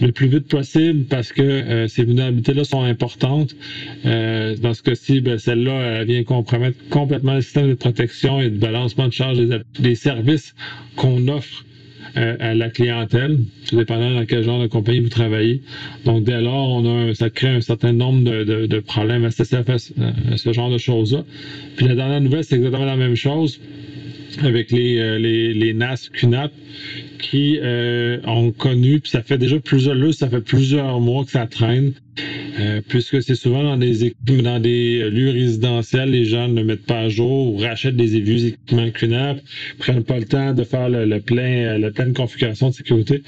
Le 0.00 0.10
plus 0.10 0.28
vite 0.28 0.48
possible 0.48 1.04
parce 1.04 1.32
que 1.32 1.42
euh, 1.42 1.86
ces 1.88 2.04
vulnérabilités-là 2.04 2.64
sont 2.64 2.82
importantes. 2.82 3.54
Euh, 4.04 4.56
dans 4.56 4.74
ce 4.74 4.82
cas-ci, 4.82 5.20
ben, 5.20 5.38
celle-là 5.38 6.00
elle 6.00 6.06
vient 6.06 6.24
compromettre 6.24 6.76
complètement 6.90 7.34
le 7.34 7.40
système 7.40 7.68
de 7.68 7.74
protection 7.74 8.40
et 8.40 8.50
de 8.50 8.58
balancement 8.58 9.06
de 9.06 9.12
charge 9.12 9.38
des, 9.78 9.94
services 9.94 10.54
qu'on 10.96 11.28
offre 11.28 11.64
à 12.16 12.54
la 12.54 12.70
clientèle, 12.70 13.40
tout 13.68 13.76
dépendant 13.76 14.14
dans 14.14 14.24
quel 14.24 14.44
genre 14.44 14.60
de 14.60 14.68
compagnie 14.68 15.00
vous 15.00 15.08
travaillez. 15.08 15.62
Donc, 16.04 16.22
dès 16.22 16.40
lors, 16.40 16.80
ça 17.16 17.28
crée 17.28 17.48
un 17.48 17.60
certain 17.60 17.92
nombre 17.92 18.22
de, 18.22 18.78
problèmes 18.80 19.24
associés 19.24 19.58
à, 19.58 20.36
ce 20.36 20.52
genre 20.52 20.70
de 20.70 20.78
choses-là. 20.78 21.24
Puis 21.76 21.88
la 21.88 21.96
dernière 21.96 22.20
nouvelle, 22.20 22.44
c'est 22.44 22.54
exactement 22.54 22.84
la 22.84 22.96
même 22.96 23.16
chose 23.16 23.58
avec 24.42 24.70
les, 24.70 24.98
euh, 24.98 25.18
les, 25.18 25.54
les, 25.54 25.72
NAS 25.72 26.08
QNAP 26.12 26.52
qui 27.18 27.58
euh, 27.62 28.18
ont 28.26 28.52
connu, 28.52 29.00
puis 29.00 29.10
ça 29.10 29.22
fait 29.22 29.38
déjà 29.38 29.58
plusieurs 29.58 29.94
là, 29.94 30.12
ça 30.12 30.28
fait 30.28 30.40
plusieurs 30.40 31.00
mois 31.00 31.24
que 31.24 31.30
ça 31.30 31.46
traîne, 31.46 31.92
euh, 32.58 32.80
puisque 32.86 33.22
c'est 33.22 33.34
souvent 33.34 33.62
dans 33.62 33.76
des 33.76 34.14
dans 34.26 34.60
des 34.60 35.10
lieux 35.10 35.30
résidentiels, 35.30 36.10
les 36.10 36.24
gens 36.24 36.48
ne 36.48 36.62
mettent 36.62 36.86
pas 36.86 37.00
à 37.00 37.08
jour 37.08 37.54
ou 37.54 37.56
rachètent 37.58 37.96
des 37.96 38.20
vieux 38.20 38.46
équipements 38.46 38.90
QNAP, 38.90 39.40
prennent 39.78 40.04
pas 40.04 40.18
le 40.18 40.26
temps 40.26 40.52
de 40.52 40.64
faire 40.64 40.88
le, 40.88 41.18
plein 41.20 41.78
la 41.78 41.90
pleine 41.90 42.12
configuration 42.12 42.70
de 42.70 42.74
sécurité. 42.74 43.22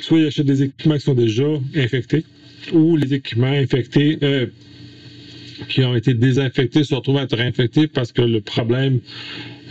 Soit 0.00 0.20
ils 0.20 0.26
achètent 0.26 0.46
des 0.46 0.62
équipements 0.64 0.96
qui 0.96 1.02
sont 1.02 1.14
déjà 1.14 1.46
infectés, 1.74 2.24
où 2.72 2.96
les 2.96 3.14
équipements 3.14 3.46
infectés, 3.46 4.18
qui 5.68 5.84
ont 5.84 5.94
été 5.94 6.14
désinfectés 6.14 6.84
se 6.84 6.94
retrouvent 6.94 7.18
à 7.18 7.22
être 7.22 7.36
réinfectés 7.36 7.86
parce 7.86 8.12
que 8.12 8.22
le 8.22 8.40
problème 8.40 9.00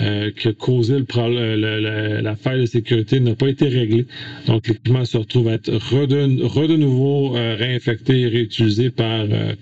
euh, 0.01 0.31
qui 0.31 0.47
a 0.47 0.53
causé 0.53 0.97
le, 0.99 2.21
la 2.21 2.35
faille 2.35 2.61
de 2.61 2.65
sécurité 2.65 3.19
n'a 3.19 3.35
pas 3.35 3.49
été 3.49 3.67
réglé. 3.67 4.05
Donc, 4.47 4.67
l'équipement 4.67 5.03
se 5.03 5.17
retrouve 5.17 5.49
à 5.49 5.53
être 5.53 5.71
re 5.71 6.07
de, 6.07 6.75
nouveau 6.77 7.35
euh, 7.35 7.55
réinfecté 7.55 8.21
et 8.21 8.27
réutilisé 8.27 8.91
par, 8.91 9.25
euh, 9.29 9.53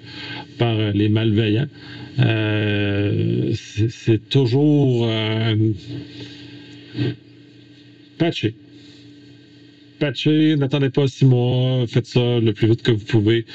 par 0.60 0.76
les 0.94 1.10
malveillants. 1.10 1.68
C'est 3.54 4.30
toujours 4.30 5.08
patché 8.18 8.56
patcher, 9.98 10.56
n'attendez 10.56 10.90
pas 10.90 11.08
six 11.08 11.26
mois, 11.26 11.86
faites 11.88 12.08
ça 12.08 12.40
le 12.40 12.52
plus 12.54 12.68
vite 12.68 12.82
que 12.82 12.92
vous 12.92 13.06
pouvez. 13.06 13.46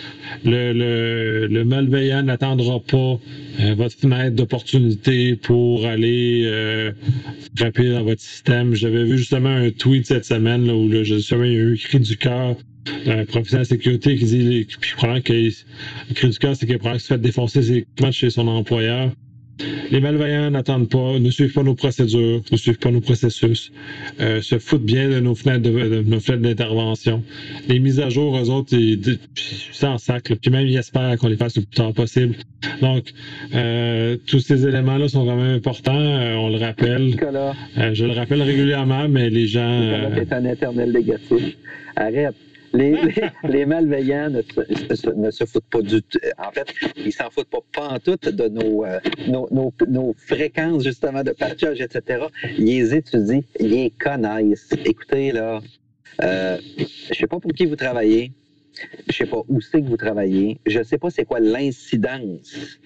Le, 0.44 1.46
le, 1.46 1.64
malveillant 1.64 2.22
n'attendra 2.22 2.80
pas 2.80 3.18
euh, 3.60 3.74
votre 3.74 3.96
fenêtre 3.96 4.36
d'opportunité 4.36 5.36
pour 5.36 5.86
aller 5.86 6.42
euh, 6.46 6.92
frapper 7.56 7.90
dans 7.90 8.04
votre 8.04 8.20
système. 8.20 8.74
J'avais 8.74 9.04
vu 9.04 9.18
justement 9.18 9.48
un 9.48 9.70
tweet 9.70 10.06
cette 10.06 10.24
semaine 10.24 10.66
là, 10.66 10.74
où 10.74 10.88
là, 10.88 11.02
justement, 11.02 11.44
il 11.44 11.52
y 11.52 11.56
a 11.56 11.58
eu 11.58 11.72
un 11.74 11.76
cri 11.76 12.00
du 12.00 12.16
cœur 12.16 12.56
d'un 13.06 13.24
professionnel 13.24 13.64
de 13.64 13.68
sécurité 13.68 14.16
qui 14.16 14.24
dit, 14.24 14.66
puis 14.80 14.92
probablement 14.96 15.22
que 15.22 15.32
le 15.32 16.14
cri 16.14 16.28
du 16.28 16.38
cœur, 16.38 16.56
c'est 16.56 16.66
qu'il 16.66 16.78
a 16.84 16.98
se 16.98 17.06
fait 17.06 17.18
défoncer 17.18 17.62
ses 17.62 17.86
chez 18.12 18.30
son 18.30 18.48
employeur. 18.48 19.12
Les 19.90 20.00
malveillants 20.00 20.50
n'attendent 20.50 20.88
pas, 20.88 21.18
ne 21.18 21.30
suivent 21.30 21.52
pas 21.52 21.62
nos 21.62 21.74
procédures, 21.74 22.40
ne 22.50 22.56
suivent 22.56 22.78
pas 22.78 22.90
nos 22.90 23.00
processus, 23.00 23.72
euh, 24.20 24.40
se 24.40 24.58
foutent 24.58 24.84
bien 24.84 25.08
de 25.08 25.20
nos 25.20 25.34
fenêtres 25.34 25.62
de, 25.62 26.02
nos 26.02 26.20
fenêtres 26.20 26.42
d'intervention. 26.42 27.22
Les 27.68 27.78
mises 27.78 28.00
à 28.00 28.08
jour, 28.08 28.38
eux 28.38 28.50
autres, 28.50 28.74
ils, 28.74 29.18
en 29.82 29.98
sac, 29.98 30.32
puis 30.40 30.50
même 30.50 30.66
ils 30.66 30.76
espèrent 30.76 31.16
qu'on 31.18 31.28
les 31.28 31.36
fasse 31.36 31.56
le 31.56 31.62
plus 31.62 31.76
tard 31.76 31.92
possible. 31.92 32.36
Donc, 32.80 33.12
euh, 33.54 34.16
tous 34.26 34.40
ces 34.40 34.66
éléments-là 34.66 35.08
sont 35.08 35.26
quand 35.26 35.36
même 35.36 35.56
importants. 35.56 35.92
Euh, 35.94 36.34
on 36.34 36.48
le 36.48 36.58
rappelle. 36.58 37.16
je 37.92 38.04
le 38.04 38.12
rappelle 38.12 38.42
régulièrement, 38.42 39.08
mais 39.08 39.30
les 39.30 39.46
gens. 39.46 40.10
C'est 40.16 40.32
un 40.32 40.44
éternel 40.44 40.92
négatif. 40.92 41.56
Arrête. 41.96 42.34
Les, 42.74 42.96
les, 43.44 43.66
malveillants 43.66 44.30
ne 44.30 44.40
se, 44.40 45.10
ne 45.10 45.30
se, 45.30 45.44
foutent 45.44 45.68
pas 45.70 45.82
du 45.82 46.02
tout. 46.02 46.18
En 46.38 46.50
fait, 46.52 46.72
ils 46.96 47.12
s'en 47.12 47.28
foutent 47.30 47.50
pas, 47.50 47.58
pas 47.72 47.88
en 47.88 47.98
tout 47.98 48.16
de 48.16 48.48
nos, 48.48 48.84
euh, 48.84 48.98
nos, 49.28 49.46
nos, 49.50 49.74
nos, 49.88 50.14
fréquences, 50.16 50.82
justement, 50.82 51.22
de 51.22 51.32
patchage, 51.32 51.82
etc. 51.82 52.26
Ils 52.56 52.64
les 52.64 52.94
étudient, 52.94 53.42
ils 53.60 53.68
les 53.68 53.90
connaissent. 53.90 54.70
Écoutez, 54.86 55.32
là, 55.32 55.60
euh, 56.22 56.58
je 57.10 57.14
sais 57.14 57.26
pas 57.26 57.40
pour 57.40 57.52
qui 57.52 57.66
vous 57.66 57.76
travaillez. 57.76 58.32
Je 59.08 59.12
sais 59.12 59.26
pas 59.26 59.42
où 59.48 59.60
c'est 59.60 59.82
que 59.82 59.86
vous 59.86 59.96
travaillez. 59.96 60.58
Je 60.66 60.82
sais 60.82 60.98
pas 60.98 61.10
c'est 61.10 61.24
quoi 61.24 61.40
l'incidence 61.40 62.78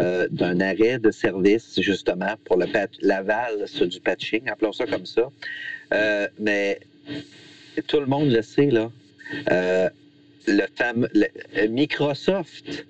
euh, 0.00 0.26
d'un 0.30 0.60
arrêt 0.60 0.98
de 0.98 1.10
service, 1.10 1.80
justement, 1.80 2.34
pour 2.44 2.56
le 2.56 2.66
l'aval 3.02 3.66
du 3.88 4.00
patching, 4.00 4.48
appelons 4.48 4.72
ça 4.72 4.86
comme 4.86 5.06
ça. 5.06 5.28
Euh, 5.92 6.26
mais 6.38 6.80
tout 7.86 8.00
le 8.00 8.06
monde 8.06 8.30
le 8.30 8.42
sait, 8.42 8.70
là. 8.70 8.90
Euh, 9.50 9.88
le 10.46 10.64
fameux 10.74 11.08
Microsoft 11.68 12.86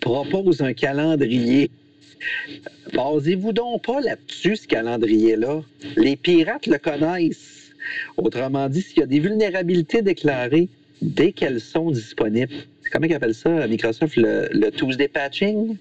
propose 0.00 0.60
un 0.60 0.72
calendrier. 0.72 1.70
Basez-vous 2.92 3.52
donc 3.52 3.84
pas 3.84 4.00
là-dessus, 4.00 4.56
ce 4.56 4.66
calendrier-là. 4.66 5.62
Les 5.96 6.16
pirates 6.16 6.66
le 6.66 6.78
connaissent. 6.78 7.70
Autrement 8.16 8.68
dit, 8.68 8.82
s'il 8.82 8.98
y 8.98 9.02
a 9.02 9.06
des 9.06 9.20
vulnérabilités 9.20 10.02
déclarées, 10.02 10.68
dès 11.00 11.32
qu'elles 11.32 11.60
sont 11.60 11.90
disponibles, 11.90 12.52
comment 12.92 13.06
ils 13.06 13.14
appellent 13.14 13.34
ça, 13.34 13.66
Microsoft, 13.66 14.16
le, 14.16 14.48
le 14.52 14.70
Tuesday 14.70 15.08
patching? 15.08 15.76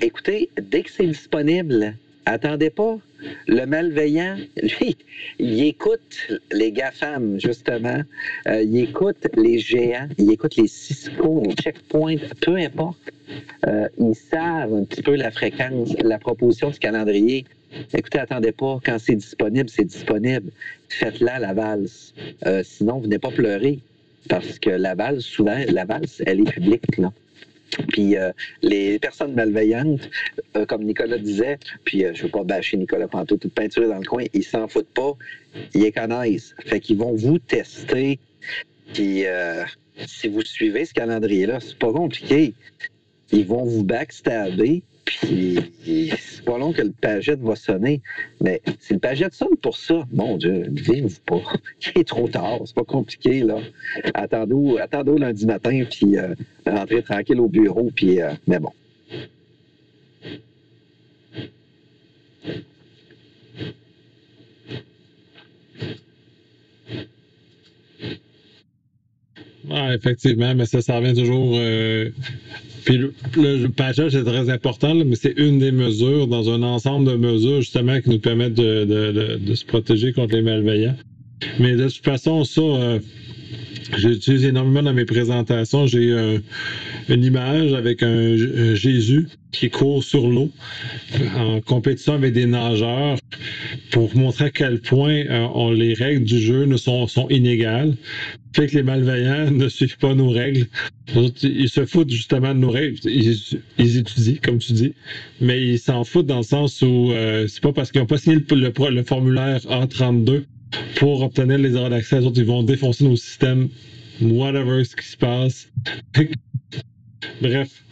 Écoutez, 0.00 0.50
dès 0.60 0.82
que 0.82 0.90
c'est 0.90 1.06
disponible, 1.06 1.94
attendez 2.24 2.70
pas. 2.70 2.98
Le 3.46 3.64
malveillant, 3.66 4.36
lui, 4.62 4.96
il 5.38 5.62
écoute 5.64 6.28
les 6.50 6.72
GAFAM, 6.72 7.38
justement. 7.40 8.02
Euh, 8.46 8.62
il 8.62 8.76
écoute 8.78 9.26
les 9.36 9.58
géants, 9.58 10.08
il 10.18 10.32
écoute 10.32 10.56
les 10.56 10.68
Cisco, 10.68 11.42
les 11.46 11.54
checkpoints, 11.54 12.16
peu 12.40 12.56
importe. 12.56 12.98
Euh, 13.66 13.88
ils 13.98 14.14
savent 14.14 14.74
un 14.74 14.84
petit 14.84 15.02
peu 15.02 15.14
la 15.14 15.30
fréquence, 15.30 15.94
la 16.02 16.18
proposition 16.18 16.70
du 16.70 16.78
calendrier. 16.78 17.44
Écoutez, 17.94 18.18
attendez 18.18 18.52
pas, 18.52 18.78
quand 18.84 18.98
c'est 18.98 19.16
disponible, 19.16 19.68
c'est 19.70 19.84
disponible. 19.84 20.50
Faites-la 20.88 21.38
la 21.38 21.54
valse. 21.54 22.12
Euh, 22.46 22.62
sinon, 22.62 22.98
venez 22.98 23.18
pas 23.18 23.30
pleurer. 23.30 23.78
Parce 24.28 24.58
que 24.58 24.70
la 24.70 24.94
valse, 24.94 25.24
souvent, 25.24 25.58
la 25.68 25.84
valse, 25.84 26.22
elle 26.26 26.40
est 26.40 26.52
publique, 26.52 26.96
là. 26.98 27.12
Puis 27.88 28.16
euh, 28.16 28.32
les 28.62 28.98
personnes 28.98 29.34
malveillantes, 29.34 30.08
euh, 30.56 30.66
comme 30.66 30.84
Nicolas 30.84 31.18
disait, 31.18 31.58
puis 31.84 32.04
euh, 32.04 32.12
je 32.14 32.24
veux 32.24 32.28
pas 32.28 32.44
bâcher 32.44 32.76
Nicolas 32.76 33.08
Panto, 33.08 33.36
toute 33.36 33.54
peinture 33.54 33.88
dans 33.88 33.98
le 33.98 34.04
coin, 34.04 34.24
ils 34.32 34.44
s'en 34.44 34.68
foutent 34.68 34.92
pas, 34.94 35.14
ils 35.74 35.82
les 35.82 35.92
connaissent. 35.92 36.54
Fait 36.66 36.80
qu'ils 36.80 36.98
vont 36.98 37.14
vous 37.14 37.38
tester. 37.38 38.18
Puis 38.92 39.24
si 40.06 40.28
vous 40.28 40.42
suivez 40.42 40.84
ce 40.84 40.92
calendrier-là, 40.94 41.60
c'est 41.60 41.78
pas 41.78 41.92
compliqué. 41.92 42.54
Ils 43.30 43.46
vont 43.46 43.64
vous 43.64 43.84
backstabber, 43.84 44.82
puis 45.04 45.58
pas 46.44 46.58
long 46.58 46.72
que 46.72 46.82
le 46.82 46.92
pagette 46.92 47.40
va 47.40 47.56
sonner. 47.56 48.02
Mais 48.40 48.60
si 48.80 48.94
le 48.94 48.98
pagette 48.98 49.34
sonne 49.34 49.56
pour 49.60 49.76
ça, 49.76 50.04
mon 50.12 50.36
Dieu, 50.36 50.64
vive 50.70 51.20
pas. 51.22 51.42
Il 51.94 52.00
est 52.00 52.08
trop 52.08 52.28
tard, 52.28 52.60
c'est 52.64 52.74
pas 52.74 52.84
compliqué, 52.84 53.42
là. 53.42 53.58
Attendez 54.14 55.18
lundi 55.18 55.46
matin, 55.46 55.84
puis 55.90 56.18
euh, 56.18 56.34
rentrez 56.66 57.02
tranquille 57.02 57.40
au 57.40 57.48
bureau, 57.48 57.90
puis 57.94 58.20
euh, 58.20 58.32
mais 58.46 58.58
bon. 58.58 58.72
Effectivement, 69.94 70.54
mais 70.54 70.66
ça, 70.66 70.82
ça 70.82 70.96
revient 70.96 71.14
toujours 71.14 71.52
euh, 71.54 72.10
puis 72.84 72.98
le, 72.98 73.12
le 73.36 73.68
patchage 73.68 74.14
est 74.14 74.24
très 74.24 74.50
important, 74.50 74.94
mais 74.94 75.16
c'est 75.16 75.34
une 75.36 75.58
des 75.58 75.72
mesures 75.72 76.26
dans 76.26 76.50
un 76.50 76.62
ensemble 76.62 77.10
de 77.10 77.16
mesures 77.16 77.60
justement 77.60 78.00
qui 78.00 78.10
nous 78.10 78.18
permettent 78.18 78.54
de, 78.54 79.54
se 79.54 79.64
protéger 79.64 80.12
contre 80.12 80.34
les 80.34 80.42
malveillants. 80.42 80.96
Mais 81.58 81.74
de 81.74 81.88
toute 81.88 82.04
façon, 82.04 82.44
ça, 82.44 82.60
euh, 82.60 82.98
j'utilise 83.96 84.44
énormément 84.44 84.82
dans 84.82 84.92
mes 84.92 85.04
présentations. 85.04 85.86
J'ai 85.86 86.10
euh, 86.10 86.38
une 87.08 87.24
image 87.24 87.72
avec 87.72 88.02
un, 88.02 88.36
Jésus 88.74 89.28
qui 89.50 89.68
court 89.68 90.02
sur 90.02 90.28
l'eau 90.28 90.50
en 91.36 91.60
compétition 91.60 92.14
avec 92.14 92.32
des 92.32 92.46
nageurs 92.46 93.18
pour 93.90 94.16
montrer 94.16 94.46
à 94.46 94.50
quel 94.50 94.80
point 94.80 95.24
euh, 95.28 95.74
les 95.74 95.94
règles 95.94 96.24
du 96.24 96.40
jeu 96.40 96.64
ne 96.64 96.76
sont 96.76 97.08
inégales. 97.28 97.94
Fait 98.54 98.66
que 98.66 98.76
les 98.76 98.82
malveillants 98.82 99.50
ne 99.50 99.68
suivent 99.68 99.98
pas 99.98 100.14
nos 100.14 100.30
règles. 100.30 100.66
Ils 101.42 101.68
se 101.68 101.86
foutent 101.86 102.10
justement 102.10 102.54
de 102.54 102.60
nos 102.60 102.70
règles. 102.70 102.98
Ils, 103.04 103.96
étudient, 103.98 104.36
comme 104.42 104.58
tu 104.58 104.72
dis, 104.72 104.94
mais 105.40 105.62
ils 105.62 105.78
s'en 105.78 106.04
foutent 106.04 106.26
dans 106.26 106.38
le 106.38 106.42
sens 106.42 106.82
où 106.82 107.12
euh, 107.12 107.46
c'est 107.48 107.62
pas 107.62 107.72
parce 107.72 107.90
qu'ils 107.90 108.00
n'ont 108.00 108.06
pas 108.06 108.18
signé 108.18 108.38
le, 108.50 109.02
formulaire 109.02 109.60
A32 109.60 110.44
pour 110.96 111.22
obtenir 111.22 111.58
les 111.58 111.76
heures 111.76 111.90
d'accès. 111.90 112.20
Ils 112.22 112.44
vont 112.44 112.62
défoncer 112.62 113.04
nos 113.04 113.16
systèmes, 113.16 113.68
whatever 114.20 114.84
ce 114.84 114.96
qui 114.96 115.06
se 115.06 115.16
passe. 115.16 115.68
Bref, 117.40 117.84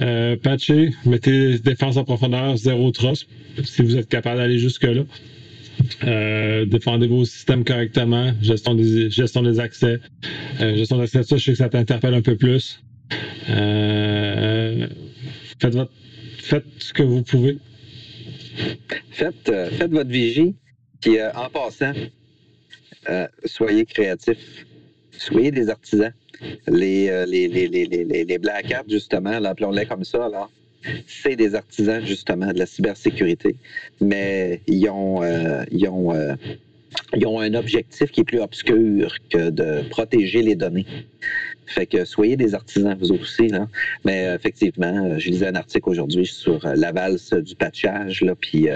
euh, 0.00 0.36
patchez, 0.36 0.90
mettez 1.04 1.58
défense 1.58 1.96
en 1.96 2.04
profondeur, 2.04 2.56
zéro 2.56 2.90
trust, 2.90 3.26
si 3.62 3.82
vous 3.82 3.96
êtes 3.96 4.08
capable 4.08 4.38
d'aller 4.38 4.58
jusque-là. 4.58 5.02
Euh, 6.04 6.64
défendez 6.66 7.06
vos 7.06 7.24
systèmes 7.24 7.64
correctement, 7.64 8.32
gestion 8.40 8.74
des, 8.74 9.10
gestion 9.10 9.42
des 9.42 9.60
accès. 9.60 10.00
Euh, 10.60 10.74
gestion 10.76 10.98
des 10.98 11.04
accès, 11.04 11.22
ça, 11.22 11.36
je 11.36 11.44
sais 11.44 11.52
que 11.52 11.58
ça 11.58 11.68
t'interpelle 11.68 12.14
un 12.14 12.22
peu 12.22 12.36
plus. 12.36 12.82
Euh, 13.48 14.86
faites, 15.60 15.76
faites 16.38 16.64
ce 16.78 16.92
que 16.92 17.02
vous 17.02 17.22
pouvez. 17.22 17.58
Faites, 19.10 19.48
euh, 19.48 19.70
faites 19.70 19.90
votre 19.90 20.10
vigie, 20.10 20.54
puis 21.00 21.16
en 21.22 21.48
passant, 21.48 21.92
soyez 23.44 23.84
créatifs, 23.84 24.66
soyez 25.12 25.50
des 25.50 25.68
artisans. 25.68 26.12
Les, 26.66 27.24
les, 27.26 27.46
les, 27.46 27.68
les, 27.68 28.24
les, 28.24 28.38
Black 28.38 28.72
Hats, 28.72 28.82
justement, 28.88 29.30
appelons-les 29.30 29.86
comme 29.86 30.04
ça, 30.04 30.28
là 30.28 30.48
c'est 31.06 31.36
des 31.36 31.54
artisans 31.54 32.04
justement 32.04 32.52
de 32.52 32.58
la 32.58 32.66
cybersécurité, 32.66 33.56
mais 34.00 34.60
ils 34.66 34.88
ont, 34.88 35.22
euh, 35.22 35.64
ils 35.70 35.88
ont, 35.88 36.14
euh, 36.14 36.34
ils 37.14 37.26
ont 37.26 37.40
un 37.40 37.54
objectif 37.54 38.10
qui 38.10 38.20
est 38.20 38.24
plus 38.24 38.40
obscur 38.40 39.14
que 39.30 39.50
de 39.50 39.88
protéger 39.88 40.42
les 40.42 40.54
données. 40.54 40.86
Fait 41.66 41.86
que 41.86 42.04
soyez 42.04 42.36
des 42.36 42.54
artisans 42.54 42.96
vous 43.00 43.12
aussi. 43.12 43.48
Là. 43.48 43.68
Mais 44.04 44.26
euh, 44.26 44.36
effectivement, 44.36 45.18
je 45.18 45.30
lisais 45.30 45.46
un 45.46 45.54
article 45.54 45.88
aujourd'hui 45.88 46.26
sur 46.26 46.66
la 46.66 46.92
valse 46.92 47.32
du 47.32 47.54
patchage, 47.54 48.22
là, 48.22 48.34
puis 48.34 48.68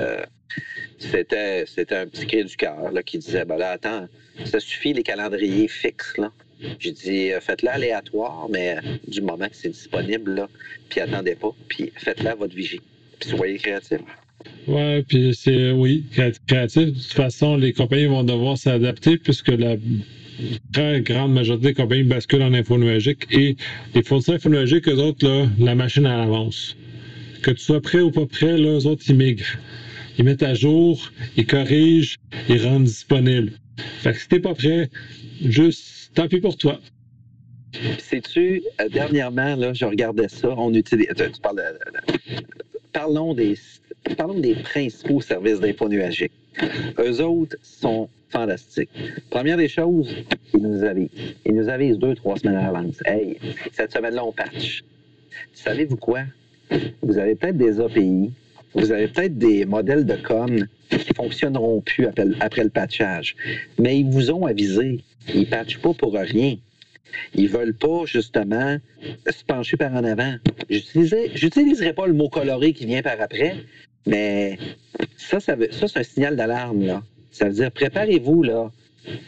c'était, 0.98 1.64
c'était 1.66 1.96
un 1.96 2.06
petit 2.06 2.26
cri 2.26 2.44
du 2.44 2.56
cœur 2.56 2.90
qui 3.04 3.18
disait 3.18 3.44
ben 3.44 3.56
là, 3.56 3.72
attends, 3.72 4.08
ça 4.44 4.60
suffit 4.60 4.92
les 4.92 5.02
calendriers 5.02 5.68
fixes. 5.68 6.16
Là. 6.16 6.32
J'ai 6.78 6.92
dit, 6.92 7.32
euh, 7.32 7.40
faites-le 7.40 7.68
aléatoire, 7.68 8.48
mais 8.50 8.76
du 9.06 9.20
moment 9.20 9.48
que 9.48 9.56
c'est 9.56 9.70
disponible, 9.70 10.34
là, 10.34 10.48
puis 10.88 11.00
attendez 11.00 11.34
pas, 11.34 11.50
puis 11.68 11.92
faites-le 11.96 12.28
à 12.30 12.34
votre 12.34 12.54
vigie. 12.54 12.80
Puis 13.20 13.30
soyez 13.30 13.58
créatif. 13.58 13.98
Ouais, 14.66 15.04
puis 15.06 15.34
c'est, 15.34 15.70
oui, 15.70 16.04
créatif. 16.46 16.86
De 16.86 16.90
toute 16.90 17.12
façon, 17.12 17.56
les 17.56 17.72
compagnies 17.72 18.06
vont 18.06 18.24
devoir 18.24 18.58
s'adapter 18.58 19.16
puisque 19.16 19.48
la 19.48 19.76
très 20.72 21.00
grande 21.00 21.32
majorité 21.32 21.68
des 21.68 21.74
compagnies 21.74 22.02
basculent 22.02 22.42
en 22.42 22.52
info 22.52 22.76
nuagique 22.76 23.26
et 23.30 23.56
les 23.94 24.02
fournisseurs 24.02 24.36
infonuagiques, 24.36 24.88
eux 24.88 24.98
autres, 24.98 25.26
là, 25.26 25.46
la 25.58 25.74
machine 25.74 26.06
à 26.06 26.16
l'avance. 26.18 26.76
Que 27.42 27.50
tu 27.52 27.62
sois 27.62 27.80
prêt 27.80 28.00
ou 28.00 28.10
pas 28.10 28.26
prêt, 28.26 28.56
là, 28.58 28.78
eux 28.78 28.86
autres, 28.86 29.04
ils 29.08 29.16
migrent. 29.16 29.56
Ils 30.18 30.24
mettent 30.24 30.42
à 30.42 30.54
jour, 30.54 31.10
ils 31.36 31.46
corrigent, 31.46 32.16
ils 32.48 32.62
rendent 32.62 32.84
disponible. 32.84 33.52
Fait 34.00 34.12
que 34.12 34.18
si 34.18 34.28
t'es 34.28 34.40
pas 34.40 34.54
prêt, 34.54 34.88
juste, 35.42 35.95
tant 36.16 36.28
pis 36.28 36.40
pour 36.40 36.56
toi. 36.56 36.80
Sais-tu, 37.98 38.62
euh, 38.80 38.88
dernièrement, 38.88 39.54
là, 39.54 39.72
je 39.74 39.84
regardais 39.84 40.28
ça, 40.28 40.48
on 40.56 40.72
utilise, 40.72 41.08
tu 41.14 41.40
parles 41.42 41.62
parlons 42.92 43.34
des, 43.34 43.54
parlons 44.16 44.40
des 44.40 44.54
principaux 44.54 45.20
services 45.20 45.60
d'info 45.60 45.88
nuagique. 45.88 46.32
Eux 46.98 47.20
autres 47.20 47.56
sont 47.62 48.08
fantastiques. 48.30 48.88
Première 49.28 49.58
des 49.58 49.68
choses, 49.68 50.10
ils 50.54 50.62
nous 50.62 50.82
avisent. 50.82 51.10
Ils 51.44 51.54
nous 51.54 51.68
avisent 51.68 51.98
deux, 51.98 52.14
trois 52.14 52.36
semaines 52.38 52.56
à 52.56 52.72
l'avance. 52.72 52.96
Hey, 53.04 53.36
cette 53.72 53.92
semaine-là, 53.92 54.24
on 54.24 54.32
patch. 54.32 54.82
Savez-vous 55.52 55.98
quoi? 55.98 56.20
Vous 57.02 57.18
avez 57.18 57.34
peut-être 57.34 57.58
des 57.58 57.78
API, 57.78 58.32
vous 58.74 58.90
avez 58.90 59.08
peut-être 59.08 59.36
des 59.36 59.66
modèles 59.66 60.06
de 60.06 60.16
com 60.16 60.66
qui 60.88 61.14
fonctionneront 61.14 61.82
plus 61.82 62.06
après 62.40 62.64
le 62.64 62.70
patchage, 62.70 63.36
mais 63.78 64.00
ils 64.00 64.06
vous 64.06 64.30
ont 64.30 64.46
avisé. 64.46 65.00
Ils 65.34 65.40
ne 65.40 65.44
patchent 65.46 65.78
pas 65.78 65.94
pour 65.94 66.14
rien. 66.14 66.56
Ils 67.34 67.48
veulent 67.48 67.74
pas, 67.74 68.04
justement, 68.04 68.78
se 69.26 69.44
pencher 69.44 69.76
par 69.76 69.92
en 69.94 70.04
avant. 70.04 70.34
J'utiliserai 70.68 71.92
pas 71.92 72.06
le 72.06 72.12
mot 72.12 72.28
coloré 72.28 72.72
qui 72.72 72.86
vient 72.86 73.02
par 73.02 73.20
après, 73.20 73.56
mais 74.06 74.58
ça, 75.16 75.40
ça, 75.40 75.56
ça 75.70 75.88
c'est 75.88 75.98
un 75.98 76.02
signal 76.02 76.36
d'alarme, 76.36 76.84
là. 76.84 77.02
Ça 77.30 77.46
veut 77.46 77.54
dire, 77.54 77.70
préparez-vous, 77.70 78.42
là. 78.42 78.70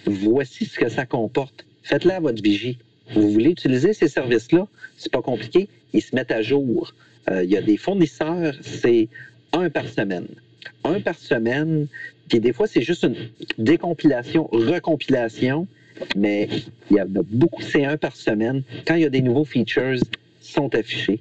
Voici 0.07 0.65
ce 0.65 0.79
que 0.79 0.89
ça 0.89 1.07
comporte. 1.07 1.65
Faites-le 1.83 2.13
à 2.13 2.21
votre 2.21 2.43
vigie. 2.43 2.79
Vous 3.15 3.31
voulez 3.31 3.51
utiliser 3.51 3.93
ces 3.93 4.09
services-là? 4.09 4.67
C'est 4.97 5.13
pas 5.13 5.23
compliqué. 5.23 5.69
Ils 5.93 6.03
se 6.03 6.15
mettent 6.15 6.33
à 6.33 6.43
jour. 6.43 6.95
Euh, 7.31 7.45
il 7.45 7.51
y 7.51 7.57
a 7.57 7.63
des 7.63 7.77
fournisseurs, 7.77 8.55
c'est 8.61 9.09
un 9.53 9.71
par 9.71 9.89
semaine. 9.89 10.27
Un 10.85 11.01
par 11.01 11.19
semaine, 11.19 11.87
puis 12.29 12.41
des 12.41 12.53
fois, 12.53 12.67
c'est 12.67 12.83
juste 12.83 13.05
une 13.05 13.17
décompilation, 13.57 14.49
recompilation, 14.53 15.67
mais 16.17 16.49
il 16.91 16.97
y 16.97 17.01
a 17.01 17.07
beaucoup, 17.07 17.63
c'est 17.63 17.85
un 17.85 17.97
par 17.97 18.17
semaine. 18.17 18.63
Quand 18.87 18.95
il 18.95 19.03
y 19.03 19.07
a 19.07 19.11
des 19.11 19.23
nouveaux 19.23 19.45
features, 19.45 19.99
sont 20.41 20.75
affichés. 20.75 21.21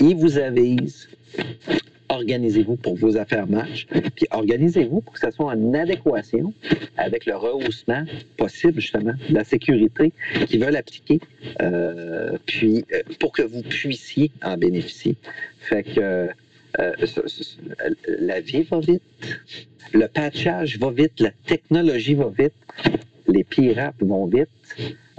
Ils 0.00 0.16
vous 0.16 0.38
avisent 0.38 1.08
organisez-vous 2.08 2.76
pour 2.76 2.96
vos 2.96 3.16
affaires 3.16 3.46
match, 3.46 3.86
puis 4.14 4.26
organisez-vous 4.30 5.00
pour 5.00 5.14
que 5.14 5.20
ça 5.20 5.30
soit 5.30 5.46
en 5.46 5.74
adéquation 5.74 6.52
avec 6.96 7.26
le 7.26 7.36
rehaussement 7.36 8.04
possible, 8.36 8.80
justement, 8.80 9.14
de 9.28 9.34
la 9.34 9.44
sécurité 9.44 10.12
qu'ils 10.46 10.64
veulent 10.64 10.76
appliquer, 10.76 11.20
euh, 11.62 12.36
puis 12.46 12.84
euh, 12.92 13.02
pour 13.18 13.32
que 13.32 13.42
vous 13.42 13.62
puissiez 13.62 14.30
en 14.42 14.56
bénéficier. 14.56 15.16
Fait 15.60 15.82
que 15.82 16.28
euh, 16.80 16.94
la 18.20 18.40
vie 18.40 18.62
va 18.62 18.80
vite, 18.80 19.02
le 19.92 20.06
patchage 20.06 20.78
va 20.78 20.90
vite, 20.90 21.20
la 21.20 21.30
technologie 21.46 22.14
va 22.14 22.30
vite, 22.36 22.54
les 23.34 23.44
pirates 23.44 23.96
vont 24.00 24.26
vite. 24.26 24.48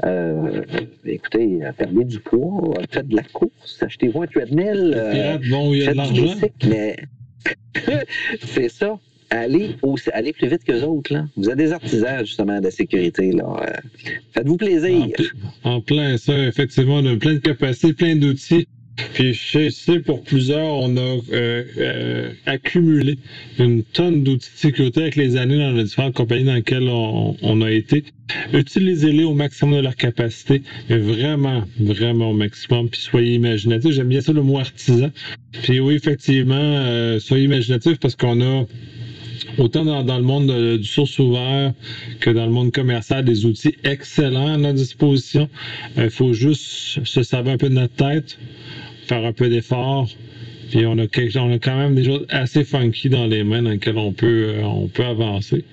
Euh, 0.03 0.61
écoutez, 1.05 1.59
perdez 1.77 2.03
du 2.03 2.19
poids, 2.19 2.73
faites 2.89 3.07
de 3.07 3.15
la 3.15 3.23
course, 3.23 3.81
achetez-vous 3.81 4.23
un 4.23 4.27
treadmill. 4.27 4.91
Les 4.91 5.11
pirates 5.11 5.45
vont 5.45 5.69
où 5.69 5.73
il 5.73 5.83
y 5.83 5.87
a 5.87 5.91
de 5.91 5.97
l'argent? 5.97 6.35
Mais 6.67 6.97
c'est 8.41 8.69
ça. 8.69 8.99
Allez, 9.31 9.75
allez 10.13 10.33
plus 10.33 10.47
vite 10.47 10.63
que 10.63 10.71
les 10.71 10.83
autres. 10.83 11.13
Là. 11.13 11.25
Vous 11.35 11.49
êtes 11.49 11.57
des 11.57 11.73
artisans, 11.73 12.19
justement, 12.19 12.59
de 12.59 12.65
la 12.65 12.71
sécurité. 12.71 13.31
Là. 13.31 13.43
Euh, 13.61 13.71
faites-vous 14.33 14.57
plaisir. 14.57 15.07
En, 15.63 15.71
en, 15.71 15.81
plein 15.81 16.17
ça, 16.17 16.37
effectivement, 16.37 16.95
on 16.95 17.05
a 17.05 17.17
plein 17.17 17.33
de 17.33 17.39
capacités, 17.39 17.93
plein 17.93 18.15
d'outils. 18.15 18.67
Puis 19.13 19.33
je 19.33 19.69
sais, 19.69 19.99
pour 19.99 20.23
plusieurs, 20.23 20.65
on 20.65 20.95
a 20.95 20.99
euh, 20.99 21.63
euh, 21.77 22.31
accumulé 22.45 23.17
une 23.59 23.83
tonne 23.83 24.23
d'outils 24.23 24.49
de 24.53 24.57
sécurité 24.57 25.01
avec 25.01 25.15
les 25.15 25.35
années 25.35 25.57
dans 25.57 25.71
les 25.71 25.83
différentes 25.83 26.13
compagnies 26.13 26.45
dans 26.45 26.53
lesquelles 26.53 26.87
on, 26.87 27.61
a 27.61 27.71
été. 27.71 28.05
Utilisez-les 28.53 29.23
au 29.23 29.33
maximum 29.33 29.75
de 29.75 29.81
leur 29.81 29.95
capacité, 29.95 30.61
mais 30.89 30.97
vraiment, 30.97 31.63
vraiment 31.79 32.31
au 32.31 32.33
maximum. 32.33 32.89
Puis 32.89 33.01
soyez 33.01 33.35
imaginatifs. 33.35 33.91
J'aime 33.91 34.09
bien 34.09 34.21
ça 34.21 34.31
le 34.31 34.43
mot 34.43 34.59
artisan. 34.59 35.11
Puis 35.63 35.79
oui, 35.79 35.95
effectivement, 35.95 36.55
euh, 36.55 37.19
soyez 37.19 37.45
imaginatifs 37.45 37.99
parce 37.99 38.15
qu'on 38.15 38.41
a 38.41 38.65
autant 39.57 39.85
dans, 40.03 40.17
le 40.17 40.23
monde 40.23 40.77
du 40.77 40.87
source 40.87 41.19
ouvert 41.19 41.73
que 42.19 42.29
dans 42.29 42.45
le 42.45 42.51
monde 42.51 42.71
commercial, 42.71 43.23
des 43.23 43.45
outils 43.45 43.75
excellents 43.83 44.53
à 44.53 44.57
notre 44.57 44.75
disposition. 44.75 45.49
Il 45.97 46.09
faut 46.09 46.33
juste 46.33 47.03
se 47.03 47.23
servir 47.23 47.53
un 47.53 47.57
peu 47.57 47.69
de 47.69 47.75
notre 47.75 47.93
tête, 47.93 48.37
faire 49.05 49.25
un 49.25 49.33
peu 49.33 49.49
d'effort. 49.49 50.09
Puis 50.69 50.85
on 50.85 50.97
a, 50.97 51.07
quand 51.07 51.77
même 51.77 51.95
des 51.95 52.05
choses 52.05 52.25
assez 52.29 52.63
funky 52.63 53.09
dans 53.09 53.27
les 53.27 53.43
mains 53.43 53.61
dans 53.61 53.69
lesquelles 53.69 53.97
on 53.97 54.11
peut, 54.11 54.55
euh, 54.55 54.63
on 54.63 54.87
peut 54.87 55.05
avancer. 55.05 55.63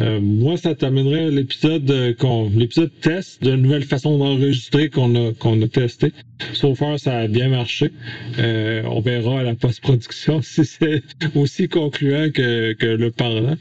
Euh, 0.00 0.18
moi, 0.20 0.56
ça 0.56 0.74
t'amènerait 0.74 1.30
l'épisode 1.30 1.88
euh, 1.88 2.14
l'épisode 2.56 2.90
test 3.00 3.40
d'une 3.44 3.62
nouvelle 3.62 3.84
façon 3.84 4.18
d'enregistrer 4.18 4.88
qu'on 4.90 5.14
a 5.14 5.32
qu'on 5.34 5.60
a 5.62 5.68
testé. 5.68 6.12
So 6.52 6.74
ça 6.96 7.18
a 7.18 7.28
bien 7.28 7.48
marché. 7.48 7.92
on 8.38 9.00
verra 9.00 9.40
à 9.40 9.42
la 9.44 9.54
post-production 9.54 10.42
si 10.42 10.64
c'est 10.64 11.02
aussi 11.36 11.68
concluant 11.68 12.30
que, 12.30 12.72
que 12.72 12.86
le 12.86 13.10
parlant. 13.12 13.56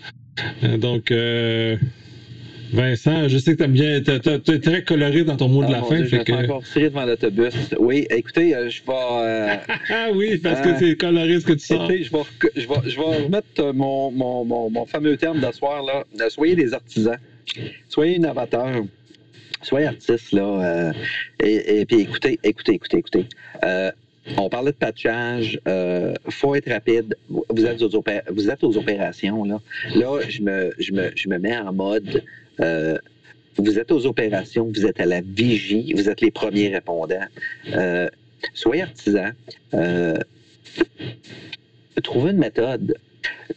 donc 0.79 1.13
Vincent, 2.73 3.27
je 3.27 3.37
sais 3.37 3.55
que 3.55 3.63
tu 3.63 3.69
bien, 3.69 4.01
tu 4.01 4.11
es 4.51 4.59
très 4.59 4.83
coloré 4.83 5.23
dans 5.23 5.37
ton 5.37 5.47
mot 5.47 5.63
de 5.63 5.71
la 5.71 5.81
ah, 5.83 5.83
fin. 5.83 6.01
Dieu, 6.01 6.05
je 6.05 6.31
vais 6.31 6.43
encore 6.45 6.63
tirer 6.63 6.89
devant 6.89 7.05
l'autobus. 7.05 7.53
Oui, 7.77 8.07
écoutez, 8.09 8.55
euh, 8.55 8.67
je 8.67 8.81
vais. 8.81 8.91
Euh, 8.91 9.55
ah 9.89 10.07
oui, 10.15 10.39
parce 10.39 10.59
que 10.61 10.75
c'est 10.79 10.95
coloré 10.95 11.39
ce 11.39 11.45
que 11.45 11.53
tu 11.53 11.67
sens. 11.67 11.87
Je 11.87 11.93
vais, 11.93 12.03
je, 12.55 12.67
vais, 12.67 12.89
je 12.89 12.97
vais 12.97 13.23
remettre 13.25 13.47
euh, 13.59 13.73
mon, 13.73 14.09
mon, 14.09 14.43
mon, 14.43 14.71
mon 14.71 14.85
fameux 14.87 15.15
terme 15.17 15.39
d'asseoir, 15.39 15.83
là. 15.83 16.03
Soyez 16.29 16.55
des 16.55 16.73
artisans. 16.73 17.17
Soyez 17.89 18.15
innovateurs. 18.15 18.85
Soyez 19.61 19.85
artistes, 19.85 20.31
là. 20.31 20.91
et, 21.41 21.79
et, 21.79 21.85
puis 21.85 22.01
écoutez, 22.01 22.39
écoutez, 22.43 22.73
écoutez, 22.73 22.97
écoutez. 22.97 23.25
On 24.37 24.49
parlait 24.49 24.71
de 24.71 24.77
patchage, 24.77 25.59
il 25.67 26.31
faut 26.31 26.55
être 26.55 26.71
rapide. 26.71 27.15
Vous 27.29 27.65
êtes, 27.65 27.83
aux 27.83 28.03
vous 28.31 28.49
êtes 28.49 28.63
aux 28.63 28.77
opérations. 28.77 29.43
Là, 29.43 29.61
là 29.95 30.19
je, 30.27 30.41
me, 30.41 30.73
je, 30.79 30.91
me, 30.91 31.11
je 31.15 31.29
me 31.29 31.37
mets 31.37 31.55
en 31.55 31.71
mode 31.71 32.23
euh, 32.59 32.97
vous 33.57 33.79
êtes 33.79 33.91
aux 33.91 34.05
opérations, 34.05 34.65
vous 34.73 34.85
êtes 34.85 34.99
à 34.99 35.05
la 35.05 35.21
vigie, 35.21 35.93
vous 35.93 36.09
êtes 36.09 36.21
les 36.21 36.31
premiers 36.31 36.69
répondants. 36.69 37.25
Euh, 37.73 38.09
soyez 38.53 38.83
artisans. 38.83 39.33
Euh, 39.73 40.17
trouvez 42.03 42.31
une 42.31 42.37
méthode. 42.37 42.97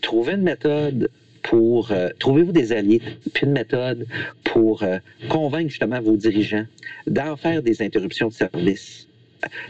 Trouvez 0.00 0.34
une 0.34 0.42
méthode 0.42 1.10
pour 1.42 1.92
trouvez-vous 2.18 2.52
des 2.52 2.72
alliés, 2.72 3.00
puis 3.32 3.46
une 3.46 3.52
méthode 3.52 4.06
pour 4.44 4.84
convaincre 5.28 5.70
justement 5.70 6.00
vos 6.00 6.16
dirigeants 6.16 6.66
d'en 7.06 7.36
faire 7.36 7.62
des 7.62 7.82
interruptions 7.82 8.28
de 8.28 8.32
service. 8.32 9.06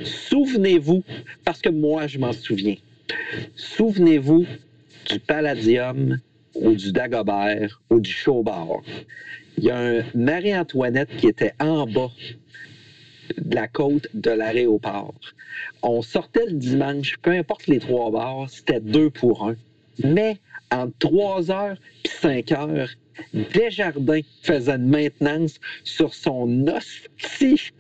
Souvenez-vous, 0.03 1.05
parce 1.45 1.61
que 1.61 1.68
moi 1.68 2.07
je 2.07 2.18
m'en 2.18 2.33
souviens, 2.33 2.77
souvenez-vous 3.57 4.47
du 5.11 5.20
Palladium 5.20 6.18
ou 6.61 6.75
du 6.75 6.93
Dagobert 6.93 7.81
ou 7.91 8.01
du 8.01 8.11
Chaubard. 8.11 8.83
Il 9.59 9.65
y 9.65 9.71
a 9.71 9.79
un 9.79 10.05
Marie-Antoinette 10.15 11.17
qui 11.17 11.29
était 11.29 11.53
en 11.61 11.87
bas 11.87 12.11
de 13.39 13.55
la 13.55 13.69
côte 13.69 14.09
de 14.15 14.31
l'aéroport. 14.31 15.15
On 15.83 16.03
sortait 16.03 16.47
le 16.47 16.53
dimanche, 16.53 17.17
peu 17.23 17.33
importe 17.33 17.67
les 17.67 17.79
trois 17.79 18.11
bars, 18.11 18.49
c'était 18.49 18.81
deux 18.81 19.11
pour 19.11 19.49
un. 19.49 19.57
Mais 20.05 20.39
entre 20.71 20.97
trois 20.99 21.51
heures 21.51 21.79
et 22.05 22.09
cinq 22.09 22.53
heures, 22.53 22.91
Desjardins 23.33 24.21
faisait 24.43 24.77
une 24.77 24.89
maintenance 24.89 25.59
sur 25.85 26.13
son 26.15 26.67
hostie 26.69 27.73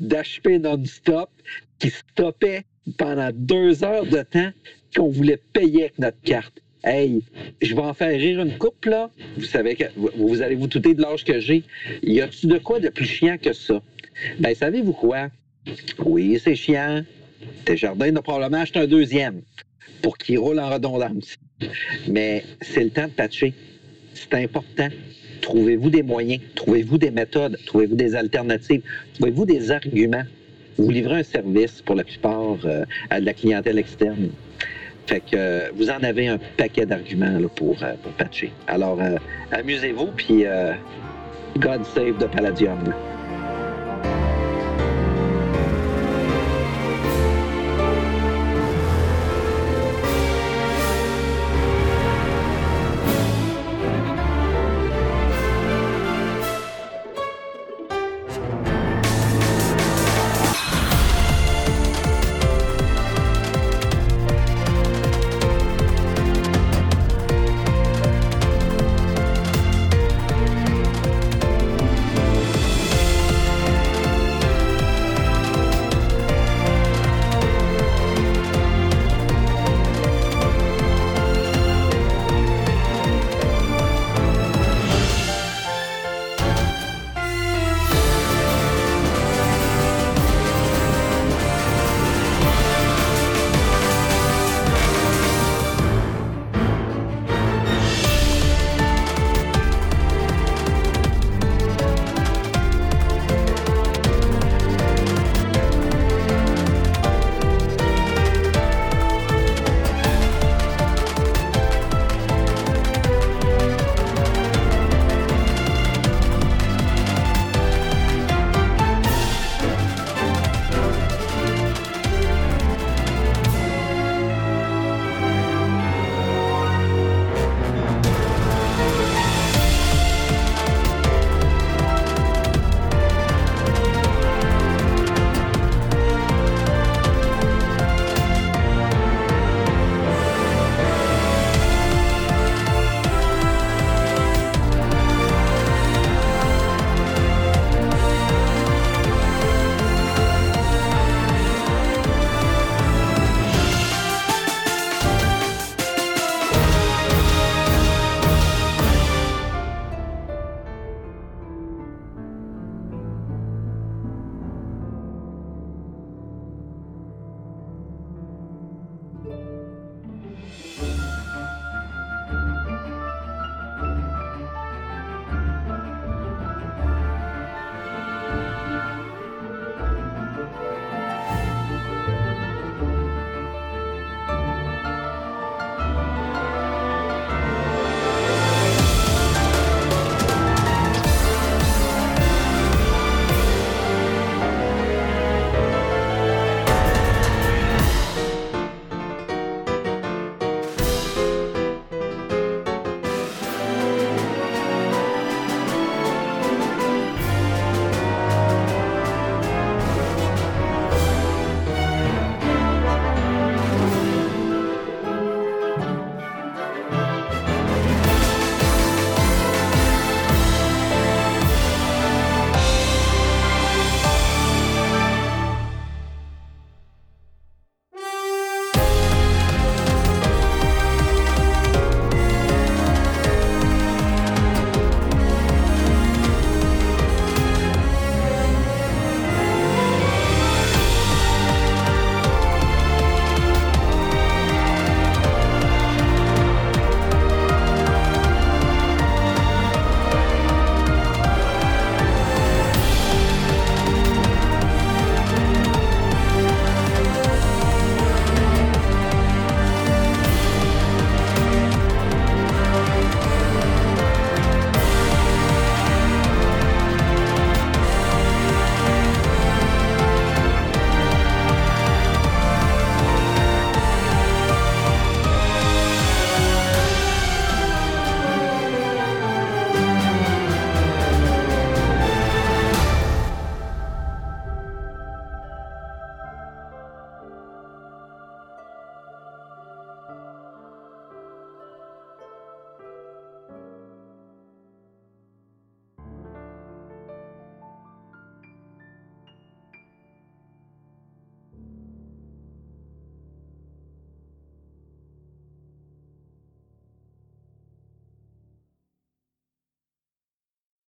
d'HP 0.00 0.60
non-stop 0.60 1.30
qui 1.78 1.90
stoppait 1.90 2.64
pendant 2.96 3.30
deux 3.34 3.84
heures 3.84 4.06
de 4.06 4.22
temps 4.22 4.50
qu'on 4.96 5.08
voulait 5.08 5.40
payer 5.52 5.84
avec 5.84 5.98
notre 5.98 6.20
carte. 6.22 6.62
Hey, 6.84 7.22
je 7.60 7.74
vais 7.74 7.82
en 7.82 7.92
faire 7.92 8.18
rire 8.18 8.40
une 8.40 8.56
couple, 8.56 8.90
là. 8.90 9.10
Vous 9.36 9.44
savez 9.44 9.74
que 9.74 9.84
vous 9.96 10.42
allez 10.42 10.54
vous 10.54 10.68
douter 10.68 10.94
de 10.94 11.02
l'âge 11.02 11.24
que 11.24 11.40
j'ai. 11.40 11.64
Y 12.02 12.20
a-tu 12.20 12.46
de 12.46 12.58
quoi 12.58 12.78
de 12.78 12.88
plus 12.88 13.04
chiant 13.04 13.36
que 13.36 13.52
ça? 13.52 13.82
Ben, 14.38 14.54
savez-vous 14.54 14.92
quoi? 14.92 15.28
Oui, 16.04 16.40
c'est 16.42 16.54
chiant. 16.54 17.02
Desjardins 17.66 18.14
a 18.14 18.22
probablement 18.22 18.62
acheté 18.62 18.78
un 18.78 18.86
deuxième 18.86 19.42
pour 20.02 20.18
qu'il 20.18 20.38
roule 20.38 20.60
en 20.60 20.70
redondance. 20.70 21.34
Mais 22.06 22.44
c'est 22.60 22.84
le 22.84 22.90
temps 22.90 23.06
de 23.06 23.12
patcher. 23.12 23.54
C'est 24.14 24.34
important. 24.34 24.88
trouvez-vous 25.40 25.90
des 25.90 26.02
moyens, 26.02 26.42
trouvez-vous 26.54 26.98
des 26.98 27.10
méthodes, 27.10 27.58
trouvez-vous 27.66 27.94
des 27.94 28.14
alternatives, 28.14 28.82
trouvez-vous 29.14 29.46
des 29.46 29.70
arguments? 29.70 30.24
Vous 30.76 30.90
livrez 30.90 31.20
un 31.20 31.22
service 31.22 31.82
pour 31.82 31.96
la 31.96 32.04
plupart 32.04 32.58
euh, 32.64 32.84
à 33.10 33.20
de 33.20 33.26
la 33.26 33.34
clientèle 33.34 33.78
externe. 33.78 34.30
Fait 35.08 35.20
que 35.20 35.36
euh, 35.36 35.70
vous 35.74 35.88
en 35.88 36.02
avez 36.02 36.28
un 36.28 36.38
paquet 36.58 36.84
d'arguments 36.84 37.40
pour, 37.56 37.82
euh, 37.82 37.94
pour 38.02 38.12
patcher. 38.12 38.52
Alors, 38.66 39.00
euh, 39.00 39.16
amusez-vous, 39.50 40.08
puis 40.08 40.44
God 41.58 41.84
save 41.86 42.18
the 42.18 42.30
Palladium. 42.30 42.78